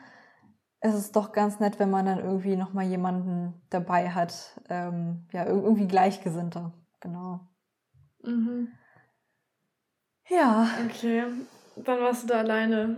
es 0.84 0.96
ist 0.96 1.14
doch 1.14 1.30
ganz 1.30 1.60
nett, 1.60 1.78
wenn 1.78 1.90
man 1.90 2.06
dann 2.06 2.18
irgendwie 2.18 2.56
nochmal 2.56 2.86
jemanden 2.86 3.54
dabei 3.70 4.10
hat. 4.10 4.60
Ähm, 4.68 5.28
ja, 5.32 5.46
irgendwie 5.46 5.86
Gleichgesinnter. 5.86 6.72
Genau. 7.00 7.40
Mhm. 8.24 8.68
Ja. 10.28 10.68
Okay. 10.86 11.24
Wann 11.76 12.00
warst 12.00 12.24
du 12.24 12.28
da 12.28 12.38
alleine? 12.40 12.96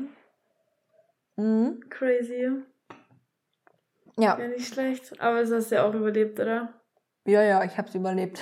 Mhm. 1.37 1.81
Crazy. 1.91 2.49
Ja. 4.17 4.39
Ja, 4.39 4.49
nicht 4.49 4.73
schlecht. 4.73 5.21
Aber 5.21 5.41
es 5.41 5.51
hast 5.51 5.71
du 5.71 5.77
ja 5.77 5.85
auch 5.85 5.95
überlebt, 5.95 6.39
oder? 6.39 6.73
Ja, 7.27 7.43
ja, 7.43 7.65
ich 7.65 7.77
hab's 7.79 7.95
überlebt. 7.95 8.41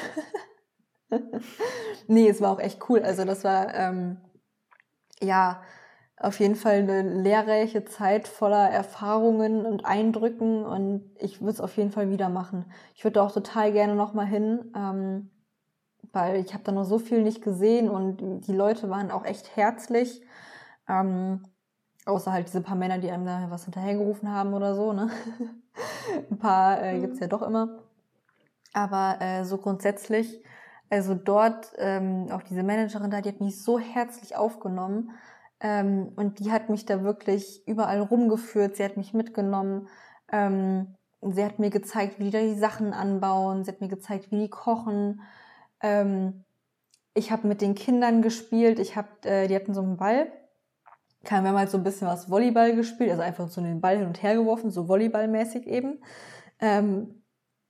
nee, 2.06 2.28
es 2.28 2.40
war 2.40 2.52
auch 2.52 2.60
echt 2.60 2.88
cool. 2.88 3.00
Also 3.00 3.24
das 3.24 3.44
war, 3.44 3.74
ähm, 3.74 4.18
ja, 5.20 5.62
auf 6.18 6.38
jeden 6.38 6.56
Fall 6.56 6.76
eine 6.78 7.02
lehrreiche 7.02 7.84
Zeit 7.84 8.28
voller 8.28 8.70
Erfahrungen 8.70 9.66
und 9.66 9.84
Eindrücken 9.84 10.64
und 10.64 11.10
ich 11.18 11.40
würde 11.40 11.52
es 11.52 11.60
auf 11.60 11.76
jeden 11.76 11.90
Fall 11.90 12.10
wieder 12.10 12.28
machen. 12.28 12.70
Ich 12.94 13.02
würde 13.04 13.22
auch 13.22 13.32
total 13.32 13.72
gerne 13.72 13.96
nochmal 13.96 14.26
hin. 14.26 14.72
Ähm, 14.76 15.30
weil 16.12 16.36
ich 16.36 16.52
habe 16.54 16.64
da 16.64 16.72
noch 16.72 16.84
so 16.84 16.98
viel 16.98 17.22
nicht 17.22 17.42
gesehen 17.42 17.88
und 17.88 18.46
die 18.46 18.52
Leute 18.52 18.90
waren 18.90 19.10
auch 19.10 19.24
echt 19.24 19.56
herzlich. 19.56 20.22
Ähm, 20.88 21.44
außer 22.04 22.32
halt 22.32 22.48
diese 22.48 22.60
paar 22.60 22.76
Männer, 22.76 22.98
die 22.98 23.10
einem 23.10 23.24
da 23.24 23.46
was 23.50 23.64
hinterhergerufen 23.64 24.30
haben 24.30 24.54
oder 24.54 24.74
so. 24.74 24.92
Ne? 24.92 25.10
Ein 26.30 26.38
paar 26.38 26.82
äh, 26.82 27.00
gibt's 27.00 27.20
ja 27.20 27.28
doch 27.28 27.42
immer. 27.42 27.78
Aber 28.72 29.20
äh, 29.20 29.44
so 29.44 29.58
grundsätzlich, 29.58 30.42
also 30.90 31.14
dort, 31.14 31.72
ähm, 31.78 32.28
auch 32.30 32.42
diese 32.42 32.62
Managerin 32.62 33.10
da, 33.10 33.20
die 33.20 33.30
hat 33.30 33.40
mich 33.40 33.62
so 33.62 33.78
herzlich 33.78 34.36
aufgenommen. 34.36 35.10
Ähm, 35.60 36.12
und 36.16 36.40
die 36.40 36.50
hat 36.50 36.68
mich 36.68 36.86
da 36.86 37.02
wirklich 37.04 37.66
überall 37.66 38.00
rumgeführt. 38.00 38.76
Sie 38.76 38.84
hat 38.84 38.96
mich 38.96 39.14
mitgenommen. 39.14 39.88
Ähm, 40.30 40.96
sie 41.20 41.44
hat 41.44 41.58
mir 41.58 41.70
gezeigt, 41.70 42.18
wie 42.18 42.24
die 42.24 42.30
da 42.30 42.40
die 42.40 42.58
Sachen 42.58 42.92
anbauen. 42.92 43.64
Sie 43.64 43.70
hat 43.70 43.80
mir 43.80 43.88
gezeigt, 43.88 44.30
wie 44.30 44.40
die 44.40 44.50
kochen. 44.50 45.22
Ähm, 45.82 46.44
ich 47.14 47.30
habe 47.30 47.46
mit 47.46 47.60
den 47.60 47.74
Kindern 47.74 48.22
gespielt. 48.22 48.78
Ich 48.78 48.96
habe, 48.96 49.08
äh, 49.24 49.48
die 49.48 49.54
hatten 49.54 49.74
so 49.74 49.82
einen 49.82 49.96
Ball. 49.96 50.32
Wir 51.22 51.30
haben 51.30 51.56
halt 51.56 51.70
so 51.70 51.78
ein 51.78 51.84
bisschen 51.84 52.08
was 52.08 52.30
Volleyball 52.30 52.74
gespielt, 52.74 53.10
also 53.10 53.22
einfach 53.22 53.48
so 53.48 53.60
den 53.60 53.80
Ball 53.80 53.98
hin 53.98 54.06
und 54.06 54.22
her 54.22 54.34
geworfen, 54.34 54.70
so 54.70 54.88
Volleyballmäßig 54.88 55.66
eben. 55.68 56.02
Ähm, 56.58 57.22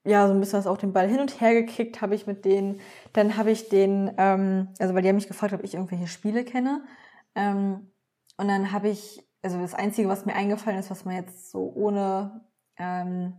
ja, 0.04 0.26
so 0.26 0.32
ein 0.32 0.40
bisschen 0.40 0.58
was 0.58 0.66
auch 0.66 0.78
den 0.78 0.92
Ball 0.92 1.08
hin 1.08 1.20
und 1.20 1.40
her 1.40 1.52
gekickt 1.54 2.00
habe 2.00 2.14
ich 2.14 2.26
mit 2.26 2.44
denen. 2.44 2.80
Dann 3.12 3.36
habe 3.36 3.50
ich 3.50 3.68
den, 3.68 4.12
ähm, 4.16 4.68
also 4.78 4.94
weil 4.94 5.02
die 5.02 5.08
haben 5.08 5.16
mich 5.16 5.28
gefragt, 5.28 5.52
ob 5.52 5.62
ich 5.62 5.74
irgendwelche 5.74 6.06
Spiele 6.08 6.44
kenne. 6.44 6.84
Ähm, 7.34 7.92
und 8.36 8.48
dann 8.48 8.72
habe 8.72 8.88
ich, 8.88 9.22
also 9.42 9.60
das 9.60 9.74
Einzige, 9.74 10.08
was 10.08 10.26
mir 10.26 10.34
eingefallen 10.34 10.78
ist, 10.78 10.90
was 10.90 11.04
man 11.04 11.14
jetzt 11.16 11.50
so 11.50 11.72
ohne 11.74 12.44
ähm, 12.78 13.34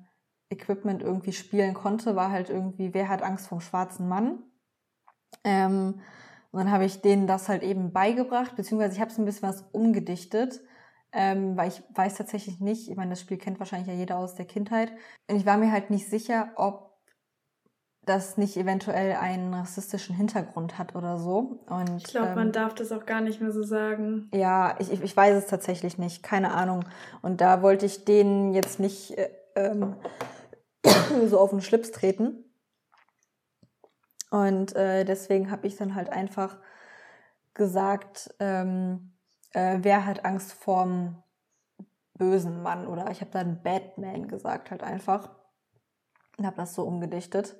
Equipment 0.49 1.01
irgendwie 1.01 1.33
spielen 1.33 1.73
konnte, 1.73 2.15
war 2.15 2.31
halt 2.31 2.49
irgendwie, 2.49 2.93
wer 2.93 3.09
hat 3.09 3.23
Angst 3.23 3.47
vom 3.47 3.59
schwarzen 3.59 4.07
Mann? 4.07 4.43
Ähm, 5.43 6.01
und 6.51 6.59
dann 6.59 6.71
habe 6.71 6.85
ich 6.85 7.01
denen 7.01 7.25
das 7.25 7.49
halt 7.49 7.63
eben 7.63 7.91
beigebracht, 7.93 8.55
beziehungsweise 8.55 8.93
ich 8.93 9.01
habe 9.01 9.11
es 9.11 9.17
ein 9.17 9.25
bisschen 9.25 9.49
was 9.49 9.63
umgedichtet, 9.71 10.61
ähm, 11.11 11.57
weil 11.57 11.69
ich 11.69 11.81
weiß 11.95 12.15
tatsächlich 12.15 12.59
nicht, 12.59 12.89
ich 12.89 12.95
meine, 12.95 13.11
das 13.11 13.21
Spiel 13.21 13.37
kennt 13.37 13.59
wahrscheinlich 13.59 13.87
ja 13.87 13.93
jeder 13.93 14.17
aus 14.17 14.35
der 14.35 14.45
Kindheit. 14.45 14.91
Und 15.29 15.37
ich 15.37 15.45
war 15.45 15.57
mir 15.57 15.71
halt 15.71 15.89
nicht 15.89 16.09
sicher, 16.09 16.51
ob 16.55 16.93
das 18.05 18.37
nicht 18.37 18.57
eventuell 18.57 19.13
einen 19.13 19.53
rassistischen 19.53 20.15
Hintergrund 20.15 20.77
hat 20.77 20.95
oder 20.95 21.17
so. 21.17 21.63
Und, 21.67 21.97
ich 21.97 22.03
glaube, 22.03 22.29
ähm, 22.29 22.35
man 22.35 22.51
darf 22.51 22.75
das 22.75 22.91
auch 22.91 23.05
gar 23.05 23.21
nicht 23.21 23.41
mehr 23.41 23.51
so 23.51 23.63
sagen. 23.63 24.29
Ja, 24.33 24.75
ich, 24.79 24.91
ich 24.91 25.15
weiß 25.15 25.35
es 25.35 25.47
tatsächlich 25.47 25.97
nicht, 25.97 26.21
keine 26.21 26.51
Ahnung. 26.53 26.85
Und 27.21 27.39
da 27.41 27.61
wollte 27.61 27.85
ich 27.85 28.05
denen 28.05 28.53
jetzt 28.53 28.79
nicht 28.79 29.17
äh, 29.17 29.29
ähm, 29.55 29.95
so 31.27 31.39
auf 31.39 31.51
den 31.51 31.61
Schlips 31.61 31.91
treten. 31.91 32.43
Und 34.33 34.75
äh, 34.75 35.05
deswegen 35.05 35.51
habe 35.51 35.67
ich 35.67 35.75
dann 35.75 35.93
halt 35.93 36.11
einfach 36.11 36.57
gesagt, 37.53 38.33
ähm, 38.39 39.13
äh, 39.51 39.77
wer 39.83 40.07
hat 40.07 40.25
Angst 40.25 40.53
vorm 40.53 41.21
bösen 42.15 42.63
Mann? 42.63 42.87
Oder 42.87 43.11
ich 43.11 43.21
habe 43.21 43.29
dann 43.29 43.61
Batman 43.61 44.27
gesagt 44.27 44.71
halt 44.71 44.81
einfach. 44.81 45.29
Und 46.39 46.47
habe 46.47 46.55
das 46.55 46.73
so 46.73 46.81
umgedichtet. 46.81 47.55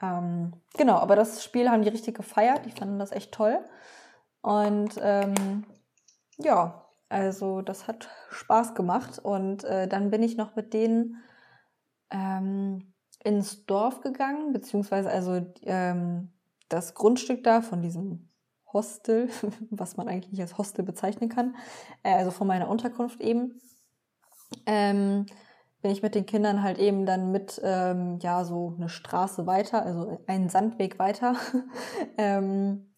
Ähm, 0.00 0.54
genau, 0.78 0.96
aber 0.96 1.14
das 1.14 1.44
Spiel 1.44 1.68
haben 1.68 1.82
die 1.82 1.90
richtig 1.90 2.16
gefeiert. 2.16 2.64
Die 2.64 2.72
fanden 2.72 2.98
das 2.98 3.12
echt 3.12 3.32
toll. 3.32 3.62
Und 4.40 4.98
ähm, 5.02 5.66
ja, 6.38 6.86
also 7.10 7.60
das 7.60 7.86
hat 7.86 8.08
Spaß 8.30 8.74
gemacht. 8.74 9.18
Und 9.18 9.62
äh, 9.64 9.86
dann 9.86 10.10
bin 10.10 10.22
ich 10.22 10.38
noch 10.38 10.56
mit 10.56 10.72
denen 10.72 11.22
ähm, 12.10 12.94
ins 13.28 13.66
Dorf 13.66 14.00
gegangen, 14.00 14.54
beziehungsweise 14.54 15.10
also 15.10 15.44
ähm, 15.64 16.32
das 16.70 16.94
Grundstück 16.94 17.44
da 17.44 17.60
von 17.60 17.82
diesem 17.82 18.30
Hostel, 18.72 19.28
was 19.70 19.98
man 19.98 20.08
eigentlich 20.08 20.32
nicht 20.32 20.40
als 20.40 20.56
Hostel 20.56 20.82
bezeichnen 20.82 21.28
kann, 21.28 21.54
äh, 22.02 22.14
also 22.14 22.30
von 22.30 22.46
meiner 22.46 22.68
Unterkunft 22.68 23.20
eben, 23.20 23.60
ähm, 24.64 25.26
bin 25.82 25.90
ich 25.90 26.02
mit 26.02 26.14
den 26.14 26.24
Kindern 26.24 26.62
halt 26.62 26.78
eben 26.78 27.04
dann 27.04 27.30
mit, 27.30 27.60
ähm, 27.62 28.18
ja, 28.20 28.44
so 28.44 28.74
eine 28.76 28.88
Straße 28.88 29.46
weiter, 29.46 29.84
also 29.84 30.18
einen 30.26 30.48
Sandweg 30.48 30.98
weiter. 30.98 31.36
ähm, 32.16 32.94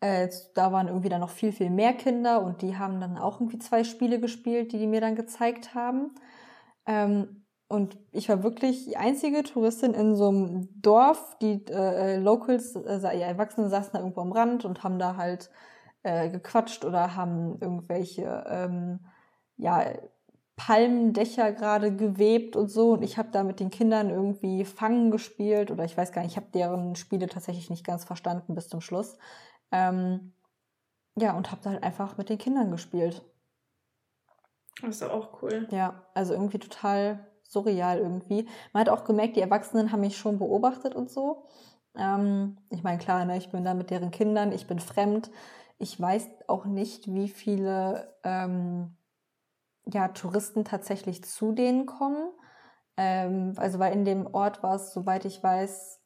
äh, 0.00 0.28
da 0.54 0.70
waren 0.70 0.86
irgendwie 0.86 1.08
dann 1.08 1.20
noch 1.20 1.30
viel, 1.30 1.50
viel 1.50 1.70
mehr 1.70 1.92
Kinder 1.92 2.40
und 2.42 2.62
die 2.62 2.78
haben 2.78 3.00
dann 3.00 3.18
auch 3.18 3.40
irgendwie 3.40 3.58
zwei 3.58 3.82
Spiele 3.82 4.20
gespielt, 4.20 4.72
die 4.72 4.78
die 4.78 4.86
mir 4.86 5.00
dann 5.00 5.16
gezeigt 5.16 5.74
haben. 5.74 6.14
Ähm, 6.86 7.45
und 7.68 7.98
ich 8.12 8.28
war 8.28 8.42
wirklich 8.44 8.84
die 8.84 8.96
einzige 8.96 9.42
Touristin 9.42 9.92
in 9.92 10.14
so 10.14 10.28
einem 10.28 10.68
Dorf. 10.80 11.36
Die 11.40 11.64
äh, 11.68 12.14
äh 12.14 12.16
Locals, 12.16 12.76
also 12.76 13.08
ja, 13.08 13.26
Erwachsene 13.26 13.68
saßen 13.68 13.90
da 13.92 13.98
irgendwo 13.98 14.20
am 14.20 14.32
Rand 14.32 14.64
und 14.64 14.84
haben 14.84 14.98
da 14.98 15.16
halt 15.16 15.50
äh, 16.04 16.30
gequatscht 16.30 16.84
oder 16.84 17.16
haben 17.16 17.58
irgendwelche 17.60 18.44
ähm, 18.48 19.00
ja, 19.56 19.84
Palmendächer 20.54 21.52
gerade 21.52 21.94
gewebt 21.94 22.54
und 22.54 22.68
so. 22.68 22.92
Und 22.92 23.02
ich 23.02 23.18
habe 23.18 23.30
da 23.32 23.42
mit 23.42 23.58
den 23.58 23.70
Kindern 23.70 24.10
irgendwie 24.10 24.64
Fangen 24.64 25.10
gespielt 25.10 25.72
oder 25.72 25.84
ich 25.84 25.96
weiß 25.96 26.12
gar 26.12 26.22
nicht, 26.22 26.32
ich 26.32 26.36
habe 26.36 26.52
deren 26.54 26.94
Spiele 26.94 27.28
tatsächlich 27.28 27.68
nicht 27.68 27.84
ganz 27.84 28.04
verstanden 28.04 28.54
bis 28.54 28.68
zum 28.68 28.80
Schluss. 28.80 29.18
Ähm, 29.72 30.32
ja, 31.16 31.36
und 31.36 31.50
habe 31.50 31.62
da 31.64 31.70
halt 31.70 31.82
einfach 31.82 32.16
mit 32.16 32.28
den 32.28 32.38
Kindern 32.38 32.70
gespielt. 32.70 33.24
Das 34.82 34.96
ist 34.96 35.02
auch 35.02 35.42
cool. 35.42 35.66
Ja, 35.70 36.06
also 36.14 36.34
irgendwie 36.34 36.58
total 36.58 37.26
surreal 37.50 37.98
irgendwie. 37.98 38.48
Man 38.72 38.82
hat 38.82 38.88
auch 38.88 39.04
gemerkt, 39.04 39.36
die 39.36 39.40
Erwachsenen 39.40 39.92
haben 39.92 40.00
mich 40.00 40.16
schon 40.16 40.38
beobachtet 40.38 40.94
und 40.94 41.10
so. 41.10 41.44
Ähm, 41.96 42.58
ich 42.70 42.82
meine, 42.82 42.98
klar, 42.98 43.24
ne, 43.24 43.36
ich 43.36 43.50
bin 43.50 43.64
da 43.64 43.74
mit 43.74 43.90
deren 43.90 44.10
Kindern, 44.10 44.52
ich 44.52 44.66
bin 44.66 44.78
fremd. 44.80 45.30
Ich 45.78 46.00
weiß 46.00 46.28
auch 46.48 46.64
nicht, 46.64 47.12
wie 47.12 47.28
viele 47.28 48.14
ähm, 48.24 48.96
ja, 49.86 50.08
Touristen 50.08 50.64
tatsächlich 50.64 51.24
zu 51.24 51.52
denen 51.52 51.86
kommen. 51.86 52.30
Ähm, 52.96 53.54
also, 53.56 53.78
weil 53.78 53.92
in 53.92 54.04
dem 54.04 54.26
Ort 54.26 54.62
war 54.62 54.76
es, 54.76 54.92
soweit 54.92 55.24
ich 55.24 55.42
weiß, 55.42 56.00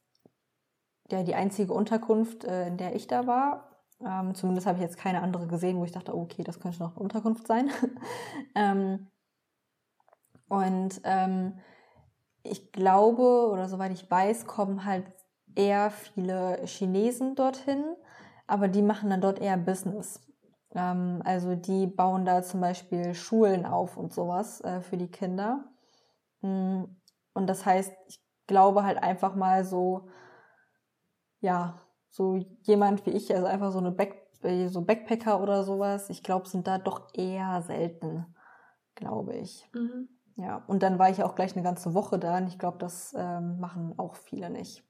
ja, 1.10 1.22
die 1.22 1.34
einzige 1.34 1.72
Unterkunft, 1.72 2.44
äh, 2.44 2.68
in 2.68 2.76
der 2.76 2.94
ich 2.94 3.06
da 3.06 3.26
war. 3.26 3.70
Ähm, 4.04 4.34
zumindest 4.34 4.66
habe 4.66 4.78
ich 4.78 4.82
jetzt 4.82 4.96
keine 4.96 5.22
andere 5.22 5.46
gesehen, 5.46 5.78
wo 5.78 5.84
ich 5.84 5.92
dachte, 5.92 6.16
oh, 6.16 6.22
okay, 6.22 6.42
das 6.42 6.60
könnte 6.60 6.80
noch 6.80 6.92
eine 6.92 7.00
Unterkunft 7.02 7.46
sein. 7.46 7.70
ähm, 8.54 9.08
und 10.50 11.00
ähm, 11.04 11.54
ich 12.42 12.72
glaube, 12.72 13.48
oder 13.52 13.68
soweit 13.68 13.92
ich 13.92 14.10
weiß, 14.10 14.46
kommen 14.46 14.84
halt 14.84 15.06
eher 15.54 15.92
viele 15.92 16.60
Chinesen 16.66 17.36
dorthin, 17.36 17.84
aber 18.48 18.66
die 18.66 18.82
machen 18.82 19.10
dann 19.10 19.20
dort 19.20 19.40
eher 19.40 19.56
Business. 19.56 20.20
Ähm, 20.74 21.22
also 21.24 21.54
die 21.54 21.86
bauen 21.86 22.24
da 22.24 22.42
zum 22.42 22.60
Beispiel 22.60 23.14
Schulen 23.14 23.64
auf 23.64 23.96
und 23.96 24.12
sowas 24.12 24.60
äh, 24.62 24.80
für 24.80 24.96
die 24.96 25.10
Kinder. 25.10 25.64
Mm, 26.40 26.82
und 27.34 27.46
das 27.46 27.64
heißt, 27.64 27.92
ich 28.08 28.20
glaube 28.48 28.82
halt 28.82 29.00
einfach 29.00 29.36
mal 29.36 29.64
so, 29.64 30.08
ja, 31.40 31.80
so 32.10 32.44
jemand 32.62 33.06
wie 33.06 33.10
ich, 33.10 33.32
also 33.32 33.46
einfach 33.46 33.70
so 33.70 33.78
eine 33.78 33.92
Back, 33.92 34.26
äh, 34.42 34.66
so 34.66 34.82
Backpacker 34.82 35.40
oder 35.40 35.62
sowas, 35.62 36.10
ich 36.10 36.24
glaube, 36.24 36.48
sind 36.48 36.66
da 36.66 36.78
doch 36.78 37.14
eher 37.14 37.62
selten, 37.62 38.26
glaube 38.96 39.36
ich. 39.36 39.64
Mhm. 39.72 40.08
Ja, 40.40 40.64
und 40.68 40.82
dann 40.82 40.98
war 40.98 41.10
ich 41.10 41.22
auch 41.22 41.34
gleich 41.34 41.54
eine 41.54 41.62
ganze 41.62 41.92
Woche 41.92 42.18
da 42.18 42.38
und 42.38 42.46
ich 42.46 42.58
glaube, 42.58 42.78
das 42.78 43.14
ähm, 43.16 43.60
machen 43.60 43.94
auch 43.98 44.14
viele 44.14 44.48
nicht. 44.48 44.82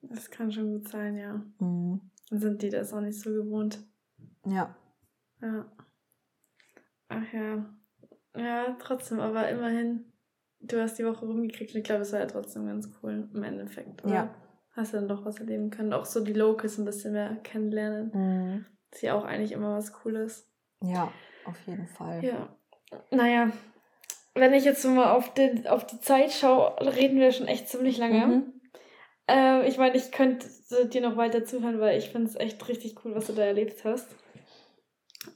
Das 0.00 0.30
kann 0.30 0.50
schon 0.50 0.72
gut 0.72 0.88
sein, 0.88 1.16
ja. 1.16 1.42
Mhm. 1.58 2.10
Sind 2.30 2.62
die 2.62 2.70
das 2.70 2.94
auch 2.94 3.02
nicht 3.02 3.20
so 3.20 3.30
gewohnt? 3.30 3.84
Ja. 4.46 4.74
Ja. 5.42 5.66
Ach 7.08 7.32
ja. 7.32 7.66
Ja, 8.34 8.76
trotzdem, 8.78 9.20
aber 9.20 9.48
immerhin, 9.50 10.10
du 10.60 10.80
hast 10.80 10.98
die 10.98 11.04
Woche 11.04 11.26
rumgekriegt 11.26 11.74
und 11.74 11.80
ich 11.80 11.84
glaube, 11.84 12.02
es 12.02 12.12
war 12.12 12.20
ja 12.20 12.26
trotzdem 12.26 12.66
ganz 12.66 12.88
cool 13.02 13.28
im 13.34 13.42
Endeffekt. 13.42 14.04
Oder? 14.04 14.14
Ja. 14.14 14.34
Hast 14.70 14.92
du 14.92 14.98
dann 14.98 15.08
doch 15.08 15.24
was 15.24 15.38
erleben 15.38 15.70
können. 15.70 15.92
Auch 15.92 16.06
so 16.06 16.24
die 16.24 16.32
Locals 16.34 16.78
ein 16.78 16.84
bisschen 16.86 17.12
mehr 17.12 17.36
kennenlernen. 17.36 18.10
Mhm. 18.14 18.66
ist 18.90 19.02
ja 19.02 19.14
auch 19.14 19.24
eigentlich 19.24 19.52
immer 19.52 19.76
was 19.76 19.92
Cooles. 19.92 20.50
Ja, 20.82 21.12
auf 21.44 21.58
jeden 21.66 21.86
Fall. 21.86 22.24
Ja. 22.24 22.55
Naja, 23.10 23.50
wenn 24.34 24.52
ich 24.52 24.64
jetzt 24.64 24.84
mal 24.84 25.12
auf, 25.12 25.32
den, 25.34 25.66
auf 25.66 25.86
die 25.86 26.00
Zeit 26.00 26.32
schaue, 26.32 26.76
reden 26.80 27.18
wir 27.18 27.32
schon 27.32 27.48
echt 27.48 27.68
ziemlich 27.68 27.98
lange. 27.98 28.26
Mhm. 28.26 28.52
Äh, 29.28 29.66
ich 29.68 29.78
meine, 29.78 29.96
ich 29.96 30.12
könnte 30.12 30.46
dir 30.92 31.00
noch 31.00 31.16
weiter 31.16 31.44
zuhören, 31.44 31.80
weil 31.80 31.98
ich 31.98 32.10
finde 32.10 32.28
es 32.28 32.36
echt 32.36 32.68
richtig 32.68 33.04
cool, 33.04 33.14
was 33.14 33.26
du 33.26 33.32
da 33.32 33.42
erlebt 33.42 33.84
hast. 33.84 34.08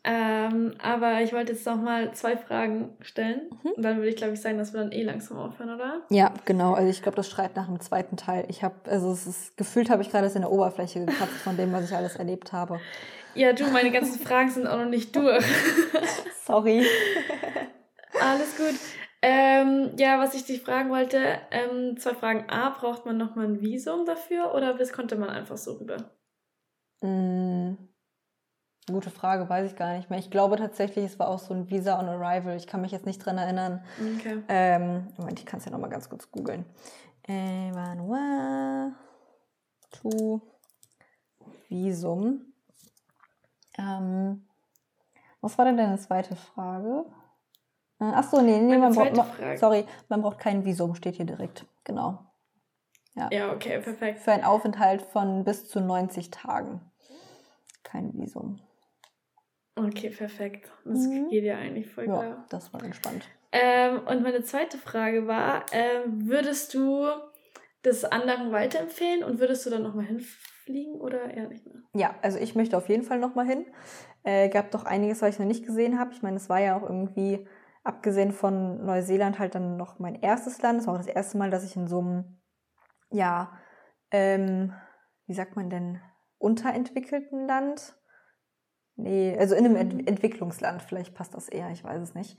Ähm, 0.05 0.74
aber 0.82 1.20
ich 1.22 1.32
wollte 1.32 1.53
jetzt 1.53 1.66
noch 1.66 1.76
mal 1.76 2.12
zwei 2.12 2.36
Fragen 2.36 2.96
stellen. 3.01 3.51
Mhm. 3.62 3.70
Und 3.72 3.82
dann 3.82 3.96
würde 3.96 4.09
ich, 4.09 4.16
glaube 4.16 4.34
ich, 4.34 4.40
sagen, 4.40 4.59
dass 4.59 4.72
wir 4.72 4.80
dann 4.80 4.92
eh 4.92 5.03
langsam 5.03 5.38
aufhören, 5.38 5.74
oder? 5.74 6.03
Ja, 6.11 6.32
genau. 6.44 6.74
Also 6.74 6.88
ich 6.88 7.03
glaube, 7.03 7.16
das 7.16 7.28
schreit 7.28 7.57
nach 7.57 7.66
dem 7.66 7.80
zweiten 7.80 8.16
Teil. 8.16 8.44
Ich 8.48 8.62
habe, 8.62 8.74
also 8.84 9.11
es 9.11 9.26
ist, 9.26 9.57
gefühlt 9.57 9.90
habe 9.90 10.03
ich 10.03 10.11
gerade 10.11 10.26
es 10.26 10.34
in 10.34 10.42
der 10.42 10.53
Oberfläche 10.53 11.05
gekratzt 11.05 11.38
von 11.42 11.57
dem, 11.57 11.72
was 11.72 11.84
ich 11.84 11.96
alles 11.96 12.16
erlebt 12.16 12.53
habe. 12.53 12.80
Ja, 13.35 13.53
du, 13.53 13.64
meine 13.70 13.91
ganzen 13.91 14.20
Fragen 14.26 14.51
sind 14.51 14.66
auch 14.66 14.78
noch 14.78 14.89
nicht 14.89 15.14
durch. 15.14 15.45
Sorry. 16.45 16.85
Alles 18.20 18.57
gut. 18.57 18.74
Ähm, 19.22 19.91
ja, 19.99 20.18
was 20.18 20.35
ich 20.35 20.45
dich 20.45 20.62
fragen 20.62 20.91
wollte, 20.91 21.18
ähm, 21.51 21.99
zwei 21.99 22.14
Fragen. 22.14 22.49
A, 22.49 22.70
braucht 22.70 23.05
man 23.05 23.18
nochmal 23.18 23.47
ein 23.47 23.61
Visum 23.61 24.07
dafür 24.07 24.55
oder 24.55 24.74
bis 24.74 24.93
konnte 24.93 25.16
man 25.16 25.28
einfach 25.28 25.59
so 25.59 25.74
rüber? 25.74 26.11
Mm, 27.03 27.74
gute 28.91 29.11
Frage, 29.11 29.49
weiß 29.49 29.70
ich 29.70 29.76
gar 29.76 29.97
nicht 29.97 30.09
mehr. 30.09 30.18
Ich 30.18 30.31
glaube 30.31 30.57
tatsächlich, 30.57 31.05
es 31.05 31.18
war 31.18 31.28
auch 31.28 31.39
so 31.39 31.53
ein 31.53 31.68
Visa 31.70 31.99
on 31.99 32.09
Arrival. 32.09 32.57
Ich 32.57 32.66
kann 32.66 32.81
mich 32.81 32.93
jetzt 32.93 33.05
nicht 33.05 33.24
dran 33.24 33.37
erinnern. 33.37 33.85
Okay. 34.18 34.43
Ähm, 34.49 35.09
Moment, 35.18 35.39
ich 35.39 35.47
kann 35.47 35.59
es 35.59 35.66
ja 35.66 35.70
nochmal 35.70 35.91
ganz 35.91 36.09
kurz 36.09 36.31
googeln. 36.31 36.64
Evanuatu 37.24 38.97
Visum. 41.68 42.49
Ähm, 43.81 44.47
was 45.41 45.57
war 45.59 45.64
denn 45.64 45.76
deine 45.76 45.99
zweite 45.99 46.37
Frage? 46.37 47.07
Äh, 47.99 48.12
ach 48.14 48.24
so, 48.24 48.41
nee, 48.41 48.59
nee, 48.61 48.76
man 48.76 48.95
braucht, 48.95 49.59
sorry, 49.59 49.85
man 50.09 50.22
braucht 50.22 50.39
kein 50.39 50.64
Visum, 50.64 50.95
steht 50.95 51.16
hier 51.16 51.26
direkt. 51.26 51.66
Genau. 51.85 52.18
Ja. 53.14 53.28
ja, 53.33 53.53
okay, 53.53 53.81
perfekt. 53.81 54.20
Für 54.20 54.33
einen 54.33 54.45
Aufenthalt 54.45 55.03
von 55.03 55.45
bis 55.45 55.68
zu 55.68 55.81
90 55.81 56.31
Tagen. 56.31 56.81
Kein 57.83 58.12
Visum. 58.14 58.61
Okay, 59.74 60.11
perfekt. 60.11 60.70
Das 60.85 60.99
mhm. 60.99 61.28
geht 61.28 61.45
ja 61.45 61.57
eigentlich 61.57 61.91
voll 61.91 62.05
klar. 62.05 62.24
Ja, 62.24 62.45
das 62.51 62.72
war 62.72 62.83
entspannt. 62.83 63.24
Ähm, 63.53 64.01
und 64.07 64.22
meine 64.22 64.43
zweite 64.43 64.78
Frage 64.78 65.26
war, 65.26 65.64
ähm, 65.72 66.28
würdest 66.28 66.74
du 66.74 67.07
das 67.83 68.05
anderen 68.05 68.53
weiterempfehlen 68.53 69.24
und 69.24 69.41
würdest 69.41 69.66
du 69.66 69.70
dann 69.70 69.83
nochmal 69.83 70.07
hinfliegen 70.64 71.00
oder 71.00 71.34
eher 71.34 71.48
nicht 71.48 71.66
mehr? 71.66 71.82
Ja, 71.94 72.14
also 72.22 72.38
ich 72.38 72.54
möchte 72.54 72.76
auf 72.76 72.88
jeden 72.88 73.02
Fall 73.02 73.18
nochmal 73.18 73.46
hin. 73.46 73.66
Äh, 74.22 74.48
gab 74.48 74.70
doch 74.70 74.84
einiges, 74.84 75.22
was 75.22 75.34
ich 75.34 75.38
noch 75.38 75.46
nicht 75.46 75.66
gesehen 75.66 75.98
habe. 75.98 76.12
Ich 76.12 76.22
meine, 76.22 76.36
es 76.36 76.48
war 76.48 76.61
ja 76.61 76.76
auch 76.76 76.82
irgendwie 76.82 77.46
abgesehen 77.82 78.32
von 78.32 78.84
Neuseeland 78.84 79.38
halt 79.38 79.54
dann 79.54 79.76
noch 79.76 79.98
mein 79.98 80.16
erstes 80.16 80.61
Land. 80.62 80.80
Das 80.80 80.86
war 80.86 80.94
auch 80.94 80.98
das 80.98 81.06
erste 81.06 81.38
Mal, 81.38 81.50
dass 81.50 81.64
ich 81.64 81.76
in 81.76 81.88
so 81.88 82.00
einem, 82.00 82.40
ja, 83.11 83.52
ähm, 84.11 84.74
wie 85.26 85.34
sagt 85.34 85.56
man 85.56 85.70
denn, 85.70 86.00
unterentwickelten 86.38 87.46
Land? 87.46 87.96
Nee, 88.96 89.36
also 89.38 89.54
in 89.54 89.64
einem 89.64 89.76
Ent 89.76 89.94
mhm. 89.94 90.06
Entwicklungsland, 90.06 90.82
vielleicht 90.82 91.14
passt 91.14 91.34
das 91.34 91.48
eher, 91.48 91.70
ich 91.70 91.82
weiß 91.82 92.02
es 92.02 92.14
nicht, 92.14 92.38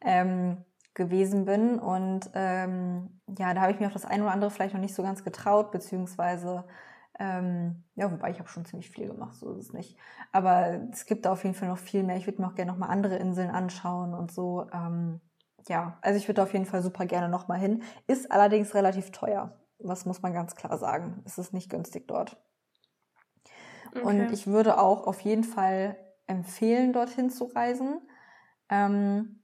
ähm, 0.00 0.64
gewesen 0.94 1.44
bin. 1.44 1.78
Und 1.78 2.30
ähm, 2.34 3.20
ja, 3.38 3.52
da 3.52 3.60
habe 3.60 3.72
ich 3.72 3.80
mir 3.80 3.88
auch 3.88 3.92
das 3.92 4.06
eine 4.06 4.22
oder 4.22 4.32
andere 4.32 4.50
vielleicht 4.50 4.72
noch 4.72 4.80
nicht 4.80 4.94
so 4.94 5.02
ganz 5.02 5.22
getraut, 5.22 5.70
beziehungsweise 5.70 6.64
ähm, 7.18 7.84
ja, 7.96 8.10
wobei 8.12 8.30
ich 8.30 8.38
habe 8.38 8.48
schon 8.48 8.64
ziemlich 8.64 8.90
viel 8.90 9.08
gemacht, 9.08 9.34
so 9.34 9.52
ist 9.52 9.66
es 9.66 9.72
nicht. 9.72 9.98
Aber 10.30 10.80
es 10.92 11.04
gibt 11.04 11.26
da 11.26 11.32
auf 11.32 11.42
jeden 11.42 11.54
Fall 11.54 11.68
noch 11.68 11.78
viel 11.78 12.04
mehr. 12.04 12.16
Ich 12.16 12.26
würde 12.26 12.40
mir 12.40 12.48
auch 12.48 12.54
gerne 12.54 12.70
noch 12.70 12.78
mal 12.78 12.86
andere 12.88 13.16
Inseln 13.16 13.50
anschauen 13.50 14.14
und 14.14 14.30
so. 14.30 14.66
Ähm, 14.72 15.20
ja, 15.66 15.98
also 16.00 16.16
ich 16.16 16.28
würde 16.28 16.42
auf 16.42 16.52
jeden 16.52 16.64
Fall 16.64 16.82
super 16.82 17.06
gerne 17.06 17.28
noch 17.28 17.48
mal 17.48 17.58
hin. 17.58 17.82
Ist 18.06 18.30
allerdings 18.30 18.74
relativ 18.74 19.10
teuer. 19.10 19.58
Was 19.80 20.06
muss 20.06 20.22
man 20.22 20.32
ganz 20.32 20.54
klar 20.54 20.78
sagen. 20.78 21.22
Es 21.24 21.38
ist 21.38 21.52
nicht 21.52 21.70
günstig 21.70 22.06
dort. 22.06 22.36
Okay. 23.90 24.02
Und 24.02 24.32
ich 24.32 24.46
würde 24.46 24.78
auch 24.78 25.06
auf 25.06 25.20
jeden 25.20 25.44
Fall 25.44 25.96
empfehlen, 26.26 26.92
dorthin 26.92 27.30
zu 27.30 27.44
reisen. 27.46 28.00
Ähm, 28.68 29.42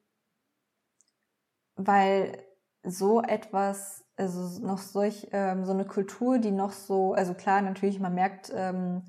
weil 1.77 2.44
so 2.85 3.23
etwas, 3.23 4.05
also 4.17 4.65
noch 4.65 4.79
solch, 4.79 5.29
ähm, 5.33 5.65
so 5.65 5.73
eine 5.73 5.87
Kultur, 5.87 6.39
die 6.39 6.51
noch 6.51 6.73
so, 6.73 7.15
also 7.15 7.35
klar, 7.35 7.63
natürlich, 7.63 7.99
man 7.99 8.15
merkt, 8.15 8.53
ähm, 8.55 9.03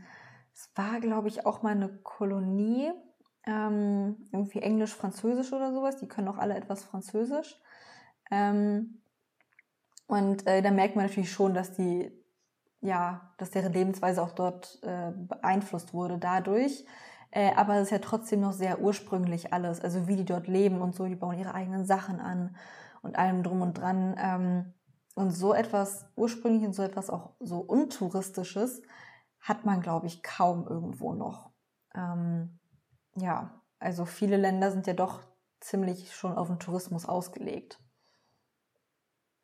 es 0.53 0.69
war, 0.75 0.99
glaube 1.01 1.27
ich, 1.27 1.45
auch 1.45 1.61
mal 1.61 1.71
eine 1.71 1.89
Kolonie, 1.89 2.91
ähm, 3.45 4.17
irgendwie 4.31 4.61
Englisch, 4.61 4.95
Französisch 4.95 5.53
oder 5.53 5.73
sowas, 5.73 5.97
die 5.97 6.07
können 6.07 6.29
auch 6.29 6.37
alle 6.37 6.55
etwas 6.55 6.83
Französisch. 6.83 7.59
Ähm, 8.31 9.01
und 10.07 10.47
äh, 10.47 10.61
da 10.61 10.71
merkt 10.71 10.95
man 10.95 11.05
natürlich 11.05 11.31
schon, 11.31 11.53
dass 11.53 11.73
die, 11.73 12.11
ja, 12.81 13.33
dass 13.37 13.51
deren 13.51 13.73
Lebensweise 13.73 14.21
auch 14.21 14.31
dort 14.31 14.79
äh, 14.83 15.11
beeinflusst 15.11 15.93
wurde 15.93 16.17
dadurch. 16.17 16.85
Äh, 17.31 17.53
aber 17.55 17.75
es 17.75 17.83
ist 17.83 17.91
ja 17.91 17.99
trotzdem 17.99 18.39
noch 18.41 18.53
sehr 18.53 18.79
ursprünglich 18.79 19.51
alles, 19.51 19.81
also 19.81 20.07
wie 20.07 20.15
die 20.15 20.25
dort 20.25 20.47
leben 20.47 20.81
und 20.81 20.95
so, 20.95 21.05
die 21.05 21.15
bauen 21.15 21.37
ihre 21.37 21.53
eigenen 21.53 21.85
Sachen 21.85 22.19
an 22.19 22.55
und 23.05 23.15
allem 23.17 23.43
drum 23.43 23.61
und 23.61 23.77
dran. 23.77 24.15
Ähm, 24.17 24.73
und 25.15 25.31
so 25.31 25.53
etwas 25.53 26.05
Ursprüngliches, 26.15 26.75
so 26.75 26.83
etwas 26.83 27.09
auch 27.09 27.35
so 27.39 27.59
Untouristisches 27.59 28.81
hat 29.39 29.63
man, 29.63 29.79
glaube 29.79 30.07
ich, 30.07 30.23
kaum 30.23 30.67
irgendwo 30.67 31.13
noch. 31.13 31.51
Ähm, 31.93 32.59
ja, 33.15 33.61
also 33.79 34.05
viele 34.05 34.37
Länder 34.37 34.71
sind 34.71 34.87
ja 34.87 34.93
doch 34.93 35.21
ziemlich 35.61 36.13
schon 36.13 36.35
auf 36.35 36.47
den 36.47 36.59
Tourismus 36.59 37.05
ausgelegt. 37.05 37.79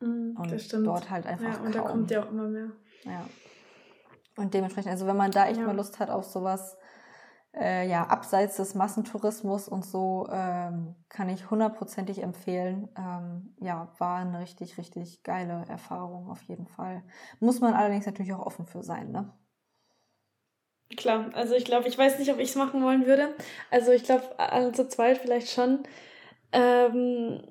Mm, 0.01 0.35
und 0.35 0.73
dort 0.85 1.09
halt 1.09 1.25
einfach. 1.25 1.53
Ja, 1.53 1.59
und 1.59 1.71
kaum. 1.71 1.71
da 1.71 1.81
kommt 1.81 2.11
ja 2.11 2.23
auch 2.23 2.29
immer 2.29 2.47
mehr. 2.47 2.71
Ja. 3.03 3.25
Und 4.35 4.53
dementsprechend, 4.53 4.91
also 4.91 5.05
wenn 5.07 5.17
man 5.17 5.31
da 5.31 5.47
echt 5.47 5.59
ja. 5.59 5.65
mal 5.65 5.75
Lust 5.75 5.99
hat 5.99 6.09
auf 6.09 6.25
sowas, 6.25 6.77
äh, 7.53 7.87
ja, 7.87 8.07
abseits 8.07 8.57
des 8.57 8.75
Massentourismus 8.75 9.67
und 9.67 9.85
so, 9.85 10.27
ähm, 10.31 10.95
kann 11.09 11.29
ich 11.29 11.49
hundertprozentig 11.49 12.23
empfehlen. 12.23 12.89
Ähm, 12.97 13.55
ja, 13.59 13.91
war 13.97 14.19
eine 14.19 14.39
richtig, 14.39 14.77
richtig 14.77 15.23
geile 15.23 15.65
Erfahrung 15.67 16.29
auf 16.29 16.41
jeden 16.43 16.67
Fall. 16.67 17.03
Muss 17.39 17.59
man 17.59 17.73
allerdings 17.73 18.05
natürlich 18.05 18.33
auch 18.33 18.45
offen 18.45 18.65
für 18.65 18.83
sein, 18.83 19.11
ne? 19.11 19.33
Klar, 20.97 21.29
also 21.33 21.55
ich 21.55 21.65
glaube, 21.65 21.87
ich 21.87 21.97
weiß 21.97 22.19
nicht, 22.19 22.31
ob 22.31 22.39
ich 22.39 22.49
es 22.49 22.55
machen 22.55 22.83
wollen 22.83 23.05
würde. 23.05 23.33
Also 23.69 23.91
ich 23.91 24.03
glaube, 24.03 24.37
alle 24.37 24.71
zu 24.73 24.87
zweit 24.87 25.17
vielleicht 25.17 25.49
schon. 25.49 25.83
Ähm, 26.51 27.41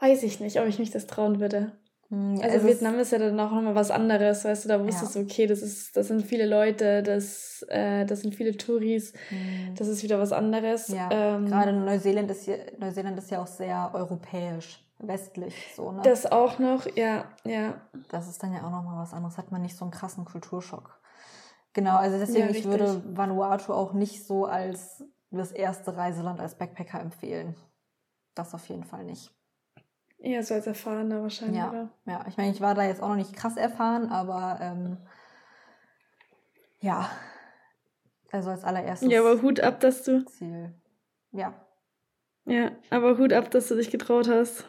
weiß 0.00 0.22
ich 0.22 0.40
nicht, 0.40 0.60
ob 0.60 0.66
ich 0.66 0.78
mich 0.78 0.90
das 0.90 1.06
trauen 1.06 1.40
würde. 1.40 1.77
Hm, 2.10 2.40
also, 2.42 2.54
also 2.54 2.66
Vietnam 2.68 2.98
ist 2.98 3.12
ja 3.12 3.18
dann 3.18 3.38
auch 3.38 3.50
nochmal 3.50 3.74
was 3.74 3.90
anderes, 3.90 4.44
weißt 4.44 4.64
du, 4.64 4.68
da 4.68 4.82
wusstest 4.82 5.14
ja. 5.14 5.20
du, 5.20 5.26
okay, 5.26 5.46
das 5.46 5.60
ist, 5.60 5.96
das 5.96 6.08
sind 6.08 6.24
viele 6.24 6.46
Leute, 6.46 7.02
das, 7.02 7.66
äh, 7.68 8.06
das 8.06 8.22
sind 8.22 8.34
viele 8.34 8.56
Touris, 8.56 9.12
mhm. 9.30 9.74
das 9.74 9.88
ist 9.88 10.02
wieder 10.02 10.18
was 10.18 10.32
anderes. 10.32 10.88
Ja, 10.88 11.10
ähm, 11.10 11.46
gerade 11.46 11.72
Neuseeland 11.72 12.30
ist, 12.30 12.44
hier, 12.44 12.58
Neuseeland 12.78 13.18
ist 13.18 13.30
ja 13.30 13.42
auch 13.42 13.46
sehr 13.46 13.90
europäisch, 13.92 14.82
westlich, 14.98 15.54
so, 15.76 15.92
ne? 15.92 16.00
Das 16.02 16.24
auch 16.24 16.58
noch, 16.58 16.86
ja, 16.96 17.26
ja. 17.44 17.74
Das 18.08 18.26
ist 18.26 18.42
dann 18.42 18.54
ja 18.54 18.60
auch 18.60 18.70
nochmal 18.70 19.02
was 19.02 19.12
anderes, 19.12 19.36
hat 19.36 19.52
man 19.52 19.60
nicht 19.60 19.76
so 19.76 19.84
einen 19.84 19.92
krassen 19.92 20.24
Kulturschock. 20.24 20.98
Genau, 21.74 21.96
also 21.96 22.18
deswegen, 22.18 22.48
ja, 22.48 22.54
ich 22.54 22.64
würde 22.64 23.02
Vanuatu 23.14 23.74
auch 23.74 23.92
nicht 23.92 24.26
so 24.26 24.46
als 24.46 25.04
das 25.30 25.52
erste 25.52 25.94
Reiseland 25.94 26.40
als 26.40 26.56
Backpacker 26.56 27.00
empfehlen. 27.00 27.54
Das 28.34 28.54
auf 28.54 28.66
jeden 28.68 28.84
Fall 28.84 29.04
nicht. 29.04 29.30
Eher 30.20 30.42
so 30.42 30.54
als 30.54 30.66
Erfahrener 30.66 31.22
wahrscheinlich, 31.22 31.58
ja, 31.58 31.70
oder? 31.70 31.88
Ja, 32.06 32.24
ich 32.28 32.36
meine, 32.36 32.50
ich 32.50 32.60
war 32.60 32.74
da 32.74 32.82
jetzt 32.82 33.02
auch 33.02 33.08
noch 33.08 33.16
nicht 33.16 33.34
krass 33.34 33.56
erfahren, 33.56 34.10
aber 34.10 34.58
ähm, 34.60 34.96
ja, 36.80 37.08
also 38.32 38.50
als 38.50 38.64
allererstes. 38.64 39.10
Ja, 39.10 39.20
aber 39.20 39.40
Hut 39.42 39.60
ab, 39.60 39.80
dass 39.80 40.02
du. 40.02 40.24
Ziel. 40.26 40.74
Ja. 41.32 41.54
Ja, 42.44 42.72
aber 42.90 43.18
Hut 43.18 43.32
ab, 43.32 43.50
dass 43.50 43.68
du 43.68 43.76
dich 43.76 43.90
getraut 43.90 44.28
hast. 44.28 44.64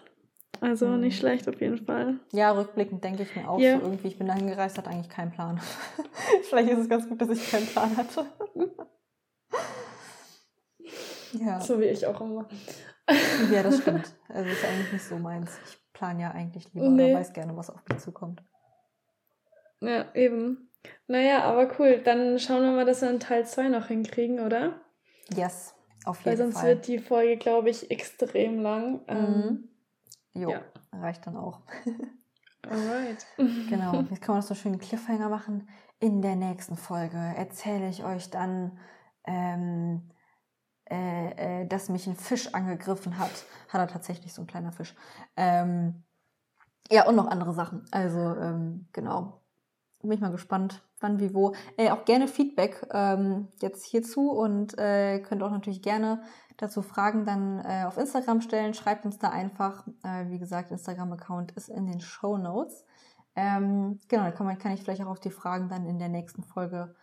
Also 0.61 0.87
mhm. 0.87 1.01
nicht 1.01 1.17
schlecht 1.17 1.47
auf 1.47 1.61
jeden 1.61 1.85
Fall. 1.85 2.19
Ja, 2.31 2.51
rückblickend 2.51 3.03
denke 3.03 3.23
ich 3.23 3.35
mir 3.35 3.49
auch 3.49 3.59
ja. 3.59 3.77
so 3.77 3.85
irgendwie, 3.85 4.09
ich 4.09 4.17
bin 4.17 4.27
dahin 4.27 4.47
gereist, 4.47 4.77
hatte 4.77 4.89
eigentlich 4.89 5.09
keinen 5.09 5.31
Plan. 5.31 5.59
Vielleicht 6.49 6.69
ist 6.69 6.79
es 6.79 6.89
ganz 6.89 7.07
gut, 7.07 7.21
dass 7.21 7.29
ich 7.29 7.49
keinen 7.49 7.67
Plan 7.67 7.95
hatte. 7.95 8.25
ja. 11.33 11.61
So 11.61 11.79
wie 11.79 11.85
ich 11.85 12.05
auch 12.05 12.19
immer. 12.19 12.47
Ja, 13.51 13.63
das 13.63 13.77
stimmt. 13.81 14.13
Also 14.27 14.49
ist 14.49 14.65
eigentlich 14.65 14.93
nicht 14.93 15.05
so 15.05 15.17
meins. 15.17 15.51
Ich 15.65 15.77
plane 15.93 16.21
ja 16.21 16.31
eigentlich 16.31 16.73
lieber 16.73 16.89
nee. 16.89 17.11
oder 17.11 17.19
weiß 17.19 17.33
gerne, 17.33 17.55
was 17.57 17.69
auf 17.69 17.81
mich 17.87 17.99
zukommt. 17.99 18.43
Ja, 19.81 20.13
eben. 20.13 20.69
Naja, 21.07 21.43
aber 21.43 21.69
cool. 21.79 22.01
Dann 22.03 22.39
schauen 22.39 22.61
wir 22.61 22.71
mal, 22.71 22.85
dass 22.85 23.01
wir 23.01 23.09
einen 23.09 23.19
Teil 23.19 23.45
2 23.45 23.69
noch 23.69 23.87
hinkriegen, 23.87 24.39
oder? 24.39 24.79
Yes, 25.35 25.75
auf 26.05 26.17
jeden 26.17 26.23
Fall. 26.23 26.25
Weil 26.25 26.37
sonst 26.37 26.59
Fall. 26.59 26.69
wird 26.69 26.87
die 26.87 26.99
Folge, 26.99 27.37
glaube 27.37 27.69
ich, 27.69 27.91
extrem 27.91 28.59
lang. 28.61 28.93
Mhm. 28.93 28.99
Ähm, 29.07 29.69
jo, 30.33 30.51
ja. 30.51 30.61
reicht 30.93 31.25
dann 31.27 31.37
auch. 31.37 31.61
Alright. 32.63 33.25
genau, 33.37 34.01
jetzt 34.09 34.21
kann 34.21 34.35
man 34.35 34.39
das 34.39 34.47
so 34.47 34.55
schön 34.55 34.79
Cliffhanger 34.79 35.29
machen. 35.29 35.67
In 35.99 36.21
der 36.21 36.35
nächsten 36.35 36.77
Folge 36.77 37.17
erzähle 37.17 37.89
ich 37.89 38.03
euch 38.03 38.29
dann, 38.29 38.77
ähm, 39.25 40.09
äh, 40.89 41.61
äh, 41.61 41.67
dass 41.67 41.89
mich 41.89 42.07
ein 42.07 42.15
Fisch 42.15 42.53
angegriffen 42.53 43.17
hat. 43.17 43.45
Hat 43.69 43.81
er 43.81 43.87
tatsächlich 43.87 44.33
so 44.33 44.41
ein 44.41 44.47
kleiner 44.47 44.71
Fisch. 44.71 44.95
Ähm, 45.37 46.03
ja, 46.91 47.07
und 47.07 47.15
noch 47.15 47.27
andere 47.27 47.53
Sachen. 47.53 47.85
Also, 47.91 48.19
ähm, 48.19 48.87
genau. 48.93 49.41
Bin 50.01 50.11
ich 50.11 50.21
mal 50.21 50.31
gespannt, 50.31 50.81
wann, 50.99 51.19
wie, 51.19 51.33
wo. 51.33 51.53
Äh, 51.77 51.91
auch 51.91 52.05
gerne 52.05 52.27
Feedback 52.27 52.87
ähm, 52.91 53.49
jetzt 53.61 53.85
hierzu 53.85 54.31
und 54.31 54.77
äh, 54.77 55.19
könnt 55.19 55.43
auch 55.43 55.51
natürlich 55.51 55.81
gerne 55.81 56.23
dazu 56.57 56.81
Fragen 56.81 57.25
dann 57.25 57.59
äh, 57.59 57.83
auf 57.85 57.97
Instagram 57.97 58.41
stellen. 58.41 58.73
Schreibt 58.73 59.05
uns 59.05 59.19
da 59.19 59.29
einfach. 59.29 59.85
Äh, 60.03 60.29
wie 60.29 60.39
gesagt, 60.39 60.71
Instagram-Account 60.71 61.51
ist 61.51 61.69
in 61.69 61.85
den 61.85 61.99
Show 61.99 62.37
Notes. 62.37 62.85
Ähm, 63.35 63.99
genau, 64.07 64.23
da 64.23 64.31
kann, 64.31 64.45
man, 64.45 64.57
kann 64.57 64.73
ich 64.73 64.81
vielleicht 64.81 65.01
auch 65.01 65.07
auf 65.07 65.19
die 65.19 65.29
Fragen 65.29 65.69
dann 65.69 65.85
in 65.85 65.99
der 65.99 66.09
nächsten 66.09 66.43
Folge 66.43 66.95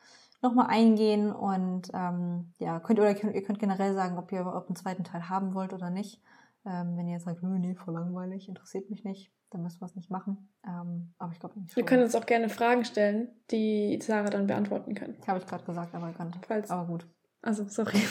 nochmal 0.46 0.68
eingehen 0.68 1.32
und 1.32 1.88
ähm, 1.92 2.52
ja, 2.58 2.80
könnt 2.80 2.98
oder 2.98 3.10
ihr 3.10 3.42
könnt 3.42 3.58
generell 3.58 3.94
sagen, 3.94 4.18
ob 4.18 4.32
ihr 4.32 4.40
überhaupt 4.40 4.68
einen 4.68 4.76
zweiten 4.76 5.04
Teil 5.04 5.28
haben 5.28 5.54
wollt 5.54 5.72
oder 5.72 5.90
nicht. 5.90 6.22
Ähm, 6.64 6.96
wenn 6.96 7.06
ihr 7.06 7.14
jetzt 7.14 7.24
sagt, 7.24 7.42
nee, 7.42 7.74
voll 7.74 7.94
langweilig, 7.94 8.48
interessiert 8.48 8.90
mich 8.90 9.04
nicht, 9.04 9.32
dann 9.50 9.62
müssen 9.62 9.80
wir 9.80 9.86
es 9.86 9.94
nicht 9.94 10.10
machen. 10.10 10.52
Ähm, 10.66 11.14
aber 11.18 11.32
ich 11.32 11.38
glaube 11.38 11.58
nicht. 11.60 11.76
Wir 11.76 11.84
können 11.84 12.02
uns 12.02 12.14
auch 12.14 12.26
gerne 12.26 12.48
Fragen 12.48 12.84
stellen, 12.84 13.28
die 13.50 13.98
Sarah 14.02 14.30
dann 14.30 14.46
beantworten 14.46 14.94
kann. 14.94 15.14
Habe 15.26 15.38
ich 15.38 15.46
gerade 15.46 15.64
gesagt, 15.64 15.94
aber 15.94 16.08
erkannt. 16.08 16.38
Falls. 16.46 16.70
Aber 16.70 16.86
gut. 16.86 17.06
Also, 17.42 17.64
sorry. 17.68 17.98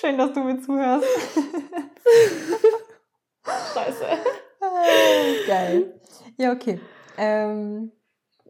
Schön, 0.00 0.18
dass 0.18 0.32
du 0.32 0.40
mir 0.40 0.60
zuhörst. 0.60 1.06
Scheiße. 3.74 4.04
Geil. 5.46 6.00
Ja, 6.36 6.52
okay. 6.52 6.80
Ähm, 7.16 7.92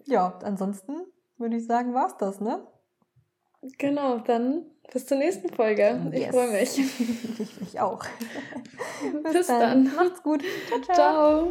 ja, 0.04 0.38
ansonsten 0.42 1.06
würde 1.38 1.56
ich 1.56 1.66
sagen, 1.66 1.94
war's 1.94 2.16
das, 2.18 2.40
ne? 2.40 2.66
Genau, 3.78 4.18
dann 4.18 4.64
bis 4.92 5.06
zur 5.06 5.18
nächsten 5.18 5.48
Folge. 5.48 6.00
Yes. 6.12 6.20
Ich 6.22 6.28
freue 6.28 6.50
mich. 6.50 6.78
ich 7.40 7.60
mich 7.60 7.80
auch. 7.80 8.04
bis, 9.22 9.32
bis 9.32 9.46
dann. 9.48 9.84
dann. 9.84 9.94
Macht's 9.96 10.22
gut. 10.22 10.42
ciao. 10.68 10.80
ciao. 10.82 10.94
ciao. 10.94 11.50